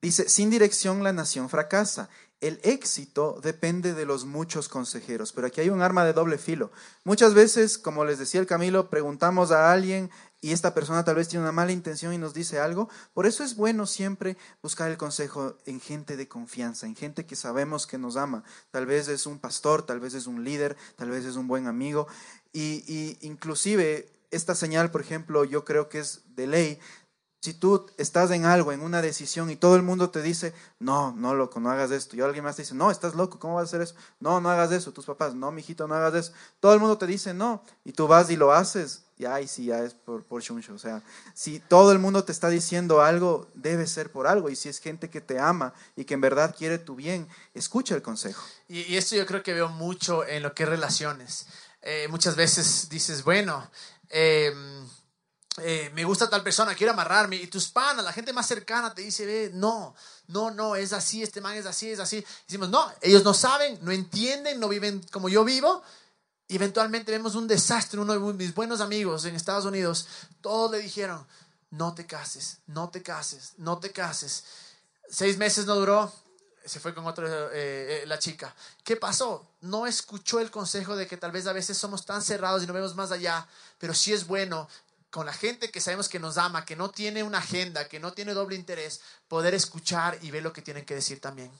Dice, 0.00 0.28
sin 0.28 0.48
dirección 0.48 1.02
la 1.02 1.12
nación 1.12 1.50
fracasa. 1.50 2.08
El 2.40 2.60
éxito 2.62 3.40
depende 3.42 3.94
de 3.94 4.06
los 4.06 4.26
muchos 4.26 4.68
consejeros, 4.68 5.32
pero 5.32 5.48
aquí 5.48 5.60
hay 5.60 5.70
un 5.70 5.82
arma 5.82 6.04
de 6.04 6.12
doble 6.12 6.38
filo. 6.38 6.70
Muchas 7.02 7.34
veces, 7.34 7.78
como 7.78 8.04
les 8.04 8.20
decía 8.20 8.40
el 8.40 8.46
Camilo, 8.46 8.88
preguntamos 8.88 9.50
a 9.50 9.72
alguien 9.72 10.12
y 10.40 10.52
esta 10.52 10.72
persona 10.72 11.04
tal 11.04 11.16
vez 11.16 11.28
tiene 11.28 11.42
una 11.42 11.52
mala 11.52 11.72
intención 11.72 12.14
y 12.14 12.18
nos 12.18 12.32
dice 12.32 12.60
algo. 12.60 12.88
Por 13.12 13.26
eso 13.26 13.42
es 13.42 13.56
bueno 13.56 13.86
siempre 13.86 14.36
buscar 14.62 14.90
el 14.90 14.96
consejo 14.96 15.56
en 15.66 15.80
gente 15.80 16.16
de 16.16 16.28
confianza, 16.28 16.86
en 16.86 16.94
gente 16.94 17.26
que 17.26 17.34
sabemos 17.34 17.86
que 17.86 17.98
nos 17.98 18.16
ama. 18.16 18.44
Tal 18.70 18.86
vez 18.86 19.08
es 19.08 19.26
un 19.26 19.40
pastor, 19.40 19.82
tal 19.82 19.98
vez 19.98 20.14
es 20.14 20.26
un 20.26 20.44
líder, 20.44 20.76
tal 20.96 21.10
vez 21.10 21.24
es 21.24 21.34
un 21.34 21.48
buen 21.48 21.66
amigo. 21.66 22.06
Y, 22.52 22.84
y 22.86 23.18
inclusive 23.22 24.12
esta 24.30 24.54
señal, 24.54 24.92
por 24.92 25.00
ejemplo, 25.00 25.44
yo 25.44 25.64
creo 25.64 25.88
que 25.88 25.98
es 25.98 26.22
de 26.36 26.46
ley. 26.46 26.78
Si 27.40 27.54
tú 27.54 27.86
estás 27.96 28.30
en 28.30 28.44
algo, 28.44 28.72
en 28.72 28.80
una 28.80 29.02
decisión 29.02 29.50
y 29.50 29.56
todo 29.56 29.74
el 29.74 29.82
mundo 29.82 30.10
te 30.10 30.22
dice, 30.22 30.54
no, 30.78 31.12
no, 31.12 31.34
loco, 31.34 31.58
no 31.58 31.70
hagas 31.70 31.90
esto. 31.90 32.16
Y 32.16 32.20
alguien 32.20 32.44
más 32.44 32.54
te 32.54 32.62
dice, 32.62 32.74
no, 32.76 32.92
estás 32.92 33.16
loco, 33.16 33.40
¿cómo 33.40 33.54
vas 33.54 33.62
a 33.62 33.64
hacer 33.66 33.80
eso? 33.80 33.94
No, 34.20 34.40
no 34.40 34.50
hagas 34.50 34.70
eso. 34.70 34.92
Tus 34.92 35.06
papás, 35.06 35.34
no, 35.34 35.50
mijito, 35.50 35.88
no 35.88 35.94
hagas 35.96 36.14
eso. 36.14 36.32
Todo 36.60 36.74
el 36.74 36.80
mundo 36.80 36.96
te 36.96 37.06
dice 37.08 37.34
no. 37.34 37.62
Y 37.84 37.92
tú 37.92 38.06
vas 38.06 38.30
y 38.30 38.36
lo 38.36 38.52
haces. 38.52 39.04
Y 39.18 39.24
ahí 39.24 39.48
sí, 39.48 39.66
ya 39.66 39.82
es 39.82 39.94
por, 39.94 40.24
por 40.24 40.42
chuncho. 40.42 40.72
O 40.74 40.78
sea, 40.78 41.02
si 41.34 41.58
todo 41.58 41.92
el 41.92 41.98
mundo 41.98 42.24
te 42.24 42.32
está 42.32 42.48
diciendo 42.48 43.02
algo, 43.02 43.48
debe 43.54 43.86
ser 43.86 44.12
por 44.12 44.26
algo. 44.26 44.48
Y 44.48 44.56
si 44.56 44.68
es 44.68 44.78
gente 44.78 45.10
que 45.10 45.20
te 45.20 45.38
ama 45.38 45.74
y 45.96 46.04
que 46.04 46.14
en 46.14 46.20
verdad 46.20 46.54
quiere 46.56 46.78
tu 46.78 46.94
bien, 46.94 47.28
escucha 47.54 47.94
el 47.94 48.02
consejo. 48.02 48.44
Y, 48.68 48.80
y 48.82 48.96
esto 48.96 49.16
yo 49.16 49.26
creo 49.26 49.42
que 49.42 49.54
veo 49.54 49.68
mucho 49.68 50.24
en 50.24 50.42
lo 50.42 50.54
que 50.54 50.62
es 50.62 50.68
relaciones. 50.68 51.46
Eh, 51.82 52.06
muchas 52.08 52.36
veces 52.36 52.88
dices, 52.88 53.22
bueno, 53.22 53.70
eh, 54.10 54.52
eh, 55.62 55.90
me 55.94 56.04
gusta 56.04 56.28
tal 56.28 56.42
persona, 56.42 56.74
quiero 56.74 56.92
amarrarme, 56.92 57.36
y 57.36 57.46
tus 57.46 57.68
panas, 57.68 58.04
la 58.04 58.12
gente 58.12 58.32
más 58.32 58.46
cercana 58.46 58.94
te 58.94 59.02
dice, 59.02 59.50
no, 59.54 59.94
no, 60.28 60.50
no, 60.50 60.76
es 60.76 60.92
así, 60.92 61.22
este 61.22 61.40
man 61.40 61.56
es 61.56 61.66
así, 61.66 61.90
es 61.90 62.00
así. 62.00 62.24
Decimos, 62.46 62.68
no, 62.68 62.92
ellos 63.00 63.24
no 63.24 63.32
saben, 63.32 63.78
no 63.82 63.92
entienden, 63.92 64.60
no 64.60 64.68
viven 64.68 65.02
como 65.10 65.28
yo 65.28 65.44
vivo. 65.44 65.82
Y 66.48 66.56
eventualmente 66.56 67.12
vemos 67.12 67.34
un 67.34 67.46
desastre. 67.46 68.00
Uno 68.00 68.14
de 68.14 68.34
mis 68.34 68.54
buenos 68.54 68.80
amigos 68.80 69.26
en 69.26 69.36
Estados 69.36 69.66
Unidos, 69.66 70.08
todos 70.40 70.70
le 70.70 70.78
dijeron, 70.78 71.26
no 71.70 71.94
te 71.94 72.06
cases, 72.06 72.58
no 72.66 72.88
te 72.88 73.02
cases, 73.02 73.52
no 73.58 73.78
te 73.78 73.92
cases. 73.92 74.44
Seis 75.10 75.36
meses 75.36 75.66
no 75.66 75.74
duró, 75.74 76.12
se 76.64 76.80
fue 76.80 76.94
con 76.94 77.06
otra, 77.06 77.26
eh, 77.52 78.02
eh, 78.02 78.04
la 78.06 78.18
chica. 78.18 78.54
¿Qué 78.82 78.96
pasó? 78.96 79.46
No 79.60 79.86
escuchó 79.86 80.40
el 80.40 80.50
consejo 80.50 80.96
de 80.96 81.06
que 81.06 81.16
tal 81.16 81.32
vez 81.32 81.46
a 81.46 81.52
veces 81.52 81.76
somos 81.76 82.06
tan 82.06 82.22
cerrados 82.22 82.62
y 82.62 82.66
no 82.66 82.72
vemos 82.72 82.94
más 82.94 83.12
allá, 83.12 83.46
pero 83.78 83.94
sí 83.94 84.12
es 84.12 84.26
bueno 84.26 84.68
con 85.10 85.26
la 85.26 85.32
gente 85.32 85.70
que 85.70 85.80
sabemos 85.80 86.08
que 86.08 86.18
nos 86.18 86.36
ama, 86.36 86.64
que 86.64 86.76
no 86.76 86.90
tiene 86.90 87.22
una 87.22 87.38
agenda, 87.38 87.88
que 87.88 88.00
no 88.00 88.12
tiene 88.12 88.34
doble 88.34 88.56
interés, 88.56 89.00
poder 89.26 89.54
escuchar 89.54 90.18
y 90.22 90.30
ver 90.30 90.42
lo 90.42 90.52
que 90.52 90.62
tienen 90.62 90.84
que 90.84 90.94
decir 90.94 91.20
también. 91.20 91.50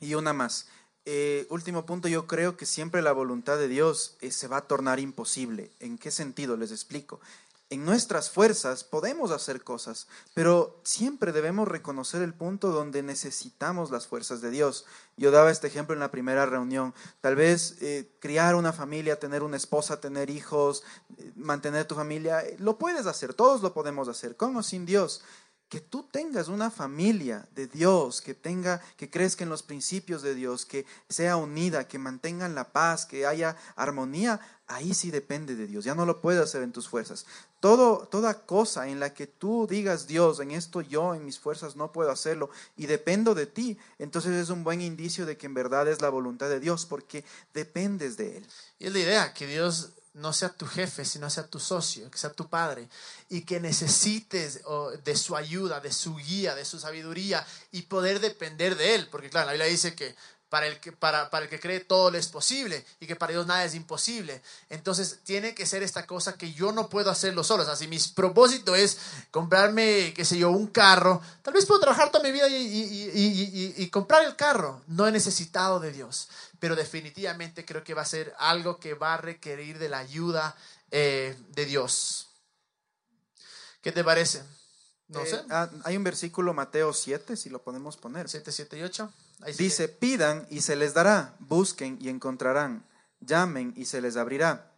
Y 0.00 0.14
una 0.14 0.32
más. 0.32 0.66
Eh, 1.04 1.46
último 1.50 1.84
punto, 1.84 2.08
yo 2.08 2.26
creo 2.26 2.56
que 2.56 2.66
siempre 2.66 3.02
la 3.02 3.12
voluntad 3.12 3.58
de 3.58 3.68
Dios 3.68 4.16
eh, 4.20 4.30
se 4.30 4.48
va 4.48 4.58
a 4.58 4.66
tornar 4.66 5.00
imposible. 5.00 5.70
¿En 5.80 5.98
qué 5.98 6.10
sentido? 6.10 6.56
Les 6.56 6.70
explico. 6.70 7.20
En 7.72 7.86
nuestras 7.86 8.28
fuerzas 8.28 8.84
podemos 8.84 9.30
hacer 9.30 9.64
cosas, 9.64 10.06
pero 10.34 10.78
siempre 10.82 11.32
debemos 11.32 11.66
reconocer 11.66 12.20
el 12.20 12.34
punto 12.34 12.70
donde 12.70 13.02
necesitamos 13.02 13.90
las 13.90 14.06
fuerzas 14.06 14.42
de 14.42 14.50
Dios. 14.50 14.84
Yo 15.16 15.30
daba 15.30 15.50
este 15.50 15.68
ejemplo 15.68 15.94
en 15.94 16.00
la 16.00 16.10
primera 16.10 16.44
reunión. 16.44 16.92
Tal 17.22 17.34
vez 17.34 17.78
eh, 17.80 18.10
criar 18.18 18.56
una 18.56 18.74
familia, 18.74 19.18
tener 19.18 19.42
una 19.42 19.56
esposa, 19.56 20.02
tener 20.02 20.28
hijos, 20.28 20.84
eh, 21.16 21.32
mantener 21.34 21.86
tu 21.86 21.94
familia, 21.94 22.42
eh, 22.42 22.56
lo 22.58 22.76
puedes 22.76 23.06
hacer, 23.06 23.32
todos 23.32 23.62
lo 23.62 23.72
podemos 23.72 24.06
hacer, 24.06 24.36
con 24.36 24.54
o 24.54 24.62
sin 24.62 24.84
Dios 24.84 25.22
que 25.72 25.80
tú 25.80 26.02
tengas 26.02 26.48
una 26.48 26.70
familia 26.70 27.48
de 27.54 27.66
Dios, 27.66 28.20
que 28.20 28.34
tenga, 28.34 28.82
que 28.98 29.08
crezca 29.08 29.42
en 29.42 29.48
los 29.48 29.62
principios 29.62 30.20
de 30.20 30.34
Dios, 30.34 30.66
que 30.66 30.84
sea 31.08 31.38
unida, 31.38 31.88
que 31.88 31.98
mantengan 31.98 32.54
la 32.54 32.72
paz, 32.72 33.06
que 33.06 33.24
haya 33.24 33.56
armonía, 33.74 34.38
ahí 34.66 34.92
sí 34.92 35.10
depende 35.10 35.56
de 35.56 35.66
Dios. 35.66 35.86
Ya 35.86 35.94
no 35.94 36.04
lo 36.04 36.20
puedes 36.20 36.42
hacer 36.42 36.62
en 36.62 36.72
tus 36.72 36.88
fuerzas. 36.88 37.24
Todo, 37.58 38.06
toda 38.06 38.44
cosa 38.44 38.86
en 38.88 39.00
la 39.00 39.14
que 39.14 39.26
tú 39.26 39.66
digas 39.66 40.06
Dios, 40.06 40.40
en 40.40 40.50
esto 40.50 40.82
yo, 40.82 41.14
en 41.14 41.24
mis 41.24 41.38
fuerzas 41.38 41.74
no 41.74 41.90
puedo 41.90 42.10
hacerlo 42.10 42.50
y 42.76 42.84
dependo 42.84 43.34
de 43.34 43.46
ti, 43.46 43.78
entonces 43.98 44.32
es 44.32 44.50
un 44.50 44.64
buen 44.64 44.82
indicio 44.82 45.24
de 45.24 45.38
que 45.38 45.46
en 45.46 45.54
verdad 45.54 45.88
es 45.88 46.02
la 46.02 46.10
voluntad 46.10 46.50
de 46.50 46.60
Dios, 46.60 46.84
porque 46.84 47.24
dependes 47.54 48.18
de 48.18 48.36
Él. 48.36 48.46
Y 48.78 48.88
es 48.88 48.92
la 48.92 48.98
idea, 48.98 49.32
que 49.32 49.46
Dios 49.46 49.92
no 50.14 50.32
sea 50.32 50.50
tu 50.50 50.66
jefe, 50.66 51.04
sino 51.04 51.30
sea 51.30 51.46
tu 51.46 51.58
socio, 51.58 52.10
que 52.10 52.18
sea 52.18 52.32
tu 52.32 52.48
padre, 52.48 52.88
y 53.28 53.42
que 53.42 53.60
necesites 53.60 54.60
de 55.04 55.16
su 55.16 55.36
ayuda, 55.36 55.80
de 55.80 55.92
su 55.92 56.16
guía, 56.16 56.54
de 56.54 56.64
su 56.64 56.78
sabiduría 56.78 57.46
y 57.70 57.82
poder 57.82 58.20
depender 58.20 58.76
de 58.76 58.94
él, 58.94 59.08
porque 59.10 59.30
claro, 59.30 59.46
la 59.46 59.52
Biblia 59.52 59.68
dice 59.70 59.94
que 59.94 60.14
para 60.52 60.66
el 60.66 60.80
que, 60.80 60.92
para, 60.92 61.30
para 61.30 61.44
el 61.46 61.50
que 61.50 61.58
cree 61.58 61.80
todo 61.80 62.10
le 62.10 62.18
es 62.18 62.28
posible 62.28 62.84
y 63.00 63.06
que 63.06 63.16
para 63.16 63.32
Dios 63.32 63.46
nada 63.46 63.64
es 63.64 63.74
imposible. 63.74 64.42
Entonces 64.68 65.20
tiene 65.24 65.54
que 65.54 65.64
ser 65.64 65.82
esta 65.82 66.06
cosa 66.06 66.36
que 66.36 66.52
yo 66.52 66.72
no 66.72 66.90
puedo 66.90 67.10
hacerlo 67.10 67.42
solo. 67.42 67.62
O 67.62 67.64
sea, 67.64 67.74
si 67.74 67.88
mi 67.88 67.98
propósito 68.14 68.74
es 68.74 68.98
comprarme, 69.30 70.12
qué 70.14 70.26
sé 70.26 70.36
yo, 70.36 70.50
un 70.50 70.66
carro, 70.66 71.22
tal 71.40 71.54
vez 71.54 71.64
puedo 71.64 71.80
trabajar 71.80 72.10
toda 72.12 72.22
mi 72.22 72.32
vida 72.32 72.48
y, 72.48 72.54
y, 72.54 73.10
y, 73.14 73.74
y 73.78 73.88
comprar 73.88 74.24
el 74.24 74.36
carro. 74.36 74.82
No 74.88 75.08
he 75.08 75.10
necesitado 75.10 75.80
de 75.80 75.90
Dios, 75.90 76.28
pero 76.60 76.76
definitivamente 76.76 77.64
creo 77.64 77.82
que 77.82 77.94
va 77.94 78.02
a 78.02 78.04
ser 78.04 78.34
algo 78.38 78.78
que 78.78 78.92
va 78.92 79.14
a 79.14 79.16
requerir 79.16 79.78
de 79.78 79.88
la 79.88 80.00
ayuda 80.00 80.54
eh, 80.90 81.34
de 81.54 81.64
Dios. 81.64 82.28
¿Qué 83.80 83.90
te 83.90 84.04
parece? 84.04 84.42
No 85.08 85.22
eh, 85.22 85.26
sé. 85.26 85.42
Ah, 85.48 85.70
hay 85.84 85.96
un 85.96 86.04
versículo, 86.04 86.52
Mateo 86.52 86.92
7, 86.92 87.38
si 87.38 87.48
lo 87.48 87.62
podemos 87.62 87.96
poner. 87.96 88.28
7, 88.28 88.52
7 88.52 88.76
y 88.76 88.82
8. 88.82 89.10
Dice, 89.58 89.88
pidan 89.88 90.46
y 90.50 90.60
se 90.60 90.76
les 90.76 90.94
dará, 90.94 91.34
busquen 91.40 91.98
y 92.00 92.08
encontrarán, 92.08 92.86
llamen 93.20 93.72
y 93.76 93.86
se 93.86 94.00
les 94.00 94.16
abrirá. 94.16 94.72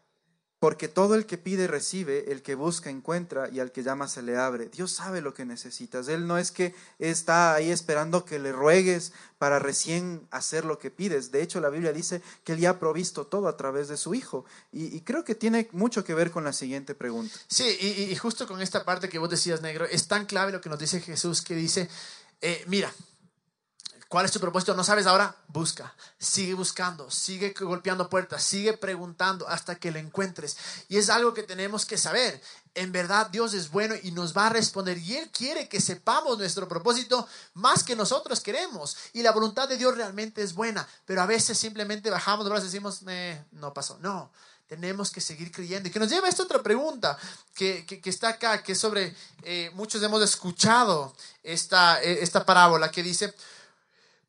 Porque 0.65 0.89
todo 0.89 1.15
el 1.15 1.27
que 1.27 1.37
pide 1.37 1.67
recibe, 1.67 2.33
el 2.33 2.41
que 2.41 2.55
busca 2.55 2.89
encuentra 2.89 3.51
y 3.51 3.61
al 3.61 3.71
que 3.71 3.83
llama 3.83 4.09
se 4.09 4.23
le 4.23 4.39
abre. 4.39 4.71
Dios 4.71 4.93
sabe 4.93 5.21
lo 5.21 5.35
que 5.35 5.45
necesitas. 5.45 6.09
Él 6.09 6.27
no 6.27 6.39
es 6.39 6.51
que 6.51 6.75
está 6.99 7.53
ahí 7.53 7.71
esperando 7.71 8.25
que 8.25 8.39
le 8.39 8.51
ruegues 8.51 9.13
para 9.37 9.59
recién 9.59 10.27
hacer 10.31 10.65
lo 10.65 10.79
que 10.79 10.91
pides. 10.91 11.31
De 11.31 11.43
hecho, 11.43 11.61
la 11.61 11.69
Biblia 11.69 11.93
dice 11.93 12.23
que 12.45 12.53
Él 12.53 12.61
ya 12.61 12.71
ha 12.71 12.79
provisto 12.79 13.27
todo 13.27 13.47
a 13.47 13.59
través 13.59 13.89
de 13.89 13.99
su 13.99 14.15
Hijo. 14.15 14.47
Y, 14.73 15.03
creo 15.03 15.23
que 15.23 15.35
tiene 15.35 15.69
mucho 15.73 16.03
que 16.03 16.15
ver 16.15 16.31
con 16.31 16.45
la 16.45 16.55
siguiente 16.55 16.95
pregunta. 16.95 17.35
Sí, 17.47 17.65
y, 18.09 18.17
justo 18.17 18.47
con 18.47 18.63
esta 18.63 18.87
parte 18.87 19.11
que 19.11 19.19
vos 19.19 19.29
decías, 19.29 19.61
negro, 19.61 19.85
es 19.85 20.09
tan 20.09 20.25
clave 20.25 20.53
lo 20.53 20.63
que 20.63 20.71
nos 20.71 20.79
dice 20.79 20.99
Jesús 20.99 21.43
que 21.43 21.55
dice, 21.55 21.91
eh, 22.41 22.65
mira, 22.69 22.91
¿Cuál 24.15 24.27
es 24.27 24.31
tu 24.31 24.39
propósito? 24.39 24.77
¿No 24.77 24.85
sabes 24.85 25.07
ahora? 25.07 25.35
Busca. 25.49 25.93
Sigue 26.21 26.55
buscando, 26.55 27.11
sigue 27.11 27.53
golpeando 27.59 28.09
puertas, 28.09 28.45
sigue 28.45 28.75
preguntando 28.75 29.49
hasta 29.49 29.75
que 29.75 29.91
lo 29.91 29.99
encuentres. 29.99 30.57
Y 30.89 30.99
es 30.99 31.11
algo 31.11 31.35
que 31.35 31.43
tenemos 31.43 31.85
que 31.85 31.99
saber. 31.99 32.41
En 32.77 32.93
verdad 32.93 33.27
Dios 33.27 33.55
es 33.55 33.73
bueno 33.73 33.97
y 34.01 34.13
nos 34.13 34.33
va 34.33 34.47
a 34.47 34.51
responder. 34.51 34.99
Y 34.99 35.17
Él 35.17 35.31
quiere 35.31 35.69
que 35.69 35.81
sepamos 35.81 36.39
nuestro 36.39 36.69
propósito 36.69 37.27
más 37.55 37.83
que 37.83 37.97
nosotros 37.97 38.39
queremos. 38.39 38.97
Y 39.15 39.23
la 39.23 39.33
voluntad 39.33 39.69
de 39.69 39.77
Dios 39.77 39.97
realmente 39.97 40.43
es 40.45 40.55
buena. 40.55 40.87
Pero 41.07 41.21
a 41.21 41.27
veces 41.27 41.59
simplemente 41.59 42.09
bajamos 42.09 42.45
los 42.45 42.51
brazos 42.51 42.67
y 42.67 42.71
decimos, 42.71 43.01
eh, 43.09 43.45
no 43.51 43.75
pasó. 43.75 43.99
No, 43.99 44.31
tenemos 44.69 45.11
que 45.11 45.21
seguir 45.21 45.51
creyendo. 45.51 45.89
Y 45.89 45.91
que 45.91 45.99
nos 45.99 46.09
lleva 46.09 46.29
a 46.29 46.31
esta 46.31 46.45
otra 46.45 46.63
pregunta 46.63 47.19
que, 47.53 47.85
que, 47.85 48.11
está 48.11 48.29
acá, 48.29 48.63
que 48.63 48.75
es 48.75 48.79
sobre, 48.79 49.13
eh, 49.43 49.73
muchos 49.75 50.01
hemos 50.05 50.23
escuchado 50.23 51.17
esta, 51.43 52.01
eh, 52.01 52.23
esta 52.23 52.47
parábola 52.47 52.93
que 52.93 53.03
dice, 53.03 53.35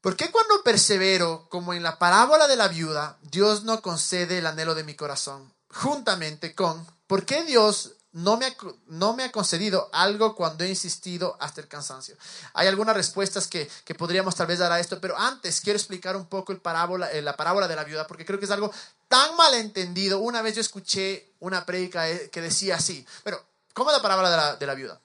¿Por 0.06 0.16
qué 0.16 0.30
cuando 0.30 0.62
persevero, 0.62 1.48
como 1.50 1.74
en 1.74 1.82
la 1.82 1.98
parábola 1.98 2.48
de 2.48 2.56
la 2.56 2.68
viuda, 2.68 3.18
Dios 3.24 3.64
no 3.64 3.82
concede 3.82 4.38
el 4.38 4.46
anhelo 4.46 4.76
de 4.76 4.84
mi 4.84 4.94
corazón? 4.94 5.52
Juntamente 5.74 6.54
con, 6.54 6.86
¿por 7.08 7.26
qué 7.26 7.44
Dios 7.44 7.94
no 8.12 8.38
me, 8.38 8.46
ha, 8.46 8.56
no 8.86 9.16
me 9.16 9.24
ha 9.24 9.32
concedido 9.32 9.90
algo 9.94 10.36
cuando 10.36 10.64
he 10.64 10.70
insistido 10.70 11.36
hasta 11.40 11.60
el 11.60 11.68
cansancio? 11.68 12.16
Hay 12.54 12.68
algunas 12.68 12.96
respuestas 12.96 13.48
que, 13.48 13.68
que 13.84 13.96
podríamos 13.96 14.36
tal 14.36 14.46
vez 14.46 14.60
dar 14.60 14.72
a 14.72 14.80
esto, 14.80 15.02
pero 15.02 15.18
antes 15.18 15.60
quiero 15.60 15.78
explicar 15.78 16.16
un 16.16 16.28
poco 16.28 16.52
el 16.52 16.60
parábola, 16.60 17.12
eh, 17.12 17.24
la 17.24 17.36
parábola 17.36 17.68
de 17.68 17.76
la 17.76 17.84
viuda, 17.84 18.06
porque 18.06 18.28
creo 18.28 18.38
que 18.38 18.46
es 18.46 18.52
algo 18.52 18.72
tan 19.08 19.36
malentendido. 19.36 20.20
Una 20.20 20.44
vez 20.44 20.54
yo 20.54 20.62
escuché 20.62 21.34
una 21.40 21.66
prédica 21.66 22.08
eh, 22.08 22.30
que 22.30 22.42
decía 22.42 22.76
así, 22.76 23.04
pero 23.24 23.44
¿cómo 23.74 23.90
es 23.90 23.98
la 23.98 24.04
parábola 24.04 24.30
de 24.30 24.38
la, 24.38 24.56
de 24.56 24.68
la 24.68 24.76
viuda? 24.76 25.02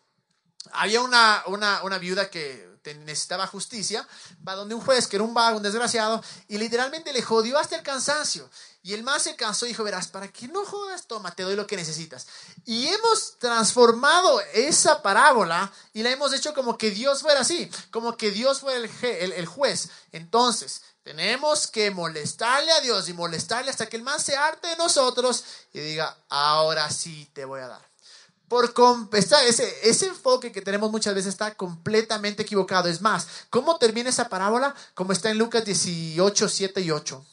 Había 0.72 1.00
una, 1.00 1.42
una, 1.46 1.82
una 1.84 1.96
viuda 1.96 2.28
que 2.28 2.69
necesitaba 2.82 3.46
justicia, 3.46 4.06
va 4.46 4.54
donde 4.54 4.74
un 4.74 4.80
juez 4.80 5.06
que 5.06 5.16
era 5.16 5.24
un 5.24 5.34
vago, 5.34 5.58
un 5.58 5.62
desgraciado, 5.62 6.22
y 6.48 6.58
literalmente 6.58 7.12
le 7.12 7.22
jodió 7.22 7.58
hasta 7.58 7.76
el 7.76 7.82
cansancio. 7.82 8.48
Y 8.82 8.94
el 8.94 9.02
más 9.02 9.22
se 9.22 9.36
cansó 9.36 9.66
y 9.66 9.68
dijo, 9.68 9.84
verás, 9.84 10.08
para 10.08 10.28
que 10.28 10.48
no 10.48 10.64
jodas, 10.64 11.06
toma, 11.06 11.34
te 11.34 11.42
doy 11.42 11.54
lo 11.54 11.66
que 11.66 11.76
necesitas. 11.76 12.26
Y 12.64 12.86
hemos 12.88 13.38
transformado 13.38 14.40
esa 14.54 15.02
parábola 15.02 15.70
y 15.92 16.02
la 16.02 16.10
hemos 16.10 16.32
hecho 16.32 16.54
como 16.54 16.78
que 16.78 16.90
Dios 16.90 17.20
fuera 17.20 17.40
así, 17.40 17.70
como 17.90 18.16
que 18.16 18.30
Dios 18.30 18.60
fuera 18.60 18.80
el, 19.02 19.46
juez. 19.46 19.90
Entonces, 20.12 20.80
tenemos 21.02 21.66
que 21.66 21.90
molestarle 21.90 22.72
a 22.72 22.80
Dios 22.80 23.10
y 23.10 23.12
molestarle 23.12 23.70
hasta 23.70 23.86
que 23.86 23.98
el 23.98 24.02
más 24.02 24.22
se 24.22 24.36
arte 24.36 24.68
de 24.68 24.76
nosotros 24.76 25.44
y 25.74 25.80
diga, 25.80 26.16
ahora 26.30 26.90
sí 26.90 27.28
te 27.34 27.44
voy 27.44 27.60
a 27.60 27.68
dar 27.68 27.89
por 28.50 28.74
ese, 29.46 29.88
ese 29.88 30.06
enfoque 30.06 30.50
que 30.50 30.60
tenemos 30.60 30.90
muchas 30.90 31.14
veces 31.14 31.28
está 31.28 31.54
completamente 31.54 32.42
equivocado. 32.42 32.88
Es 32.88 33.00
más, 33.00 33.28
¿cómo 33.48 33.78
termina 33.78 34.10
esa 34.10 34.28
parábola? 34.28 34.74
Como 34.94 35.12
está 35.12 35.30
en 35.30 35.38
Lucas 35.38 35.64
18, 35.64 36.48
7 36.48 36.80
y 36.80 36.90
8. 36.90 37.24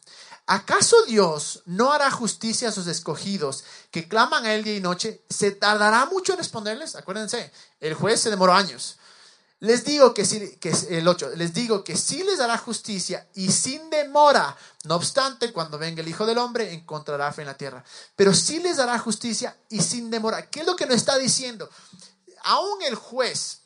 ¿Acaso 0.45 0.95
Dios 1.05 1.63
no 1.65 1.91
hará 1.91 2.11
justicia 2.11 2.69
a 2.69 2.71
sus 2.71 2.85
escogidos 2.85 3.63
que 3.89 4.07
claman 4.07 4.45
a 4.45 4.53
Él 4.53 4.63
día 4.63 4.75
y 4.75 4.79
noche? 4.79 5.23
¿Se 5.27 5.49
tardará 5.49 6.05
mucho 6.05 6.33
en 6.33 6.37
responderles? 6.37 6.95
Acuérdense, 6.95 7.51
el 7.79 7.95
juez 7.95 8.21
se 8.21 8.29
demoró 8.29 8.53
años. 8.53 8.99
Les 9.59 9.83
digo 9.83 10.13
que 10.13 10.23
sí, 10.23 10.57
que 10.57 10.71
el 10.89 11.07
8, 11.07 11.31
les 11.35 11.53
digo 11.53 11.83
que 11.83 11.97
sí 11.97 12.23
les 12.23 12.37
dará 12.37 12.57
justicia 12.59 13.27
y 13.33 13.51
sin 13.51 13.89
demora. 13.89 14.55
No 14.83 14.95
obstante, 14.95 15.51
cuando 15.51 15.79
venga 15.79 16.01
el 16.01 16.07
Hijo 16.07 16.27
del 16.27 16.37
Hombre, 16.37 16.73
encontrará 16.73 17.31
fe 17.33 17.41
en 17.41 17.47
la 17.47 17.57
tierra. 17.57 17.83
Pero 18.15 18.33
sí 18.33 18.59
les 18.59 18.77
dará 18.77 18.99
justicia 18.99 19.57
y 19.69 19.81
sin 19.81 20.11
demora. 20.11 20.47
¿Qué 20.47 20.59
es 20.59 20.67
lo 20.67 20.75
que 20.75 20.85
nos 20.85 20.97
está 20.97 21.17
diciendo? 21.17 21.67
Aún 22.43 22.83
el 22.83 22.93
juez, 22.93 23.61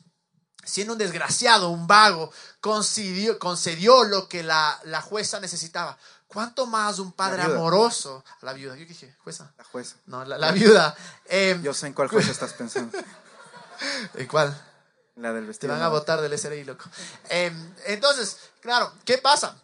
siendo 0.64 0.94
un 0.94 0.98
desgraciado, 0.98 1.68
un 1.68 1.86
vago, 1.86 2.32
concedió, 2.60 3.38
concedió 3.38 4.04
lo 4.04 4.28
que 4.28 4.42
la, 4.42 4.80
la 4.84 5.02
jueza 5.02 5.40
necesitaba. 5.40 5.98
¿Cuánto 6.26 6.66
más 6.66 6.98
un 6.98 7.12
padre 7.12 7.42
amoroso? 7.42 8.24
La 8.40 8.54
viuda, 8.54 8.74
yo 8.76 8.86
dije, 8.86 9.14
jueza. 9.22 9.52
La 9.58 9.64
jueza. 9.64 9.96
No, 10.06 10.24
la, 10.24 10.52
viuda. 10.52 10.96
Em, 11.26 11.62
yo 11.62 11.74
sé 11.74 11.88
en 11.88 11.92
cuál 11.92 12.08
jueza 12.08 12.30
estás 12.30 12.54
pensando. 12.54 12.96
¿En 14.14 14.26
cuál? 14.26 14.71
La 15.16 15.32
del 15.32 15.46
vestido. 15.46 15.72
Te 15.72 15.78
van 15.78 15.86
a 15.86 15.90
votar 15.90 16.20
del 16.20 16.38
SRI, 16.38 16.64
loco. 16.64 16.84
Em, 17.28 17.74
entonces, 17.86 18.38
claro, 18.60 18.92
¿qué 19.04 19.18
pasa? 19.18 19.60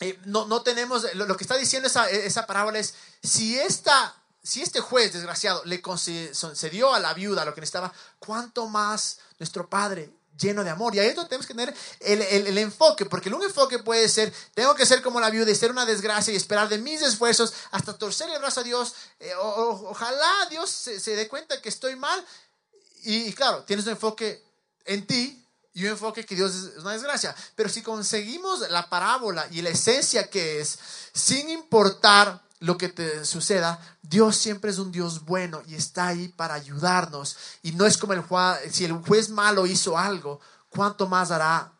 Eh, 0.00 0.18
no, 0.24 0.46
no 0.46 0.62
tenemos, 0.62 1.06
lo, 1.14 1.36
que 1.36 1.44
está 1.44 1.56
diciendo 1.56 1.86
esa, 1.86 2.08
esa 2.08 2.46
parábola 2.46 2.78
es, 2.78 2.94
si, 3.22 3.58
esta, 3.58 4.14
si 4.42 4.62
este 4.62 4.80
juez 4.80 5.12
desgraciado 5.12 5.62
le 5.64 5.80
concedió 5.82 6.94
a 6.94 7.00
la 7.00 7.14
viuda 7.14 7.44
lo 7.44 7.54
que 7.54 7.60
necesitaba, 7.60 7.92
¿cuánto 8.18 8.66
más 8.66 9.18
nuestro 9.38 9.68
Padre 9.68 10.10
lleno 10.40 10.64
de 10.64 10.70
amor. 10.70 10.94
Y 10.94 10.98
ahí 10.98 11.08
es 11.08 11.14
donde 11.14 11.28
tenemos 11.28 11.46
que 11.46 11.54
tener 11.54 11.74
el, 12.00 12.22
el, 12.22 12.58
enfoque, 12.58 13.06
porque 13.06 13.28
un 13.28 13.42
enfoque 13.42 13.78
puede 13.78 14.08
ser, 14.08 14.32
tengo 14.54 14.74
que 14.74 14.86
ser 14.86 15.02
como 15.02 15.20
la 15.20 15.30
viuda 15.30 15.50
y 15.50 15.54
ser 15.54 15.70
una 15.70 15.84
desgracia 15.84 16.32
y 16.32 16.36
esperar 16.36 16.68
de 16.68 16.78
mis 16.78 17.02
esfuerzos 17.02 17.52
hasta 17.70 17.96
torcer 17.96 18.30
el 18.30 18.38
brazo 18.38 18.60
a 18.60 18.62
Dios. 18.62 18.94
Eh, 19.18 19.32
ojalá 19.36 20.30
Dios 20.48 20.70
se, 20.70 20.98
se, 20.98 21.14
dé 21.14 21.28
cuenta 21.28 21.60
que 21.60 21.68
estoy 21.68 21.96
mal. 21.96 22.24
Y, 23.02 23.28
y, 23.28 23.32
claro, 23.32 23.62
tienes 23.64 23.84
un 23.86 23.92
enfoque 23.92 24.42
en 24.84 25.06
ti 25.06 25.40
y 25.72 25.84
un 25.84 25.90
enfoque 25.90 26.24
que 26.24 26.34
Dios 26.34 26.54
es 26.54 26.78
una 26.78 26.92
desgracia. 26.92 27.34
Pero 27.54 27.68
si 27.68 27.82
conseguimos 27.82 28.68
la 28.70 28.88
parábola 28.88 29.46
y 29.50 29.62
la 29.62 29.70
esencia 29.70 30.28
que 30.28 30.60
es, 30.60 30.78
sin 31.12 31.48
importar 31.48 32.42
lo 32.60 32.76
que 32.76 32.88
te 32.88 33.24
suceda, 33.24 33.80
Dios 34.02 34.36
siempre 34.36 34.70
es 34.70 34.78
un 34.78 34.92
Dios 34.92 35.24
bueno 35.24 35.62
y 35.66 35.74
está 35.74 36.08
ahí 36.08 36.28
para 36.28 36.54
ayudarnos. 36.54 37.36
Y 37.62 37.72
no 37.72 37.86
es 37.86 37.96
como 37.96 38.12
el 38.12 38.20
juez, 38.20 38.58
si 38.72 38.84
el 38.84 38.92
juez 38.92 39.30
malo 39.30 39.66
hizo 39.66 39.96
algo, 39.96 40.40
¿cuánto 40.68 41.06
más 41.08 41.30
hará 41.30 41.72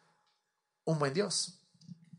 un 0.85 0.99
buen 0.99 1.13
Dios? 1.13 1.55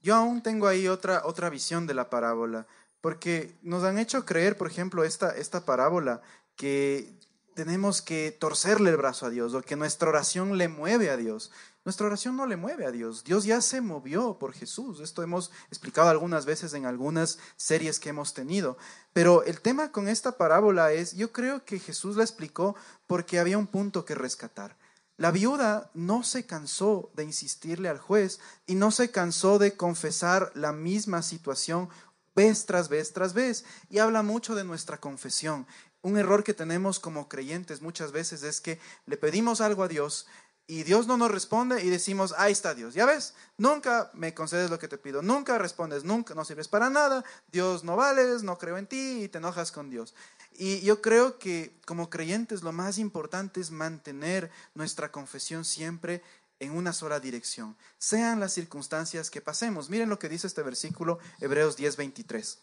Yo 0.04 0.16
aún 0.16 0.42
tengo 0.42 0.68
ahí 0.68 0.88
otra, 0.88 1.24
otra 1.26 1.50
visión 1.50 1.88
de 1.88 1.94
la 1.94 2.10
parábola, 2.10 2.68
porque 3.02 3.56
nos 3.62 3.84
han 3.84 3.98
hecho 3.98 4.26
creer, 4.26 4.58
por 4.58 4.68
ejemplo, 4.68 5.04
esta, 5.04 5.30
esta 5.36 5.66
parábola, 5.66 6.22
que 6.56 7.21
tenemos 7.54 8.02
que 8.02 8.32
torcerle 8.32 8.89
el 8.89 8.97
brazo 8.97 9.26
a 9.26 9.30
Dios 9.30 9.54
o 9.54 9.62
que 9.62 9.76
nuestra 9.76 10.10
oración 10.10 10.58
le 10.58 10.68
mueve 10.68 11.10
a 11.10 11.18
Dios. 11.18 11.52
Nuestra 11.84 12.06
oración 12.06 12.36
no 12.36 12.45
le 12.45 12.58
mueve 12.58 12.86
a 12.86 12.91
Dios. 12.91 13.24
Dios 13.24 13.43
ya 13.43 13.60
se 13.60 13.82
movió 13.82 14.38
por 14.38 14.54
Jesús. 14.54 14.99
Esto 14.99 15.24
hemos 15.24 15.52
explicado 15.70 16.10
algunas 16.10 16.45
veces 16.45 16.74
en 16.74 16.86
algunas 16.86 17.39
series 17.58 17.99
que 17.99 18.10
hemos 18.10 18.34
tenido. 18.34 18.78
Pero 19.14 19.43
el 19.43 19.62
tema 19.62 19.91
con 19.91 20.08
esta 20.08 20.38
parábola 20.38 20.91
es, 20.91 21.14
yo 21.14 21.32
creo 21.32 21.66
que 21.66 21.80
Jesús 21.80 22.18
la 22.18 22.24
explicó 22.24 22.76
porque 23.08 23.39
había 23.39 23.58
un 23.58 23.68
punto 23.68 24.06
que 24.06 24.14
rescatar. 24.14 24.78
La 25.18 25.32
viuda 25.32 25.89
no 25.93 26.24
se 26.24 26.45
cansó 26.45 27.12
de 27.16 27.24
insistirle 27.24 27.89
al 27.89 27.99
juez 27.99 28.39
y 28.68 28.76
no 28.76 28.91
se 28.91 29.12
cansó 29.12 29.60
de 29.60 29.76
confesar 29.76 30.52
la 30.56 30.74
misma 30.74 31.22
situación 31.22 31.89
vez 32.36 32.66
tras 32.66 32.89
vez 32.89 33.14
tras 33.14 33.34
vez. 33.34 33.66
Y 33.89 33.99
habla 33.99 34.24
mucho 34.24 34.56
de 34.56 34.64
nuestra 34.64 34.99
confesión 34.99 35.66
un 36.02 36.18
error 36.18 36.43
que 36.43 36.54
tenemos 36.54 36.99
como 36.99 37.30
creyentes 37.30 37.82
muchas 37.82 38.12
veces 38.12 38.43
es 38.43 38.62
que 38.62 38.80
le 39.06 39.18
pedimos 39.18 39.62
algo 39.62 39.84
a 39.84 39.88
Dios 39.88 40.28
y 40.68 40.84
Dios 40.84 41.06
no 41.06 41.18
nos 41.18 41.32
responde 41.32 41.84
y 41.84 41.89
decimos, 41.89 42.34
ahí 42.38 42.54
está 42.54 42.74
Dios, 42.74 42.93
ya 42.93 43.06
ves, 43.06 43.34
nunca 43.58 44.10
me 44.14 44.34
concedes 44.34 44.70
lo 44.70 44.80
que 44.80 44.88
te 44.88 44.97
pido, 44.97 45.22
nunca 45.22 45.58
respondes, 45.58 46.06
nunca 46.06 46.34
no 46.34 46.45
sirves 46.45 46.68
para 46.68 46.89
nada, 46.89 47.26
Dios 47.52 47.84
no 47.84 47.97
vales, 47.97 48.43
no 48.43 48.58
creo 48.58 48.78
en 48.78 48.88
ti 48.88 49.24
y 49.24 49.28
te 49.28 49.39
enojas 49.39 49.72
con 49.72 49.89
Dios. 49.89 50.16
Y 50.54 50.80
yo 50.82 51.02
creo 51.02 51.39
que 51.39 51.78
como 51.86 52.10
creyentes 52.10 52.64
lo 52.64 52.72
más 52.72 52.99
importante 52.99 53.60
es 53.60 53.72
mantener 53.72 54.49
nuestra 54.74 55.12
confesión 55.12 55.66
siempre 55.66 56.22
en 56.60 56.72
una 56.72 56.93
sola 56.93 57.20
dirección, 57.20 57.76
sean 57.97 58.39
las 58.39 58.54
circunstancias 58.54 59.30
que 59.30 59.41
pasemos. 59.41 59.89
Miren 59.89 60.10
lo 60.10 60.20
que 60.20 60.30
dice 60.30 60.47
este 60.47 60.62
versículo, 60.62 61.20
Hebreos 61.39 61.76
10:23. 61.76 62.60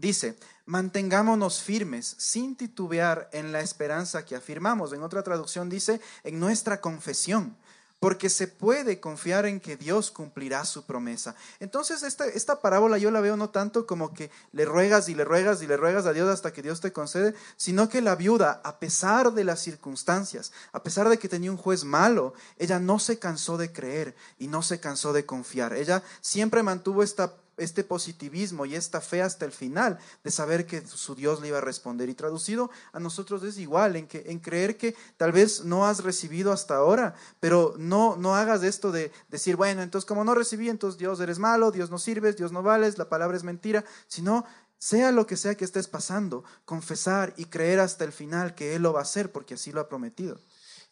Dice, 0.00 0.34
mantengámonos 0.64 1.60
firmes 1.60 2.14
sin 2.16 2.56
titubear 2.56 3.28
en 3.34 3.52
la 3.52 3.60
esperanza 3.60 4.24
que 4.24 4.34
afirmamos. 4.34 4.94
En 4.94 5.02
otra 5.02 5.22
traducción 5.22 5.68
dice, 5.68 6.00
en 6.24 6.40
nuestra 6.40 6.80
confesión, 6.80 7.54
porque 7.98 8.30
se 8.30 8.48
puede 8.48 8.98
confiar 8.98 9.44
en 9.44 9.60
que 9.60 9.76
Dios 9.76 10.10
cumplirá 10.10 10.64
su 10.64 10.86
promesa. 10.86 11.36
Entonces, 11.60 12.02
esta, 12.02 12.24
esta 12.24 12.62
parábola 12.62 12.96
yo 12.96 13.10
la 13.10 13.20
veo 13.20 13.36
no 13.36 13.50
tanto 13.50 13.86
como 13.86 14.14
que 14.14 14.30
le 14.52 14.64
ruegas 14.64 15.10
y 15.10 15.14
le 15.14 15.26
ruegas 15.26 15.60
y 15.60 15.66
le 15.66 15.76
ruegas 15.76 16.06
a 16.06 16.14
Dios 16.14 16.30
hasta 16.30 16.54
que 16.54 16.62
Dios 16.62 16.80
te 16.80 16.94
concede, 16.94 17.34
sino 17.58 17.90
que 17.90 18.00
la 18.00 18.16
viuda, 18.16 18.62
a 18.64 18.78
pesar 18.78 19.34
de 19.34 19.44
las 19.44 19.60
circunstancias, 19.60 20.50
a 20.72 20.82
pesar 20.82 21.10
de 21.10 21.18
que 21.18 21.28
tenía 21.28 21.50
un 21.50 21.58
juez 21.58 21.84
malo, 21.84 22.32
ella 22.56 22.80
no 22.80 22.98
se 22.98 23.18
cansó 23.18 23.58
de 23.58 23.70
creer 23.70 24.16
y 24.38 24.46
no 24.46 24.62
se 24.62 24.80
cansó 24.80 25.12
de 25.12 25.26
confiar. 25.26 25.74
Ella 25.74 26.02
siempre 26.22 26.62
mantuvo 26.62 27.02
esta 27.02 27.34
este 27.60 27.84
positivismo 27.84 28.66
y 28.66 28.74
esta 28.74 29.00
fe 29.00 29.22
hasta 29.22 29.44
el 29.44 29.52
final 29.52 29.98
de 30.24 30.30
saber 30.30 30.66
que 30.66 30.84
su 30.86 31.14
Dios 31.14 31.40
le 31.40 31.48
iba 31.48 31.58
a 31.58 31.62
responder. 31.62 32.08
Y 32.08 32.14
traducido 32.14 32.70
a 32.92 33.00
nosotros 33.00 33.42
es 33.42 33.58
igual, 33.58 33.96
en, 33.96 34.06
que, 34.06 34.24
en 34.26 34.38
creer 34.38 34.76
que 34.76 34.96
tal 35.16 35.32
vez 35.32 35.64
no 35.64 35.86
has 35.86 36.02
recibido 36.02 36.52
hasta 36.52 36.76
ahora, 36.76 37.14
pero 37.38 37.74
no, 37.78 38.16
no 38.16 38.34
hagas 38.34 38.62
esto 38.62 38.90
de 38.90 39.12
decir, 39.28 39.56
bueno, 39.56 39.82
entonces 39.82 40.06
como 40.06 40.24
no 40.24 40.34
recibí, 40.34 40.68
entonces 40.68 40.98
Dios 40.98 41.20
eres 41.20 41.38
malo, 41.38 41.70
Dios 41.70 41.90
no 41.90 41.98
sirves, 41.98 42.36
Dios 42.36 42.52
no 42.52 42.62
vales, 42.62 42.98
la 42.98 43.08
palabra 43.08 43.36
es 43.36 43.44
mentira, 43.44 43.84
sino 44.08 44.44
sea 44.78 45.12
lo 45.12 45.26
que 45.26 45.36
sea 45.36 45.56
que 45.56 45.66
estés 45.66 45.88
pasando, 45.88 46.42
confesar 46.64 47.34
y 47.36 47.44
creer 47.44 47.80
hasta 47.80 48.04
el 48.04 48.12
final 48.12 48.54
que 48.54 48.74
Él 48.74 48.82
lo 48.82 48.94
va 48.94 49.00
a 49.00 49.02
hacer 49.02 49.30
porque 49.30 49.54
así 49.54 49.72
lo 49.72 49.80
ha 49.80 49.88
prometido. 49.88 50.40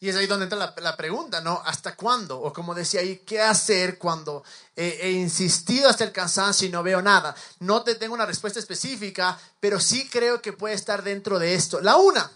Y 0.01 0.07
es 0.07 0.15
ahí 0.15 0.27
donde 0.27 0.45
entra 0.45 0.73
la, 0.77 0.95
pregunta, 0.95 1.41
¿no? 1.41 1.61
¿Hasta 1.65 1.95
cuándo? 1.95 2.39
O 2.39 2.53
como 2.53 2.73
decía 2.73 3.01
ahí, 3.01 3.21
¿qué 3.25 3.41
hacer 3.41 3.97
cuando 3.97 4.43
he 4.75 5.11
insistido 5.11 5.89
hasta 5.89 6.05
el 6.05 6.13
cansancio 6.13 6.67
y 6.67 6.71
no 6.71 6.83
veo 6.83 7.01
nada? 7.01 7.35
No 7.59 7.83
te 7.83 7.95
tengo 7.95 8.13
una 8.13 8.25
respuesta 8.25 8.59
específica, 8.59 9.37
pero 9.59 9.77
sí 9.77 10.07
creo 10.07 10.41
que 10.41 10.53
puede 10.53 10.75
estar 10.75 11.03
dentro 11.03 11.37
de 11.37 11.53
esto. 11.53 11.81
La 11.81 11.97
una, 11.97 12.31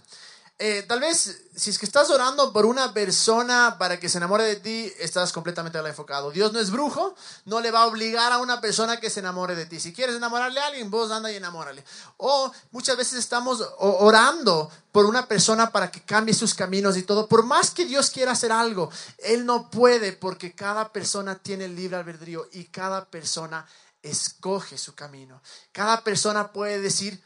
eh, 0.60 0.84
tal 0.88 1.00
vez 1.00 1.42
si 1.56 1.70
es 1.72 1.80
que 1.80 1.86
estás 1.86 2.10
orando 2.10 2.54
por 2.54 2.66
una 2.66 2.94
persona 2.94 3.76
para 3.80 4.00
que 4.00 4.08
se 4.08 4.18
enamore 4.18 4.44
de 4.44 4.56
ti, 4.56 4.94
estás 5.00 5.34
completamente 5.34 5.78
enfocado. 5.80 6.32
Dios 6.32 6.54
no 6.54 6.60
es 6.60 6.72
brujo, 6.72 7.16
no 7.46 7.60
le 7.60 7.72
va 7.72 7.84
a 7.84 7.88
obligar 7.88 8.32
a 8.32 8.38
una 8.38 8.62
persona 8.62 9.00
que 9.00 9.10
se 9.10 9.20
enamore 9.20 9.56
de 9.56 9.66
ti. 9.66 9.80
Si 9.80 9.94
quieres 9.94 10.16
enamorarle 10.16 10.60
a 10.60 10.68
alguien, 10.68 10.92
vos 10.92 11.12
anda 11.12 11.32
y 11.32 11.36
enamórale. 11.36 11.84
O 12.18 12.52
muchas 12.72 12.96
veces 12.98 13.20
estamos 13.20 13.68
orando 13.80 14.72
por 14.92 15.06
una 15.06 15.28
persona 15.28 15.72
para 15.72 15.92
que 15.92 16.04
cambie 16.04 16.34
sus 16.34 16.54
caminos 16.54 16.98
y 16.98 17.04
todo. 17.04 17.28
Por 17.28 17.44
más 17.44 17.72
que 17.72 17.86
Dios 17.86 18.12
quiera 18.12 18.32
hacer 18.32 18.52
algo, 18.52 18.90
Él 19.18 19.46
no 19.46 19.70
puede 19.70 20.14
porque 20.14 20.54
cada 20.56 20.94
persona 20.94 21.36
tiene 21.40 21.66
el 21.66 21.76
libre 21.76 21.98
albedrío 21.98 22.48
y 22.52 22.66
cada 22.66 23.06
persona 23.06 23.66
escoge 24.04 24.78
su 24.78 24.94
camino. 24.94 25.42
Cada 25.72 26.04
persona 26.04 26.52
puede 26.52 26.80
decir, 26.80 27.24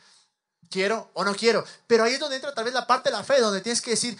quiero 0.69 1.09
o 1.13 1.23
no 1.23 1.35
quiero. 1.35 1.63
Pero 1.87 2.03
ahí 2.03 2.13
es 2.13 2.19
donde 2.19 2.35
entra 2.35 2.53
tal 2.53 2.65
vez 2.65 2.73
la 2.73 2.87
parte 2.87 3.09
de 3.09 3.15
la 3.15 3.23
fe, 3.23 3.39
donde 3.39 3.61
tienes 3.61 3.81
que 3.81 3.91
decir, 3.91 4.17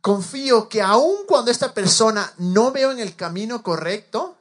confío 0.00 0.68
que 0.68 0.82
aun 0.82 1.26
cuando 1.26 1.50
esta 1.50 1.72
persona 1.72 2.32
no 2.38 2.72
veo 2.72 2.92
en 2.92 2.98
el 2.98 3.16
camino 3.16 3.62
correcto, 3.62 4.36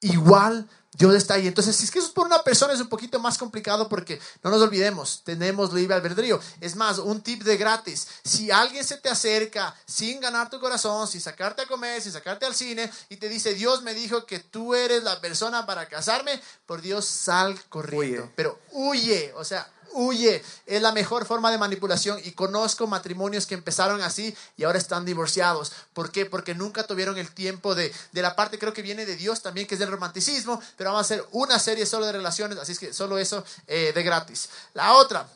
igual 0.00 0.68
Dios 0.96 1.14
está 1.14 1.34
ahí. 1.34 1.46
Entonces, 1.46 1.76
si 1.76 1.84
es 1.84 1.90
que 1.90 1.98
eso 1.98 2.08
es 2.08 2.14
por 2.14 2.26
una 2.26 2.42
persona 2.42 2.72
es 2.72 2.80
un 2.80 2.88
poquito 2.88 3.18
más 3.18 3.36
complicado 3.36 3.88
porque 3.88 4.20
no 4.42 4.50
nos 4.50 4.62
olvidemos, 4.62 5.22
tenemos 5.24 5.72
libre 5.72 5.94
albedrío. 5.94 6.40
Es 6.60 6.74
más, 6.74 6.98
un 6.98 7.20
tip 7.20 7.42
de 7.42 7.56
gratis. 7.56 8.08
Si 8.24 8.50
alguien 8.50 8.82
se 8.82 8.96
te 8.96 9.08
acerca 9.08 9.74
sin 9.84 10.20
ganar 10.20 10.48
tu 10.48 10.58
corazón, 10.58 11.06
sin 11.06 11.20
sacarte 11.20 11.62
a 11.62 11.66
comer, 11.66 12.00
sin 12.00 12.12
sacarte 12.12 12.46
al 12.46 12.54
cine 12.54 12.90
y 13.08 13.16
te 13.16 13.28
dice, 13.28 13.54
Dios 13.54 13.82
me 13.82 13.94
dijo 13.94 14.24
que 14.24 14.38
tú 14.38 14.74
eres 14.74 15.04
la 15.04 15.20
persona 15.20 15.66
para 15.66 15.86
casarme, 15.86 16.40
por 16.64 16.80
Dios 16.80 17.04
sal 17.04 17.58
corriendo. 17.68 18.30
Pero 18.34 18.58
huye, 18.72 19.32
o 19.36 19.44
sea, 19.44 19.70
huye. 19.96 20.42
Es 20.66 20.82
la 20.82 20.92
mejor 20.92 21.26
forma 21.26 21.50
de 21.50 21.58
manipulación 21.58 22.20
y 22.24 22.32
conozco 22.32 22.86
matrimonios 22.86 23.46
que 23.46 23.54
empezaron 23.54 24.02
así 24.02 24.36
y 24.56 24.64
ahora 24.64 24.78
están 24.78 25.04
divorciados. 25.04 25.72
¿Por 25.92 26.12
qué? 26.12 26.26
Porque 26.26 26.54
nunca 26.54 26.84
tuvieron 26.84 27.18
el 27.18 27.32
tiempo 27.32 27.74
de, 27.74 27.92
de 28.12 28.22
la 28.22 28.36
parte, 28.36 28.58
creo 28.58 28.72
que 28.72 28.82
viene 28.82 29.06
de 29.06 29.16
Dios 29.16 29.42
también, 29.42 29.66
que 29.66 29.74
es 29.74 29.78
del 29.78 29.90
romanticismo, 29.90 30.60
pero 30.76 30.90
vamos 30.90 31.10
a 31.10 31.14
hacer 31.14 31.26
una 31.32 31.58
serie 31.58 31.86
solo 31.86 32.06
de 32.06 32.12
relaciones, 32.12 32.58
así 32.58 32.72
es 32.72 32.78
que 32.78 32.92
solo 32.92 33.18
eso 33.18 33.44
eh, 33.66 33.92
de 33.94 34.02
gratis. 34.02 34.48
La 34.74 34.92
otra, 34.92 35.28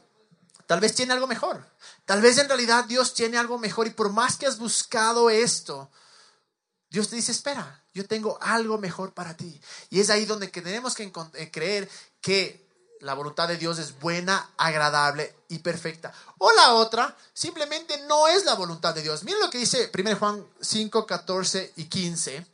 tal 0.66 0.80
vez 0.80 0.94
tiene 0.94 1.12
algo 1.12 1.26
mejor. 1.26 1.64
Tal 2.04 2.20
vez 2.20 2.38
en 2.38 2.48
realidad 2.48 2.84
Dios 2.84 3.14
tiene 3.14 3.38
algo 3.38 3.58
mejor 3.58 3.86
y 3.86 3.90
por 3.90 4.12
más 4.12 4.36
que 4.36 4.46
has 4.46 4.58
buscado 4.58 5.30
esto, 5.30 5.90
Dios 6.90 7.08
te 7.08 7.16
dice, 7.16 7.32
espera, 7.32 7.82
yo 7.94 8.06
tengo 8.06 8.38
algo 8.40 8.78
mejor 8.78 9.12
para 9.12 9.36
ti. 9.36 9.60
Y 9.90 10.00
es 10.00 10.10
ahí 10.10 10.24
donde 10.24 10.48
tenemos 10.48 10.94
que 10.94 11.12
eh, 11.34 11.50
creer 11.50 11.88
que 12.20 12.69
la 13.00 13.14
voluntad 13.14 13.48
de 13.48 13.56
Dios 13.56 13.78
es 13.78 13.98
buena, 13.98 14.50
agradable 14.56 15.34
y 15.48 15.58
perfecta. 15.58 16.12
O 16.38 16.52
la 16.52 16.74
otra, 16.74 17.16
simplemente 17.32 18.00
no 18.06 18.28
es 18.28 18.44
la 18.44 18.54
voluntad 18.54 18.94
de 18.94 19.02
Dios. 19.02 19.24
Miren 19.24 19.40
lo 19.40 19.50
que 19.50 19.58
dice 19.58 19.90
1 19.96 20.16
Juan 20.16 20.46
5, 20.60 21.06
14 21.06 21.72
y 21.76 21.84
15. 21.84 22.46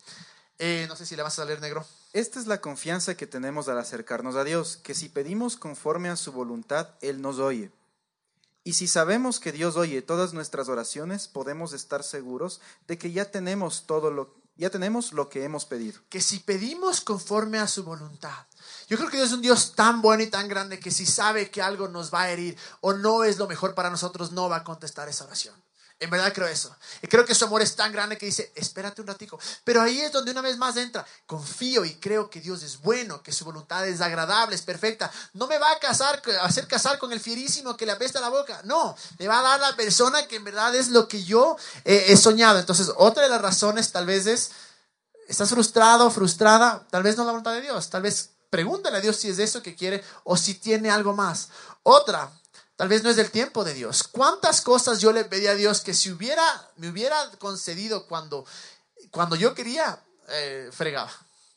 Eh, 0.58 0.86
no 0.88 0.96
sé 0.96 1.04
si 1.04 1.16
le 1.16 1.22
vas 1.22 1.38
a 1.38 1.44
leer 1.44 1.60
negro. 1.60 1.84
Esta 2.12 2.40
es 2.40 2.46
la 2.46 2.60
confianza 2.60 3.16
que 3.16 3.26
tenemos 3.26 3.68
al 3.68 3.78
acercarnos 3.78 4.36
a 4.36 4.44
Dios, 4.44 4.78
que 4.78 4.94
si 4.94 5.08
pedimos 5.08 5.56
conforme 5.56 6.08
a 6.08 6.16
su 6.16 6.32
voluntad, 6.32 6.88
Él 7.00 7.20
nos 7.20 7.38
oye. 7.38 7.70
Y 8.64 8.72
si 8.72 8.88
sabemos 8.88 9.38
que 9.38 9.52
Dios 9.52 9.76
oye 9.76 10.00
todas 10.02 10.32
nuestras 10.32 10.68
oraciones, 10.68 11.28
podemos 11.28 11.72
estar 11.72 12.02
seguros 12.02 12.60
de 12.88 12.98
que 12.98 13.12
ya 13.12 13.30
tenemos 13.30 13.84
todo 13.86 14.10
lo 14.10 14.34
ya 14.56 14.70
tenemos 14.70 15.12
lo 15.12 15.28
que 15.28 15.44
hemos 15.44 15.66
pedido. 15.66 16.00
Que 16.08 16.20
si 16.22 16.38
pedimos 16.40 17.02
conforme 17.02 17.58
a 17.58 17.68
su 17.68 17.84
voluntad. 17.84 18.46
Yo 18.86 18.96
creo 18.96 19.10
que 19.10 19.16
Dios 19.16 19.28
es 19.28 19.34
un 19.34 19.42
Dios 19.42 19.74
tan 19.74 20.00
bueno 20.00 20.22
y 20.22 20.28
tan 20.28 20.48
grande 20.48 20.78
que 20.78 20.90
si 20.90 21.06
sabe 21.06 21.50
que 21.50 21.62
algo 21.62 21.88
nos 21.88 22.12
va 22.14 22.22
a 22.22 22.30
herir 22.30 22.56
o 22.80 22.92
no 22.92 23.24
es 23.24 23.38
lo 23.38 23.48
mejor 23.48 23.74
para 23.74 23.90
nosotros, 23.90 24.32
no 24.32 24.48
va 24.48 24.56
a 24.56 24.64
contestar 24.64 25.08
esa 25.08 25.24
oración. 25.24 25.54
En 25.98 26.10
verdad 26.10 26.30
creo 26.34 26.46
eso. 26.46 26.76
Y 27.00 27.06
creo 27.06 27.24
que 27.24 27.34
su 27.34 27.46
amor 27.46 27.62
es 27.62 27.74
tan 27.74 27.90
grande 27.90 28.18
que 28.18 28.26
dice, 28.26 28.52
espérate 28.54 29.00
un 29.00 29.06
ratico. 29.06 29.40
Pero 29.64 29.80
ahí 29.80 29.98
es 29.98 30.12
donde 30.12 30.30
una 30.30 30.42
vez 30.42 30.58
más 30.58 30.76
entra. 30.76 31.06
Confío 31.24 31.86
y 31.86 31.94
creo 31.94 32.28
que 32.28 32.42
Dios 32.42 32.62
es 32.62 32.82
bueno, 32.82 33.22
que 33.22 33.32
su 33.32 33.46
voluntad 33.46 33.86
es 33.88 34.02
agradable, 34.02 34.54
es 34.54 34.60
perfecta. 34.60 35.10
No 35.32 35.46
me 35.46 35.58
va 35.58 35.72
a 35.72 35.78
casar, 35.78 36.20
a 36.42 36.44
hacer 36.44 36.68
casar 36.68 36.98
con 36.98 37.12
el 37.12 37.20
fierísimo 37.20 37.78
que 37.78 37.86
le 37.86 37.92
apesta 37.92 38.20
la 38.20 38.28
boca. 38.28 38.60
No, 38.64 38.94
me 39.18 39.26
va 39.26 39.38
a 39.38 39.42
dar 39.42 39.60
la 39.60 39.74
persona 39.74 40.28
que 40.28 40.36
en 40.36 40.44
verdad 40.44 40.74
es 40.74 40.88
lo 40.88 41.08
que 41.08 41.24
yo 41.24 41.56
eh, 41.86 42.04
he 42.08 42.16
soñado. 42.18 42.58
Entonces, 42.58 42.92
otra 42.96 43.22
de 43.22 43.30
las 43.30 43.40
razones 43.40 43.90
tal 43.90 44.04
vez 44.04 44.26
es, 44.26 44.50
estás 45.28 45.48
frustrado, 45.48 46.10
frustrada, 46.10 46.86
tal 46.90 47.04
vez 47.04 47.16
no 47.16 47.22
es 47.22 47.26
la 47.26 47.32
voluntad 47.32 47.54
de 47.54 47.62
Dios. 47.62 47.88
Tal 47.88 48.02
vez 48.02 48.35
pregúntale 48.50 48.98
a 48.98 49.00
Dios 49.00 49.16
si 49.16 49.28
es 49.28 49.38
eso 49.38 49.62
que 49.62 49.74
quiere 49.74 50.02
o 50.24 50.36
si 50.36 50.54
tiene 50.54 50.90
algo 50.90 51.14
más. 51.14 51.48
Otra, 51.82 52.30
Tal 52.76 52.88
vez 52.88 53.02
no 53.02 53.08
es 53.08 53.16
del 53.16 53.30
tiempo 53.30 53.64
de 53.64 53.72
Dios. 53.72 54.02
¿Cuántas 54.04 54.60
cosas 54.60 55.00
yo 55.00 55.10
le 55.10 55.24
pedí 55.24 55.46
a 55.46 55.54
Dios 55.54 55.80
que 55.80 55.94
si 55.94 56.10
hubiera, 56.10 56.44
me 56.76 56.90
hubiera 56.90 57.16
concedido 57.38 58.06
cuando, 58.06 58.44
cuando 59.10 59.34
yo 59.34 59.54
quería, 59.54 59.98
eh, 60.28 60.68
fregaba? 60.70 61.10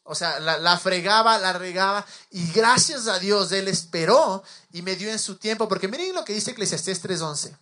O 0.03 0.15
sea, 0.15 0.39
la, 0.39 0.79
fregaba, 0.79 1.37
la 1.37 1.53
regaba. 1.53 2.05
Y 2.31 2.51
gracias 2.51 3.07
a 3.07 3.19
Dios, 3.19 3.51
Él 3.51 3.67
esperó 3.67 4.43
y 4.71 4.81
me 4.81 4.95
dio 4.95 5.11
en 5.11 5.19
su 5.19 5.35
tiempo. 5.35 5.67
Porque 5.67 5.89
miren 5.89 6.15
lo 6.15 6.23
que 6.23 6.33
dice 6.33 6.51
Eclesiastés 6.51 7.03
3.11. 7.03 7.55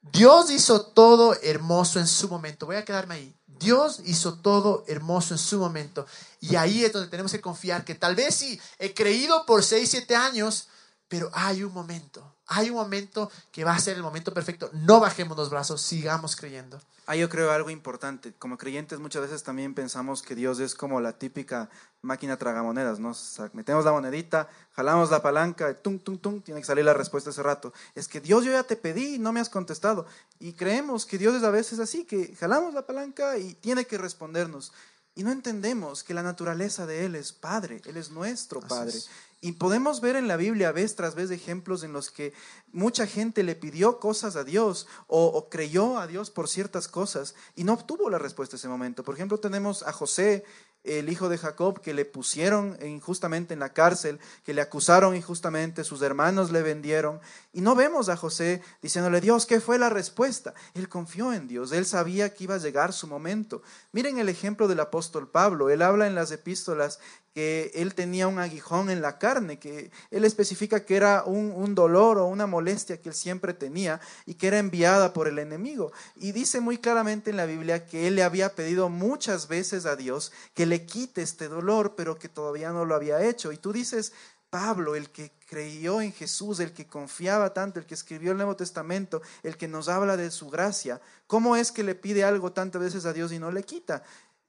Dios 0.00 0.50
hizo 0.50 0.80
todo 0.86 1.36
hermoso 1.42 2.00
en 2.00 2.08
su 2.08 2.28
momento. 2.28 2.66
Voy 2.66 2.76
a 2.76 2.84
quedarme 2.84 3.14
ahí. 3.16 3.36
Dios 3.62 4.00
hizo 4.04 4.34
todo 4.34 4.84
hermoso 4.88 5.34
en 5.34 5.38
su 5.38 5.58
momento. 5.58 6.06
Y 6.40 6.56
ahí 6.56 6.84
es 6.84 6.92
donde 6.92 7.08
tenemos 7.08 7.32
que 7.32 7.40
confiar 7.40 7.84
que 7.84 7.94
tal 7.94 8.14
vez 8.14 8.34
sí, 8.34 8.60
he 8.78 8.92
creído 8.92 9.46
por 9.46 9.62
6, 9.62 9.88
7 9.88 10.16
años, 10.16 10.68
pero 11.08 11.30
hay 11.32 11.62
un 11.62 11.72
momento, 11.72 12.31
hay 12.52 12.70
un 12.70 12.76
momento 12.76 13.30
que 13.50 13.64
va 13.64 13.74
a 13.74 13.78
ser 13.78 13.96
el 13.96 14.02
momento 14.02 14.32
perfecto. 14.32 14.70
No 14.72 15.00
bajemos 15.00 15.36
los 15.36 15.50
brazos, 15.50 15.80
sigamos 15.80 16.36
creyendo. 16.36 16.80
Ah, 17.06 17.16
yo 17.16 17.28
creo 17.28 17.50
algo 17.50 17.70
importante. 17.70 18.32
Como 18.38 18.56
creyentes 18.56 19.00
muchas 19.00 19.22
veces 19.22 19.42
también 19.42 19.74
pensamos 19.74 20.22
que 20.22 20.34
Dios 20.34 20.60
es 20.60 20.74
como 20.74 21.00
la 21.00 21.18
típica 21.18 21.68
máquina 22.00 22.36
tragamonedas, 22.36 22.98
¿no? 22.98 23.12
metemos 23.52 23.84
la 23.84 23.92
monedita, 23.92 24.48
jalamos 24.72 25.10
la 25.10 25.22
palanca, 25.22 25.74
tum, 25.74 25.98
tum, 25.98 26.18
tum, 26.18 26.40
tiene 26.40 26.60
que 26.60 26.66
salir 26.66 26.84
la 26.84 26.94
respuesta 26.94 27.30
ese 27.30 27.42
rato. 27.42 27.72
Es 27.94 28.08
que 28.08 28.20
Dios, 28.20 28.44
yo 28.44 28.52
ya 28.52 28.64
te 28.64 28.76
pedí 28.76 29.16
y 29.16 29.18
no 29.18 29.32
me 29.32 29.40
has 29.40 29.48
contestado. 29.48 30.06
Y 30.38 30.52
creemos 30.52 31.06
que 31.06 31.18
Dios 31.18 31.34
es 31.34 31.44
a 31.44 31.50
veces 31.50 31.78
así, 31.78 32.04
que 32.04 32.34
jalamos 32.36 32.74
la 32.74 32.86
palanca 32.86 33.36
y 33.38 33.54
tiene 33.54 33.84
que 33.84 33.98
respondernos. 33.98 34.72
Y 35.14 35.24
no 35.24 35.30
entendemos 35.30 36.04
que 36.04 36.14
la 36.14 36.22
naturaleza 36.22 36.86
de 36.86 37.04
Él 37.04 37.14
es 37.14 37.32
Padre, 37.32 37.82
Él 37.84 37.96
es 37.96 38.10
nuestro 38.10 38.60
Padre. 38.60 38.98
Y 39.44 39.52
podemos 39.52 40.00
ver 40.00 40.14
en 40.14 40.28
la 40.28 40.36
Biblia 40.36 40.70
vez 40.70 40.94
tras 40.94 41.16
vez 41.16 41.32
ejemplos 41.32 41.82
en 41.82 41.92
los 41.92 42.12
que 42.12 42.32
mucha 42.72 43.08
gente 43.08 43.42
le 43.42 43.56
pidió 43.56 43.98
cosas 43.98 44.36
a 44.36 44.44
Dios 44.44 44.86
o, 45.08 45.48
creyó 45.50 45.98
a 45.98 46.06
Dios 46.06 46.30
por 46.30 46.48
ciertas 46.48 46.86
cosas 46.86 47.34
y 47.56 47.64
no 47.64 47.72
obtuvo 47.72 48.08
la 48.08 48.18
respuesta 48.18 48.54
en 48.54 48.58
ese 48.58 48.68
momento. 48.68 49.02
Por 49.02 49.16
ejemplo, 49.16 49.40
tenemos 49.40 49.82
a 49.82 49.92
José 49.92 50.44
el 50.84 51.08
hijo 51.08 51.28
de 51.28 51.38
Jacob, 51.38 51.80
que 51.80 51.94
le 51.94 52.04
pusieron 52.04 52.76
injustamente 52.84 53.54
en 53.54 53.60
la 53.60 53.72
cárcel, 53.72 54.18
que 54.44 54.52
le 54.52 54.60
acusaron 54.60 55.14
injustamente, 55.14 55.84
sus 55.84 56.02
hermanos 56.02 56.50
le 56.50 56.62
vendieron. 56.62 57.20
Y 57.52 57.60
no 57.60 57.76
vemos 57.76 58.08
a 58.08 58.16
José 58.16 58.62
diciéndole, 58.80 59.20
Dios, 59.20 59.46
¿qué 59.46 59.60
fue 59.60 59.78
la 59.78 59.90
respuesta? 59.90 60.54
Él 60.74 60.88
confió 60.88 61.32
en 61.32 61.46
Dios, 61.46 61.70
él 61.70 61.86
sabía 61.86 62.34
que 62.34 62.44
iba 62.44 62.56
a 62.56 62.58
llegar 62.58 62.92
su 62.92 63.06
momento. 63.06 63.62
Miren 63.92 64.18
el 64.18 64.28
ejemplo 64.28 64.66
del 64.66 64.80
apóstol 64.80 65.28
Pablo, 65.28 65.70
él 65.70 65.82
habla 65.82 66.08
en 66.08 66.16
las 66.16 66.32
epístolas 66.32 66.98
que 67.34 67.70
él 67.74 67.94
tenía 67.94 68.28
un 68.28 68.38
aguijón 68.38 68.90
en 68.90 69.00
la 69.00 69.18
carne, 69.18 69.58
que 69.58 69.90
él 70.10 70.24
especifica 70.24 70.84
que 70.84 70.96
era 70.96 71.24
un, 71.24 71.52
un, 71.54 71.74
dolor 71.74 72.18
o 72.18 72.26
una 72.26 72.46
molestia 72.46 73.00
que 73.00 73.08
él 73.08 73.14
siempre 73.14 73.54
tenía 73.54 74.00
y 74.26 74.34
que 74.34 74.48
era 74.48 74.58
enviada 74.58 75.12
por 75.12 75.28
el 75.28 75.38
enemigo. 75.38 75.92
Y 76.16 76.32
dice 76.32 76.60
muy 76.60 76.78
claramente 76.78 77.30
en 77.30 77.36
la 77.36 77.46
Biblia 77.46 77.86
que 77.86 78.06
él 78.06 78.16
le 78.16 78.22
había 78.22 78.54
pedido 78.54 78.88
muchas 78.90 79.48
veces 79.48 79.86
a 79.86 79.96
Dios 79.96 80.32
que 80.54 80.66
le 80.66 80.84
quite 80.84 81.22
este 81.22 81.48
dolor, 81.48 81.94
pero 81.96 82.18
que 82.18 82.28
todavía 82.28 82.70
no 82.70 82.84
lo 82.84 82.94
había 82.94 83.24
hecho. 83.24 83.52
Y 83.52 83.56
tú 83.56 83.72
dices, 83.72 84.12
Pablo, 84.52 84.96
el 84.96 85.08
que 85.08 85.32
creyó 85.48 86.02
en 86.02 86.12
Jesús, 86.12 86.60
el 86.60 86.74
que 86.74 86.86
confiaba 86.86 87.54
tanto, 87.54 87.80
el 87.80 87.86
que 87.86 87.94
escribió 87.94 88.32
el 88.32 88.36
Nuevo 88.36 88.54
Testamento, 88.54 89.22
el 89.42 89.56
que 89.56 89.66
nos 89.66 89.88
habla 89.88 90.18
de 90.18 90.30
su 90.30 90.50
gracia, 90.50 91.00
¿cómo 91.26 91.56
es 91.56 91.72
que 91.72 91.82
le 91.82 91.94
pide 91.94 92.22
algo 92.22 92.52
tantas 92.52 92.82
veces 92.82 93.06
a 93.06 93.14
Dios 93.14 93.32
y 93.32 93.38
no 93.38 93.50
le 93.50 93.62
quita? 93.62 94.02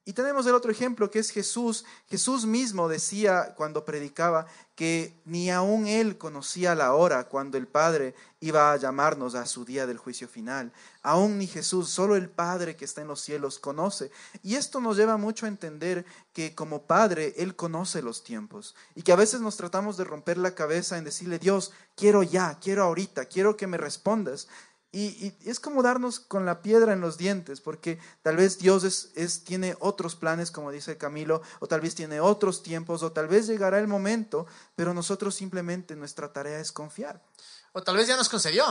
Y 0.06 0.12
tenemos 0.12 0.46
el 0.46 0.54
otro 0.54 0.70
ejemplo 0.70 1.10
que 1.10 1.18
es 1.18 1.30
Jesús. 1.30 1.86
Jesús 2.08 2.44
mismo 2.44 2.88
decía 2.88 3.54
cuando 3.56 3.86
predicaba 3.86 4.46
que 4.74 5.18
ni 5.24 5.50
aún 5.50 5.86
él 5.86 6.18
conocía 6.18 6.74
la 6.74 6.92
hora 6.92 7.24
cuando 7.24 7.56
el 7.56 7.66
Padre 7.66 8.14
iba 8.40 8.70
a 8.70 8.76
llamarnos 8.76 9.34
a 9.34 9.46
su 9.46 9.64
día 9.64 9.86
del 9.86 9.96
juicio 9.96 10.28
final. 10.28 10.72
Aún 11.02 11.38
ni 11.38 11.46
Jesús, 11.46 11.88
solo 11.88 12.16
el 12.16 12.28
Padre 12.28 12.76
que 12.76 12.84
está 12.84 13.00
en 13.00 13.08
los 13.08 13.22
cielos 13.22 13.58
conoce. 13.58 14.10
Y 14.42 14.56
esto 14.56 14.78
nos 14.78 14.98
lleva 14.98 15.16
mucho 15.16 15.46
a 15.46 15.48
entender 15.48 16.04
que 16.34 16.54
como 16.54 16.82
Padre 16.82 17.32
Él 17.38 17.56
conoce 17.56 18.02
los 18.02 18.24
tiempos 18.24 18.74
y 18.94 19.02
que 19.02 19.12
a 19.12 19.16
veces 19.16 19.40
nos 19.40 19.56
tratamos 19.56 19.96
de 19.96 20.04
romper 20.04 20.36
la 20.36 20.54
cabeza 20.54 20.98
en 20.98 21.04
decirle, 21.04 21.38
Dios, 21.38 21.72
quiero 21.96 22.22
ya, 22.22 22.58
quiero 22.60 22.82
ahorita, 22.82 23.24
quiero 23.24 23.56
que 23.56 23.66
me 23.66 23.78
respondas. 23.78 24.48
Y, 24.96 25.34
es 25.44 25.58
como 25.58 25.82
darnos 25.82 26.20
con 26.20 26.46
la 26.46 26.62
piedra 26.62 26.92
en 26.92 27.00
los 27.00 27.18
dientes, 27.18 27.60
porque 27.60 27.98
tal 28.22 28.36
vez 28.36 28.58
Dios 28.58 28.84
es, 28.84 29.42
tiene 29.42 29.76
otros 29.80 30.14
planes, 30.14 30.52
como 30.52 30.70
dice 30.70 30.96
Camilo, 30.96 31.42
o 31.58 31.66
tal 31.66 31.80
vez 31.80 31.96
tiene 31.96 32.20
otros 32.20 32.62
tiempos, 32.62 33.02
o 33.02 33.10
tal 33.10 33.26
vez 33.26 33.48
llegará 33.48 33.80
el 33.80 33.88
momento, 33.88 34.46
pero 34.76 34.94
nosotros 34.94 35.34
simplemente 35.34 35.96
nuestra 35.96 36.32
tarea 36.32 36.60
es 36.60 36.70
confiar. 36.70 37.20
O 37.72 37.82
tal 37.82 37.96
vez 37.96 38.06
ya 38.06 38.16
nos 38.16 38.28
concedió, 38.28 38.64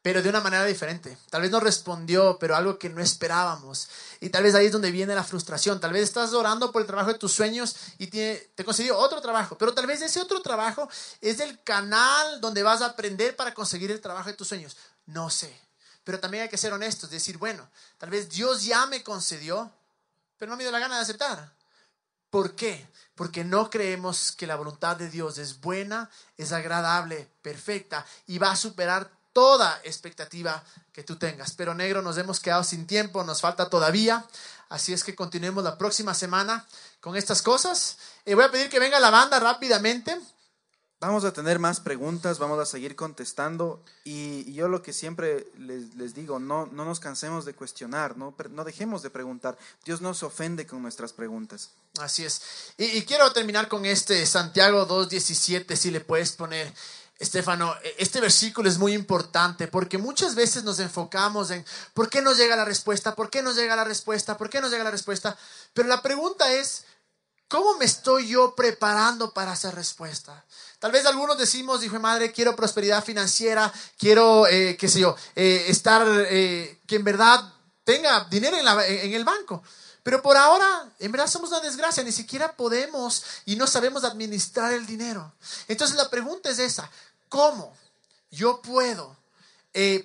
pero 0.00 0.22
de 0.22 0.28
una 0.28 0.40
manera 0.40 0.64
diferente. 0.64 1.18
Tal 1.28 1.42
vez 1.42 1.50
nos 1.50 1.60
respondió, 1.60 2.38
pero 2.38 2.54
algo 2.54 2.78
que 2.78 2.88
no 2.88 3.02
esperábamos. 3.02 3.88
Y 4.20 4.30
tal 4.30 4.44
vez 4.44 4.54
ahí 4.54 4.66
es 4.66 4.72
donde 4.72 4.92
viene 4.92 5.12
la 5.16 5.24
frustración. 5.24 5.80
Tal 5.80 5.92
vez 5.92 6.04
estás 6.04 6.34
orando 6.34 6.70
por 6.70 6.82
el 6.82 6.86
trabajo 6.86 7.12
de 7.12 7.18
tus 7.18 7.32
sueños 7.32 7.74
y 7.98 8.06
te, 8.06 8.52
te 8.54 8.64
concedió 8.64 8.96
otro 8.96 9.20
trabajo, 9.20 9.58
pero 9.58 9.74
tal 9.74 9.88
vez 9.88 10.02
ese 10.02 10.20
otro 10.20 10.40
trabajo 10.40 10.88
es 11.20 11.40
el 11.40 11.60
canal 11.64 12.40
donde 12.40 12.62
vas 12.62 12.80
a 12.80 12.86
aprender 12.86 13.34
para 13.34 13.52
conseguir 13.52 13.90
el 13.90 14.00
trabajo 14.00 14.28
de 14.28 14.36
tus 14.36 14.46
sueños. 14.46 14.76
No 15.08 15.30
sé. 15.30 15.54
Pero 16.04 16.20
también 16.20 16.44
hay 16.44 16.48
que 16.48 16.56
ser 16.56 16.72
honestos, 16.72 17.10
decir, 17.10 17.38
bueno, 17.38 17.68
tal 17.98 18.10
vez 18.10 18.28
Dios 18.30 18.64
ya 18.64 18.86
me 18.86 19.02
concedió, 19.02 19.70
pero 20.38 20.50
no 20.50 20.56
me 20.56 20.62
dio 20.62 20.70
la 20.70 20.78
gana 20.78 20.96
de 20.96 21.02
aceptar. 21.02 21.52
¿Por 22.30 22.54
qué? 22.54 22.86
Porque 23.14 23.42
no 23.42 23.70
creemos 23.70 24.32
que 24.32 24.46
la 24.46 24.56
voluntad 24.56 24.96
de 24.96 25.08
Dios 25.10 25.38
es 25.38 25.60
buena, 25.60 26.10
es 26.36 26.52
agradable, 26.52 27.28
perfecta 27.42 28.04
y 28.26 28.38
va 28.38 28.52
a 28.52 28.56
superar 28.56 29.10
toda 29.32 29.80
expectativa 29.82 30.62
que 30.92 31.04
tú 31.04 31.16
tengas. 31.16 31.52
Pero 31.54 31.74
negro, 31.74 32.02
nos 32.02 32.18
hemos 32.18 32.38
quedado 32.38 32.64
sin 32.64 32.86
tiempo, 32.86 33.24
nos 33.24 33.40
falta 33.40 33.70
todavía. 33.70 34.26
Así 34.68 34.92
es 34.92 35.04
que 35.04 35.14
continuemos 35.14 35.64
la 35.64 35.78
próxima 35.78 36.12
semana 36.12 36.66
con 37.00 37.16
estas 37.16 37.40
cosas. 37.40 37.96
Eh, 38.26 38.34
voy 38.34 38.44
a 38.44 38.50
pedir 38.50 38.68
que 38.68 38.78
venga 38.78 39.00
la 39.00 39.10
banda 39.10 39.40
rápidamente. 39.40 40.20
Vamos 41.00 41.24
a 41.24 41.32
tener 41.32 41.60
más 41.60 41.78
preguntas, 41.78 42.40
vamos 42.40 42.58
a 42.58 42.66
seguir 42.66 42.96
contestando 42.96 43.80
y, 44.02 44.52
yo 44.52 44.66
lo 44.66 44.82
que 44.82 44.92
siempre 44.92 45.46
les, 45.56 46.12
digo, 46.12 46.40
no, 46.40 46.66
no 46.66 46.84
nos 46.84 46.98
cansemos 46.98 47.44
de 47.44 47.54
cuestionar, 47.54 48.16
no, 48.16 48.34
no 48.50 48.64
dejemos 48.64 49.02
de 49.02 49.10
preguntar. 49.10 49.56
Dios 49.84 50.00
no 50.00 50.12
se 50.12 50.26
ofende 50.26 50.66
con 50.66 50.82
nuestras 50.82 51.12
preguntas. 51.12 51.70
Así 52.00 52.24
es. 52.24 52.42
Y, 52.76 53.02
quiero 53.02 53.32
terminar 53.32 53.68
con 53.68 53.86
este 53.86 54.26
Santiago 54.26 54.88
2.17, 54.88 55.76
si 55.76 55.92
le 55.92 56.00
puedes 56.00 56.32
poner, 56.32 56.74
Estefano, 57.20 57.76
e, 57.84 57.94
este 57.98 58.20
versículo 58.20 58.68
es 58.68 58.78
muy 58.78 58.92
importante 58.92 59.68
porque 59.68 59.98
muchas 59.98 60.34
veces 60.34 60.64
nos 60.64 60.80
enfocamos 60.80 61.52
en 61.52 61.64
por 61.94 62.10
qué 62.10 62.22
no 62.22 62.34
llega 62.34 62.56
la 62.56 62.64
respuesta, 62.64 63.14
por 63.14 63.30
qué 63.30 63.40
no 63.40 63.52
llega 63.52 63.76
la 63.76 63.84
respuesta, 63.84 64.36
por 64.36 64.50
qué 64.50 64.60
no 64.60 64.68
llega 64.68 64.82
la 64.82 64.90
respuesta, 64.90 65.38
pero 65.74 65.88
la 65.88 66.02
pregunta 66.02 66.52
es, 66.52 66.86
¿cómo 67.46 67.76
me 67.76 67.84
estoy 67.84 68.26
yo 68.26 68.56
preparando 68.56 69.32
para 69.32 69.52
esa 69.52 69.70
respuesta? 69.70 70.44
Tal 70.78 70.92
vez 70.92 71.06
algunos 71.06 71.36
decimos, 71.36 71.82
hijo 71.82 71.94
de 71.94 71.98
madre, 71.98 72.32
quiero 72.32 72.54
prosperidad 72.54 73.02
financiera, 73.02 73.72
quiero, 73.98 74.46
eh, 74.46 74.76
qué 74.78 74.88
sé 74.88 75.00
yo, 75.00 75.16
eh, 75.34 75.64
estar, 75.66 76.06
eh, 76.06 76.78
que 76.86 76.96
en 76.96 77.04
verdad 77.04 77.52
tenga 77.82 78.24
dinero 78.30 78.56
en, 78.56 79.12
el 79.12 79.24
banco. 79.24 79.60
Pero 80.04 80.22
por 80.22 80.36
ahora, 80.36 80.88
en 81.00 81.10
verdad 81.10 81.26
somos 81.26 81.50
una 81.50 81.60
desgracia, 81.60 82.04
ni 82.04 82.12
siquiera 82.12 82.52
podemos 82.52 83.24
y 83.44 83.56
no 83.56 83.66
sabemos 83.66 84.04
administrar 84.04 84.72
el 84.72 84.86
dinero. 84.86 85.32
Entonces 85.66 85.96
la 85.96 86.08
pregunta 86.08 86.48
es 86.48 86.60
esa, 86.60 86.88
¿cómo 87.28 87.76
yo 88.30 88.62
puedo 88.62 89.16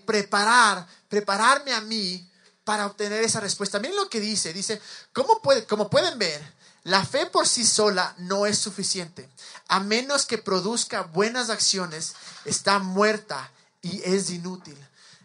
preparar, 0.05 0.88
prepararme 1.07 1.74
a 1.74 1.82
mí 1.82 2.28
para 2.63 2.88
obtener 2.88 3.24
esa 3.24 3.39
respuesta? 3.39 3.80
Miren 3.80 3.95
lo 3.95 4.09
que 4.09 4.19
dice, 4.19 4.53
dice, 4.53 4.82
¿cómo 5.13 5.39
puede, 5.39 5.65
como 5.65 5.88
pueden 5.88 6.17
ver, 6.17 6.41
la 6.84 7.05
fe 7.05 7.25
por 7.27 7.47
sí 7.47 7.65
sola 7.65 8.13
no 8.17 8.45
es 8.45 8.59
suficiente. 8.59 9.29
A 9.67 9.79
menos 9.79 10.25
que 10.25 10.38
produzca 10.38 11.03
buenas 11.03 11.49
acciones, 11.49 12.13
está 12.45 12.79
muerta 12.79 13.51
y 13.81 14.01
es 14.03 14.29
inútil. 14.29 14.77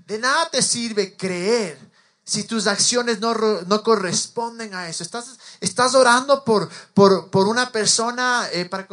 De 0.06 0.18
nada 0.18 0.48
te 0.50 0.62
sirve 0.62 1.16
creer 1.16 1.78
si 2.24 2.44
tus 2.44 2.66
acciones 2.66 3.20
no, 3.20 3.34
no 3.34 3.82
corresponden 3.82 4.74
a 4.74 4.88
eso. 4.88 5.02
Estás, 5.02 5.38
estás 5.60 5.94
orando 5.94 6.44
por, 6.44 6.68
por, 6.94 7.30
por 7.30 7.48
una 7.48 7.72
persona 7.72 8.48
eh, 8.52 8.66
para 8.66 8.86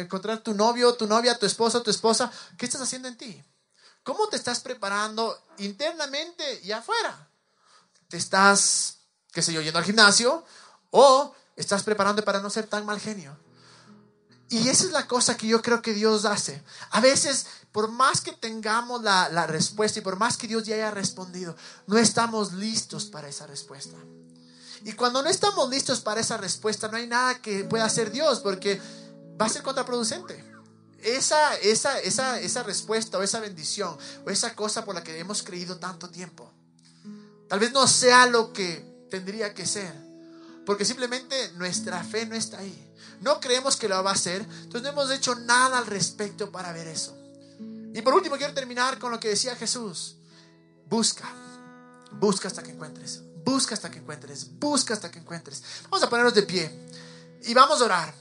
encontrar 0.00 0.38
tu 0.38 0.54
novio, 0.54 0.94
tu 0.94 1.06
novia, 1.06 1.38
tu 1.38 1.46
esposo, 1.46 1.82
tu 1.82 1.90
esposa. 1.90 2.32
¿Qué 2.56 2.66
estás 2.66 2.80
haciendo 2.80 3.06
en 3.08 3.16
ti? 3.16 3.44
¿Cómo 4.02 4.26
te 4.28 4.36
estás 4.36 4.60
preparando 4.60 5.38
internamente 5.58 6.62
y 6.64 6.72
afuera? 6.72 7.28
¿Te 8.08 8.16
estás, 8.16 9.00
qué 9.32 9.42
sé 9.42 9.52
yo, 9.52 9.60
yendo 9.60 9.78
al 9.78 9.84
gimnasio? 9.84 10.44
¿O 10.90 11.34
estás 11.58 11.82
preparando 11.82 12.24
para 12.24 12.40
no 12.40 12.48
ser 12.48 12.66
tan 12.66 12.86
mal 12.86 12.98
genio? 12.98 13.36
Y 14.50 14.68
esa 14.68 14.84
es 14.84 14.92
la 14.92 15.06
cosa 15.06 15.36
que 15.36 15.46
yo 15.46 15.60
creo 15.60 15.82
que 15.82 15.92
Dios 15.92 16.24
hace. 16.24 16.62
A 16.90 17.00
veces, 17.00 17.46
por 17.70 17.90
más 17.90 18.22
que 18.22 18.32
tengamos 18.32 19.02
la, 19.02 19.28
la, 19.28 19.46
respuesta 19.46 19.98
y 19.98 20.02
por 20.02 20.16
más 20.16 20.38
que 20.38 20.48
Dios 20.48 20.64
ya 20.64 20.76
haya 20.76 20.90
respondido, 20.90 21.54
no 21.86 21.98
estamos 21.98 22.54
listos 22.54 23.04
para 23.06 23.28
esa 23.28 23.46
respuesta. 23.46 23.96
Y 24.84 24.92
cuando 24.92 25.22
no 25.22 25.28
estamos 25.28 25.68
listos 25.68 26.00
para 26.00 26.22
esa 26.22 26.38
respuesta, 26.38 26.88
no 26.88 26.96
hay 26.96 27.06
nada 27.06 27.42
que 27.42 27.64
pueda 27.64 27.84
hacer 27.84 28.10
Dios 28.10 28.40
porque 28.40 28.80
va 29.38 29.46
a 29.46 29.50
ser 29.50 29.62
contraproducente. 29.62 30.42
Esa, 31.00 31.54
esa, 31.56 32.00
esa, 32.00 32.40
esa 32.40 32.62
respuesta 32.62 33.18
o 33.18 33.22
esa 33.22 33.40
bendición 33.40 33.96
o 34.24 34.30
esa 34.30 34.54
cosa 34.54 34.84
por 34.84 34.94
la 34.94 35.04
que 35.04 35.18
hemos 35.18 35.42
creído 35.42 35.76
tanto 35.76 36.08
tiempo, 36.08 36.50
tal 37.48 37.60
vez 37.60 37.70
no 37.72 37.86
sea 37.86 38.26
lo 38.26 38.52
que 38.52 39.06
tendría 39.10 39.54
que 39.54 39.64
ser, 39.64 40.07
porque 40.68 40.84
simplemente 40.84 41.34
nuestra 41.56 42.04
fe 42.04 42.26
no 42.26 42.36
está 42.36 42.58
ahí 42.58 42.88
no 43.20 43.40
creemos 43.40 43.76
que 43.76 43.88
lo 43.88 44.02
va 44.02 44.10
a 44.10 44.14
hacer, 44.14 44.42
entonces 44.42 44.82
no 44.82 44.88
hemos 44.90 45.10
hecho 45.10 45.34
nada 45.34 45.78
al 45.78 45.86
respecto 45.86 46.50
para 46.50 46.72
ver 46.72 46.86
eso. 46.86 47.16
Y 47.94 48.02
por 48.02 48.14
último 48.14 48.36
quiero 48.36 48.54
terminar 48.54 48.98
con 48.98 49.10
lo 49.10 49.18
que 49.18 49.28
decía 49.28 49.56
Jesús. 49.56 50.16
Busca, 50.88 51.28
busca 52.12 52.48
hasta 52.48 52.62
que 52.62 52.70
encuentres, 52.70 53.22
busca 53.44 53.74
hasta 53.74 53.90
que 53.90 53.98
encuentres, 53.98 54.58
busca 54.58 54.94
hasta 54.94 55.10
que 55.10 55.18
encuentres. 55.18 55.62
Vamos 55.84 56.02
a 56.02 56.08
ponernos 56.08 56.34
de 56.34 56.42
pie 56.42 56.70
y 57.42 57.54
vamos 57.54 57.80
a 57.80 57.84
orar. 57.84 58.14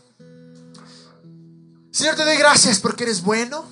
Señor, 1.91 2.15
te 2.15 2.25
doy 2.25 2.37
gracias 2.37 2.79
porque 2.79 3.03
eres 3.03 3.21
bueno. 3.21 3.65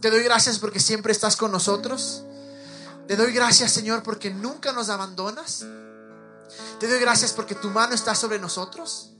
Te 0.00 0.10
doy 0.10 0.22
gracias 0.22 0.58
porque 0.58 0.78
siempre 0.78 1.12
estás 1.12 1.36
con 1.36 1.50
nosotros. 1.50 2.22
Te 3.08 3.16
doy 3.16 3.32
gracias, 3.32 3.72
Señor, 3.72 4.02
porque 4.02 4.30
nunca 4.30 4.72
nos 4.72 4.88
abandonas. 4.88 5.64
Te 6.78 6.88
doy 6.88 7.00
gracias 7.00 7.32
porque 7.32 7.54
tu 7.54 7.70
mano 7.70 7.94
está 7.94 8.14
sobre 8.14 8.38
nosotros. 8.38 9.10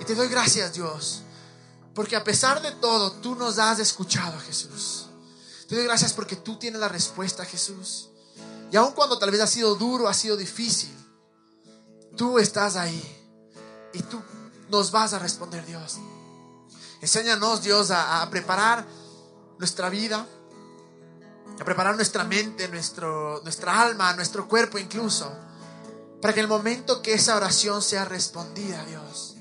Y 0.00 0.04
te 0.04 0.14
doy 0.14 0.28
gracias, 0.28 0.72
Dios, 0.72 1.22
porque 1.94 2.16
a 2.16 2.24
pesar 2.24 2.62
de 2.62 2.72
todo, 2.72 3.12
tú 3.12 3.34
nos 3.34 3.58
has 3.58 3.78
escuchado, 3.78 4.38
Jesús. 4.40 5.06
Te 5.68 5.74
doy 5.76 5.84
gracias 5.84 6.12
porque 6.12 6.36
tú 6.36 6.58
tienes 6.58 6.80
la 6.80 6.88
respuesta, 6.88 7.44
Jesús. 7.44 8.08
Y 8.72 8.76
aun 8.76 8.92
cuando 8.92 9.18
tal 9.18 9.30
vez 9.30 9.40
ha 9.40 9.46
sido 9.46 9.74
duro, 9.74 10.08
ha 10.08 10.14
sido 10.14 10.36
difícil, 10.36 10.94
tú 12.16 12.38
estás 12.38 12.76
ahí 12.76 13.02
y 13.92 14.02
tú 14.02 14.22
nos 14.70 14.90
vas 14.90 15.12
a 15.12 15.18
responder, 15.18 15.66
Dios. 15.66 15.98
Enséñanos, 17.00 17.62
Dios, 17.62 17.90
a, 17.90 18.26
preparar 18.30 18.86
nuestra 19.58 19.90
vida, 19.90 20.26
a 21.58 21.64
preparar 21.64 21.96
nuestra 21.96 22.24
mente, 22.24 22.68
nuestro, 22.68 23.40
nuestra 23.42 23.80
alma, 23.80 24.12
nuestro 24.14 24.48
cuerpo 24.48 24.78
incluso, 24.78 25.32
para 26.20 26.34
que 26.34 26.40
el 26.40 26.48
momento 26.48 27.02
que 27.02 27.14
esa 27.14 27.36
oración 27.36 27.82
sea 27.82 28.04
respondida, 28.04 28.84
Dios, 28.84 29.36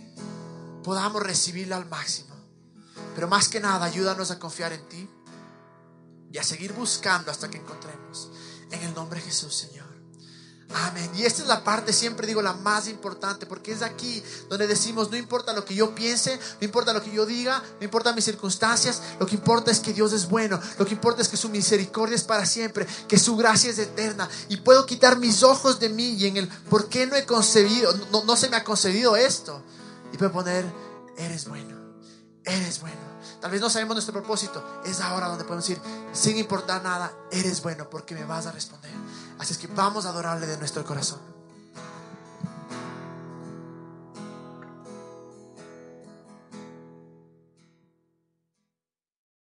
podamos 0.84 1.22
recibirla 1.22 1.78
al 1.78 1.88
máximo. 1.88 2.36
Pero 3.16 3.28
más 3.28 3.50
que 3.50 3.60
nada, 3.60 3.86
ayúdanos 3.86 4.32
a 4.32 4.40
confiar 4.40 4.74
en 4.74 4.88
ti 4.88 5.10
y 6.32 6.38
a 6.38 6.44
seguir 6.44 6.74
buscando 6.74 7.32
hasta 7.32 7.50
que 7.50 7.58
encontremos. 7.58 8.32
En 8.72 8.82
el 8.84 8.94
nombre 8.94 9.20
de 9.20 9.26
Jesús, 9.26 9.56
Señor. 9.56 9.79
Amén. 10.72 11.10
Y 11.16 11.24
esta 11.24 11.42
es 11.42 11.48
la 11.48 11.64
parte, 11.64 11.94
siempre 11.94 12.28
digo, 12.28 12.42
la 12.42 12.54
más 12.54 12.88
importante, 12.88 13.46
porque 13.46 13.72
es 13.72 13.82
aquí 13.82 14.24
donde 14.50 14.68
decimos, 14.68 15.10
no 15.10 15.18
importa 15.18 15.52
lo 15.54 15.66
que 15.66 15.74
yo 15.74 15.96
piense, 15.96 16.40
no 16.62 16.66
importa 16.66 16.94
lo 16.94 17.02
que 17.02 17.12
yo 17.12 17.26
diga, 17.26 17.64
no 17.80 17.84
importa 17.84 18.14
mis 18.14 18.26
circunstancias, 18.26 19.02
lo 19.20 19.26
que 19.26 19.36
importa 19.36 19.72
es 19.72 19.80
que 19.80 19.94
Dios 19.94 20.14
es 20.14 20.30
bueno, 20.30 20.60
lo 20.78 20.86
que 20.86 20.94
importa 20.94 21.24
es 21.24 21.28
que 21.28 21.38
su 21.38 21.50
misericordia 21.50 22.16
es 22.16 22.24
para 22.24 22.46
siempre, 22.46 22.86
que 23.08 23.18
su 23.18 23.36
gracia 23.36 23.72
es 23.72 23.80
eterna. 23.80 24.30
Y 24.48 24.58
puedo 24.58 24.86
quitar 24.86 25.18
mis 25.18 25.42
ojos 25.42 25.80
de 25.80 25.90
mí 25.90 26.14
y 26.14 26.28
en 26.28 26.38
el, 26.38 26.48
¿por 26.48 26.88
qué 26.88 27.08
no 27.08 27.16
he 27.16 27.26
concebido, 27.26 27.92
no, 28.12 28.24
no 28.24 28.36
se 28.36 28.50
me 28.50 28.58
ha 28.58 28.64
concedido 28.64 29.16
esto? 29.16 29.64
y 30.12 30.18
puede 30.18 30.32
poner, 30.32 30.66
eres 31.18 31.48
bueno, 31.48 31.78
eres 32.44 32.82
bueno. 32.82 32.98
Tal 33.42 33.52
vez 33.52 33.62
no 33.62 33.70
sabemos 33.70 33.96
nuestro 33.96 34.14
propósito. 34.14 34.82
Es 34.86 35.00
ahora 35.00 35.28
donde 35.28 35.46
podemos 35.46 35.66
decir, 35.66 35.82
sin 36.12 36.38
importar 36.38 36.84
nada, 36.84 37.14
eres 37.32 37.62
bueno 37.62 37.90
porque 37.90 38.14
me 38.14 38.26
vas 38.26 38.46
a 38.48 38.52
responder. 38.52 38.92
Así 39.40 39.54
es 39.54 39.58
que 39.58 39.68
vamos 39.68 40.06
a 40.06 40.10
adorarle 40.10 40.46
de 40.46 40.58
nuestro 40.58 40.84
corazón. 40.84 41.39